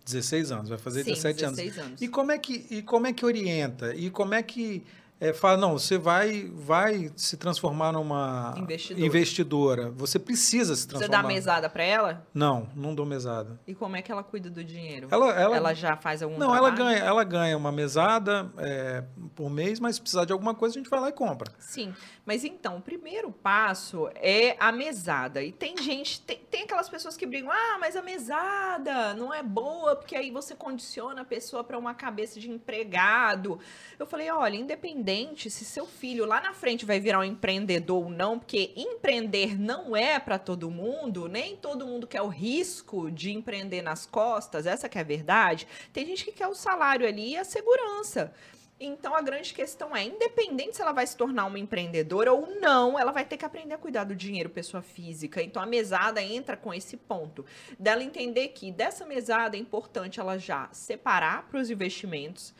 [0.09, 1.79] 16 anos, vai fazer Sim, 17 anos.
[1.79, 2.03] anos.
[2.03, 3.95] E como é que e como é que orienta?
[3.95, 4.85] E como é que
[5.21, 9.07] é, fala, não, você vai, vai se transformar numa investidora.
[9.07, 9.91] investidora.
[9.91, 11.17] Você precisa se transformar.
[11.17, 12.27] Você dá mesada para ela?
[12.33, 13.59] Não, não dou mesada.
[13.67, 15.09] E como é que ela cuida do dinheiro?
[15.11, 16.67] Ela, ela, ela já faz algum Não, trabalho?
[16.67, 19.03] ela ganha, ela ganha uma mesada é,
[19.35, 21.51] por mês, mas se precisar de alguma coisa, a gente vai lá e compra.
[21.59, 21.93] Sim,
[22.29, 25.43] mas então, o primeiro passo é a mesada.
[25.43, 29.43] E tem gente, tem, tem aquelas pessoas que brigam, ah, mas a mesada não é
[29.43, 33.59] boa, porque aí você condiciona a pessoa para uma cabeça de empregado.
[33.99, 38.11] Eu falei, olha, independente se seu filho lá na frente vai virar um empreendedor ou
[38.11, 43.33] não, porque empreender não é para todo mundo, nem todo mundo quer o risco de
[43.33, 45.67] empreender nas costas, essa que é a verdade.
[45.95, 48.35] Tem gente que quer o salário ali e a segurança.
[48.81, 52.99] Então a grande questão é, independente se ela vai se tornar uma empreendedora ou não,
[52.99, 55.43] ela vai ter que aprender a cuidar do dinheiro pessoa física.
[55.43, 57.45] Então a mesada entra com esse ponto
[57.79, 62.55] dela entender que dessa mesada é importante ela já separar para os investimentos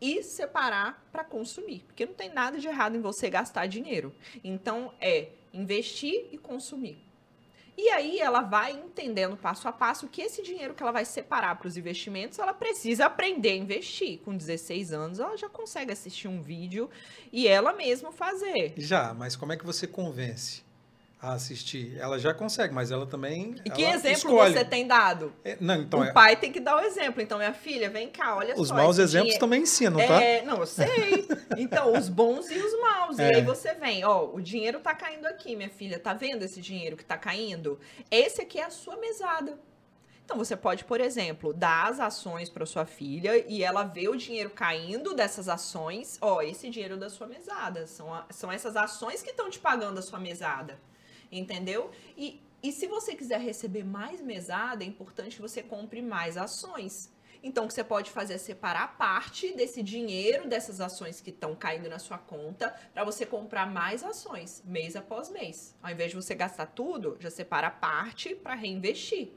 [0.00, 4.14] e separar para consumir, porque não tem nada de errado em você gastar dinheiro.
[4.44, 7.03] Então é investir e consumir.
[7.76, 11.56] E aí ela vai entendendo passo a passo que esse dinheiro que ela vai separar
[11.56, 14.20] para os investimentos, ela precisa aprender a investir.
[14.20, 16.88] Com 16 anos, ela já consegue assistir um vídeo
[17.32, 18.74] e ela mesma fazer.
[18.76, 20.63] Já, mas como é que você convence?
[21.24, 21.96] A assistir.
[21.98, 23.54] Ela já consegue, mas ela também.
[23.64, 24.52] E que exemplo escolhe.
[24.52, 25.32] você tem dado?
[25.42, 26.12] É, não, então o é...
[26.12, 27.22] pai tem que dar o exemplo.
[27.22, 28.62] Então, minha filha, vem cá, olha os só.
[28.62, 29.40] Os maus exemplos dinheiro...
[29.40, 30.22] também ensinam, tá?
[30.22, 31.26] É, não, eu sei.
[31.56, 33.18] Então, os bons e os maus.
[33.18, 33.32] É.
[33.32, 35.98] E aí você vem, ó, o dinheiro tá caindo aqui, minha filha.
[35.98, 37.78] Tá vendo esse dinheiro que tá caindo?
[38.10, 39.58] Esse aqui é a sua mesada.
[40.24, 44.16] Então você pode, por exemplo, dar as ações para sua filha e ela vê o
[44.16, 46.18] dinheiro caindo dessas ações.
[46.20, 47.86] Ó, esse dinheiro da sua mesada.
[47.86, 50.78] São, a, são essas ações que estão te pagando a sua mesada
[51.30, 51.90] entendeu?
[52.16, 57.12] E, e se você quiser receber mais mesada, é importante que você compre mais ações.
[57.42, 61.54] Então, o que você pode fazer é separar parte desse dinheiro, dessas ações que estão
[61.54, 65.76] caindo na sua conta, para você comprar mais ações, mês após mês.
[65.82, 69.32] Ao invés de você gastar tudo, já separa parte para reinvestir.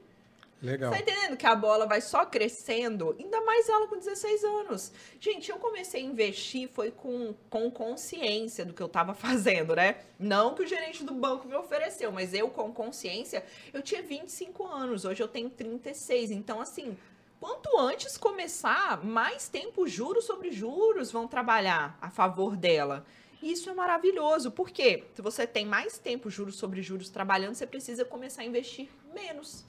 [0.60, 0.92] Legal.
[0.92, 3.14] Você tá entendendo que a bola vai só crescendo?
[3.18, 4.92] Ainda mais ela com 16 anos.
[5.20, 9.96] Gente, eu comecei a investir foi com, com consciência do que eu tava fazendo, né?
[10.18, 14.66] Não que o gerente do banco me ofereceu, mas eu com consciência, eu tinha 25
[14.66, 16.32] anos, hoje eu tenho 36.
[16.32, 16.96] Então, assim,
[17.38, 23.06] quanto antes começar, mais tempo juros sobre juros vão trabalhar a favor dela.
[23.40, 28.04] Isso é maravilhoso, porque se você tem mais tempo juros sobre juros trabalhando, você precisa
[28.04, 29.64] começar a investir menos.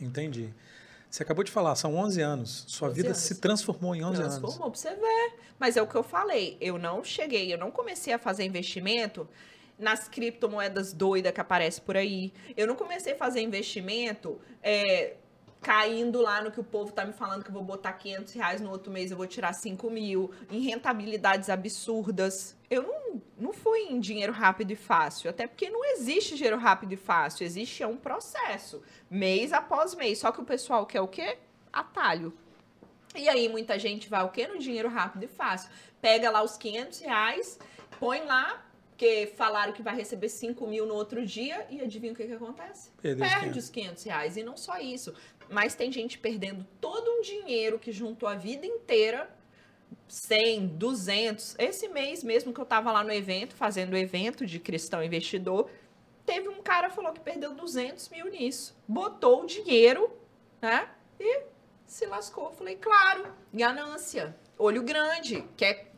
[0.00, 0.52] Entendi.
[1.10, 2.64] Você acabou de falar, são 11 anos.
[2.66, 3.18] Sua 11 vida anos.
[3.18, 4.40] se transformou em 11 transformou, anos.
[4.40, 5.40] Transformou, pra você ver.
[5.58, 6.56] Mas é o que eu falei.
[6.60, 9.28] Eu não cheguei, eu não comecei a fazer investimento
[9.78, 12.32] nas criptomoedas doidas que aparece por aí.
[12.56, 15.14] Eu não comecei a fazer investimento é,
[15.62, 18.60] caindo lá no que o povo tá me falando que eu vou botar 500 reais
[18.60, 22.56] no outro mês, eu vou tirar 5 mil, em rentabilidades absurdas.
[22.68, 26.92] Eu não, não fui em dinheiro rápido e fácil, até porque não existe dinheiro rápido
[26.92, 30.18] e fácil, existe um processo, mês após mês.
[30.18, 31.38] Só que o pessoal quer o quê?
[31.72, 32.32] Atalho.
[33.14, 34.46] E aí muita gente vai o quê?
[34.46, 35.70] No dinheiro rápido e fácil.
[36.00, 37.58] Pega lá os 500 reais,
[37.98, 42.16] põe lá, porque falaram que vai receber 5 mil no outro dia e adivinha o
[42.16, 42.90] que, que acontece?
[43.00, 44.36] Perde, Perde os 500 reais.
[44.36, 45.14] E não só isso.
[45.50, 49.30] mas tem gente perdendo todo um dinheiro que juntou a vida inteira
[50.08, 51.56] 100, 200.
[51.58, 55.70] Esse mês mesmo que eu tava lá no evento, fazendo o evento de cristão investidor,
[56.24, 58.76] teve um cara falou que perdeu 200 mil nisso.
[58.86, 60.10] Botou o dinheiro,
[60.60, 60.88] né?
[61.18, 61.42] E
[61.86, 62.52] se lascou.
[62.52, 64.36] Falei, claro, ganância.
[64.58, 65.44] Olho grande.
[65.56, 65.92] Quer,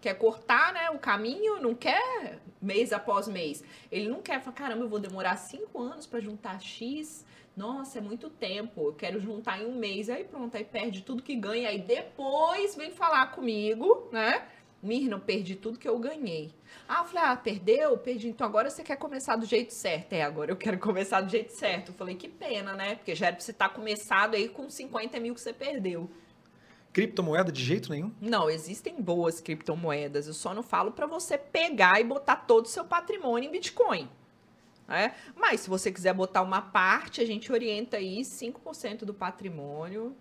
[0.00, 3.62] quer cortar né, o caminho, não quer mês após mês.
[3.90, 7.24] Ele não quer falar, caramba, eu vou demorar cinco anos para juntar X
[7.56, 10.08] nossa, é muito tempo, eu quero juntar em um mês.
[10.08, 11.68] Aí pronto, aí perde tudo que ganha.
[11.68, 14.46] Aí depois vem falar comigo, né?
[14.82, 16.52] Mirna, eu perdi tudo que eu ganhei.
[16.88, 17.96] Ah, eu falei, ah, perdeu?
[17.98, 18.28] Perdi.
[18.28, 20.12] Então agora você quer começar do jeito certo.
[20.14, 21.90] É, agora eu quero começar do jeito certo.
[21.90, 22.96] Eu falei, que pena, né?
[22.96, 26.10] Porque já era pra você estar tá começado aí com 50 mil que você perdeu.
[26.92, 28.12] Criptomoeda de jeito nenhum?
[28.20, 30.26] Não, existem boas criptomoedas.
[30.26, 34.10] Eu só não falo para você pegar e botar todo o seu patrimônio em Bitcoin.
[34.88, 35.12] É?
[35.36, 40.14] Mas se você quiser botar uma parte, a gente orienta aí 5% do patrimônio.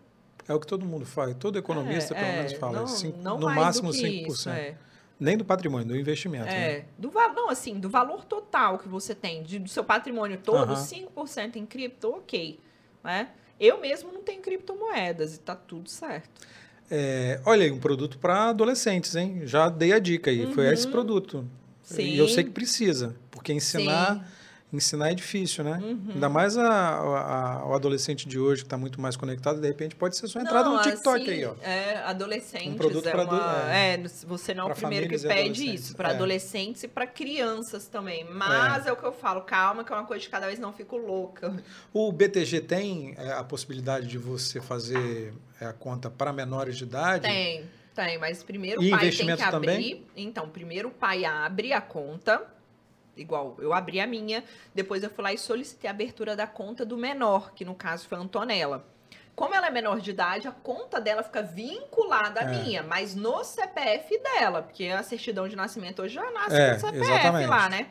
[0.48, 2.80] É o que todo mundo faz, todo economista é, pelo menos fala.
[2.80, 4.28] Não, cinco, não no máximo 5%.
[4.28, 4.76] Isso, é.
[5.20, 6.48] Nem do patrimônio, do investimento.
[6.48, 6.86] É, né?
[6.98, 11.10] do não, assim, do valor total que você tem, de, do seu patrimônio todo, uhum.
[11.16, 12.60] 5% em cripto, ok.
[13.04, 13.30] Né?
[13.60, 16.42] Eu mesmo não tenho criptomoedas e tá tudo certo.
[16.90, 19.42] É, olha aí, um produto para adolescentes, hein?
[19.46, 20.54] Já dei a dica aí, uhum.
[20.54, 21.48] foi esse produto.
[21.84, 22.04] Sim.
[22.04, 24.16] E eu sei que precisa, porque ensinar.
[24.16, 24.41] Sim
[24.74, 25.80] ensinar é difícil, né?
[25.82, 26.12] Uhum.
[26.14, 29.96] Ainda mais a, a, o adolescente de hoje que está muito mais conectado, de repente
[29.96, 31.56] pode ser sua entrada não, no TikTok assim, aí, ó.
[31.62, 32.74] É, adolescentes.
[32.74, 36.10] Um produto é, uma, é, é, você não é o primeiro que pede isso, para
[36.10, 36.16] é.
[36.16, 38.26] adolescentes e para crianças também.
[38.32, 38.90] Mas é.
[38.90, 38.94] é.
[38.94, 41.54] o que eu falo, calma, que é uma coisa de cada vez não fico louca.
[41.94, 47.24] O BTG tem é, a possibilidade de você fazer a conta para menores de idade?
[47.24, 47.66] Tem.
[47.94, 49.52] Tem, mas primeiro o pai tem que abrir.
[49.52, 50.06] Também?
[50.16, 52.42] Então, primeiro o pai abre a conta,
[53.16, 54.44] igual eu abri a minha,
[54.74, 58.08] depois eu fui lá e solicitei a abertura da conta do menor, que no caso
[58.08, 58.86] foi a Antonella.
[59.36, 62.48] Como ela é menor de idade, a conta dela fica vinculada à é.
[62.48, 66.76] minha, mas no CPF dela, porque a certidão de nascimento hoje já nasce é, com
[66.76, 67.50] o CPF exatamente.
[67.50, 67.88] lá, né?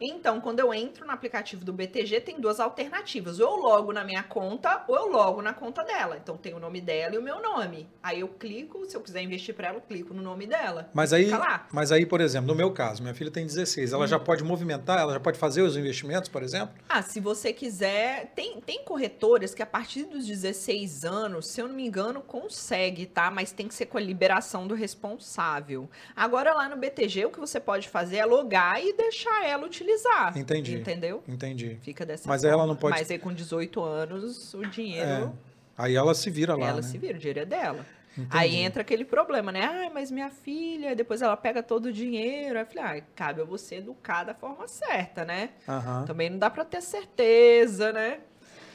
[0.00, 3.40] Então, quando eu entro no aplicativo do BTG, tem duas alternativas.
[3.40, 6.18] Ou eu logo na minha conta, ou eu logo na conta dela.
[6.22, 7.88] Então, tem o nome dela e o meu nome.
[8.02, 10.90] Aí eu clico, se eu quiser investir para ela, eu clico no nome dela.
[10.92, 11.30] Mas aí,
[11.72, 14.06] mas aí, por exemplo, no meu caso, minha filha tem 16, ela hum.
[14.06, 16.74] já pode movimentar, ela já pode fazer os investimentos, por exemplo?
[16.88, 21.68] Ah, se você quiser, tem, tem corretoras que a partir dos 16 anos, se eu
[21.68, 23.30] não me engano, consegue, tá?
[23.30, 25.88] Mas tem que ser com a liberação do responsável.
[26.14, 29.83] Agora lá no BTG, o que você pode fazer é logar e deixar ela utilizar
[29.84, 30.36] utilizar.
[30.36, 30.76] Entendi.
[30.76, 31.22] Entendeu?
[31.28, 31.78] Entendi.
[31.82, 32.56] Fica dessa Mas forma.
[32.56, 32.98] ela não pode.
[32.98, 35.06] Mas aí com 18 anos, o dinheiro.
[35.06, 35.30] É.
[35.76, 36.66] Aí ela se vira lá.
[36.66, 36.82] Ela né?
[36.82, 37.86] se vira, o dinheiro é dela.
[38.16, 38.28] Entendi.
[38.30, 39.64] Aí entra aquele problema, né?
[39.64, 42.56] Ah, mas minha filha, depois ela pega todo o dinheiro.
[42.56, 45.50] Aí eu falei, ah, cabe a você educar da forma certa, né?
[45.66, 46.04] Uhum.
[46.04, 48.20] Também não dá para ter certeza, né?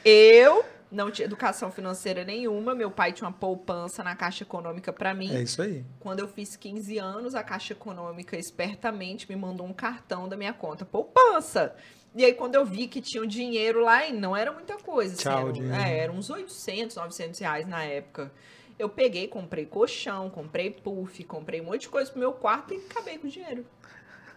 [0.04, 2.74] Eu não tinha educação financeira nenhuma.
[2.74, 5.34] Meu pai tinha uma poupança na Caixa Econômica para mim.
[5.34, 5.84] É isso aí.
[6.00, 10.52] Quando eu fiz 15 anos, a Caixa Econômica espertamente me mandou um cartão da minha
[10.52, 11.74] conta poupança.
[12.14, 15.14] E aí, quando eu vi que tinha o dinheiro lá, e não era muita coisa.
[15.14, 18.32] Assim, Tchau, assim, era, é, eram uns 800, 900 reais na época.
[18.76, 22.78] Eu peguei, comprei colchão, comprei puff, comprei um monte de coisa pro meu quarto e
[22.78, 23.64] acabei com o dinheiro.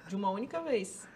[0.07, 1.07] De uma única vez.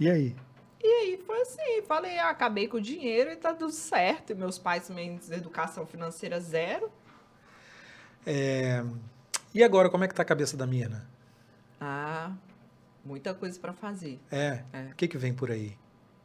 [0.00, 0.34] E aí?
[0.82, 4.30] E aí foi assim, falei, ah, acabei com o dinheiro e tá tudo certo.
[4.30, 6.90] E meus pais também, educação financeira zero.
[8.26, 8.82] É...
[9.54, 11.08] E agora, como é que tá a cabeça da Mina?
[11.80, 12.32] Ah,
[13.04, 14.18] muita coisa para fazer.
[14.30, 14.62] É?
[14.72, 14.82] é?
[14.90, 15.76] O que que vem por aí?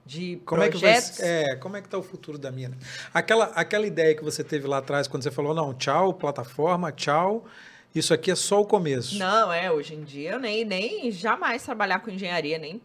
[0.05, 1.19] De como projetos?
[1.19, 2.77] É, que vai, é, como é que tá o futuro da Mina?
[3.13, 7.45] Aquela, aquela ideia que você teve lá atrás, quando você falou, não, tchau, plataforma, tchau,
[7.93, 9.19] isso aqui é só o começo.
[9.19, 12.81] Não, é, hoje em dia eu nem, nem jamais trabalhar com engenharia, nem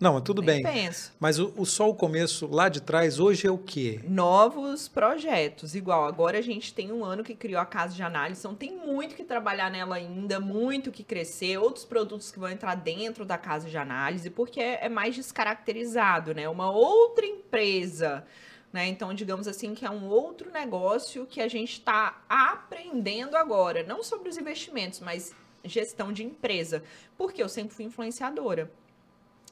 [0.00, 0.72] não, tudo Nem bem.
[0.72, 1.12] penso.
[1.20, 4.00] Mas o, o só o começo lá de trás, hoje é o quê?
[4.08, 5.74] Novos projetos.
[5.74, 8.74] Igual, agora a gente tem um ano que criou a casa de análise, então tem
[8.74, 13.36] muito que trabalhar nela ainda, muito que crescer, outros produtos que vão entrar dentro da
[13.36, 16.48] casa de análise, porque é, é mais descaracterizado, né?
[16.48, 18.24] Uma outra empresa.
[18.72, 18.86] Né?
[18.86, 24.02] Então, digamos assim, que é um outro negócio que a gente está aprendendo agora, não
[24.02, 26.82] sobre os investimentos, mas gestão de empresa,
[27.18, 28.70] porque eu sempre fui influenciadora.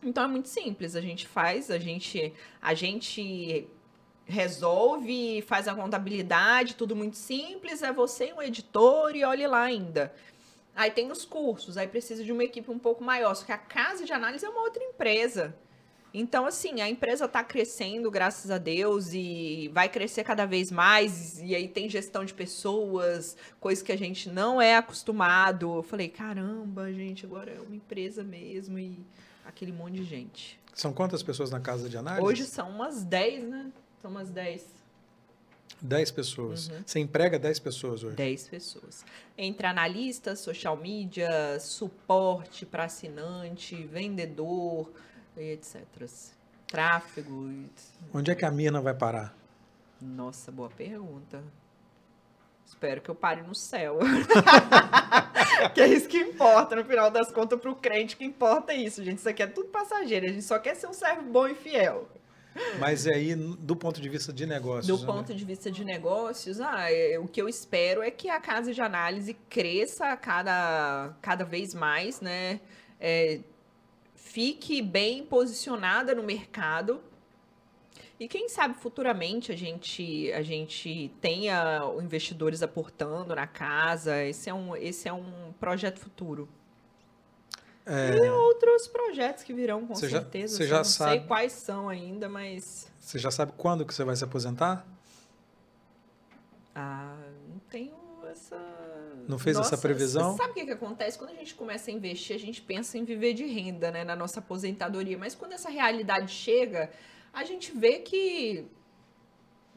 [0.03, 3.69] Então é muito simples, a gente faz, a gente a gente
[4.25, 10.15] resolve, faz a contabilidade, tudo muito simples, é você um editor e olhe lá ainda.
[10.77, 13.59] Aí tem os cursos, aí precisa de uma equipe um pouco maior, só que a
[13.59, 15.57] casa de análise é uma outra empresa.
[16.13, 21.39] Então, assim, a empresa está crescendo, graças a Deus, e vai crescer cada vez mais.
[21.41, 25.77] E aí tem gestão de pessoas, coisa que a gente não é acostumado.
[25.77, 28.79] Eu falei, caramba, gente, agora é uma empresa mesmo.
[28.79, 28.99] E
[29.49, 30.61] aquele monte de gente.
[30.75, 32.25] São quantas pessoas na casa de análise?
[32.25, 33.73] Hoje são umas 10, né?
[34.01, 34.65] São umas 10.
[35.81, 36.69] 10 pessoas.
[36.69, 36.83] Uhum.
[36.85, 38.17] Você emprega 10 pessoas hoje?
[38.17, 39.05] 10 pessoas.
[39.37, 44.91] Entre analistas, social media, suporte para assinante, vendedor,
[45.37, 45.85] etc.
[46.67, 47.51] Tráfego.
[48.13, 49.35] Onde é que a mina vai parar?
[50.01, 51.43] Nossa, boa pergunta.
[52.69, 53.99] Espero que eu pare no céu.
[55.75, 58.77] que é isso que importa, no final das contas, para o crente que importa é
[58.77, 59.19] isso, gente.
[59.19, 60.27] Isso aqui é tudo passageiro.
[60.27, 62.07] A gente só quer ser um servo bom e fiel.
[62.79, 64.87] Mas aí, do ponto de vista de negócios.
[64.87, 65.13] Do né?
[65.13, 68.75] ponto de vista de negócios, ah, é, o que eu espero é que a casa
[68.75, 72.61] de análise cresça cada, cada vez mais, né?
[73.01, 73.41] É,
[74.15, 77.01] fique bem posicionada no mercado
[78.21, 84.25] e quem sabe futuramente a gente a gente tenha investidores aportando na casa.
[84.25, 86.49] Esse é um, esse é um projeto futuro.
[87.87, 88.19] É...
[88.19, 90.53] E outros projetos que virão, com você certeza.
[90.53, 91.11] Já, você já não sabe...
[91.13, 92.91] sei quais são ainda, mas.
[93.01, 94.85] Você já sabe quando que você vai se aposentar?
[96.75, 97.17] Ah,
[97.49, 97.95] não tenho
[98.31, 98.57] essa.
[99.27, 100.37] Não fez Nossa, essa previsão?
[100.37, 101.19] Sabe o que, que acontece?
[101.19, 104.05] Quando a gente começa a investir, a gente pensa em viver de renda, né?
[104.05, 105.17] Na nossa aposentadoria.
[105.17, 106.91] Mas quando essa realidade chega,
[107.33, 108.67] a gente vê que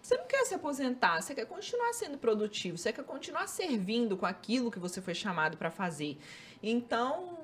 [0.02, 4.26] você não quer se aposentar, você quer continuar sendo produtivo, você quer continuar servindo com
[4.26, 6.18] aquilo que você foi chamado para fazer.
[6.62, 7.38] Então,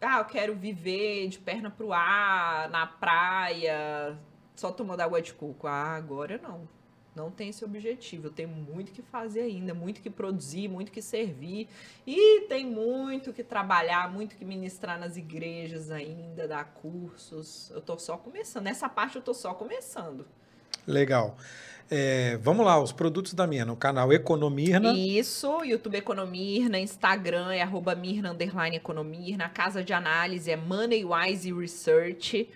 [0.00, 4.18] ah, eu quero viver de perna pro ar, na praia,
[4.56, 5.66] só tomando água de coco.
[5.66, 6.68] Ah, agora não.
[7.14, 8.26] Não tem esse objetivo.
[8.26, 11.68] Eu tenho muito que fazer ainda, muito que produzir, muito que servir.
[12.06, 17.70] E tem muito que trabalhar, muito que ministrar nas igrejas ainda, dar cursos.
[17.70, 18.64] Eu tô só começando.
[18.64, 20.26] Nessa parte eu tô só começando.
[20.86, 21.36] Legal.
[21.90, 24.92] É, vamos lá, os produtos da Mirna, o canal Economirna.
[24.94, 31.52] Isso, YouTube Economirna, Instagram é arroba Mirna, underline Economirna, a casa de análise é Moneywise
[31.52, 32.48] Research.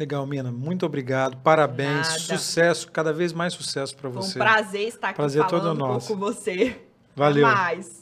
[0.00, 0.50] Legal, Mina.
[0.50, 1.36] Muito obrigado.
[1.36, 2.08] Parabéns.
[2.08, 2.18] Nada.
[2.18, 4.38] Sucesso, cada vez mais sucesso para você.
[4.38, 6.08] Foi um prazer estar aqui prazer falando todo nosso.
[6.08, 6.80] com você.
[7.14, 7.46] Valeu.
[7.46, 7.99] Até mais.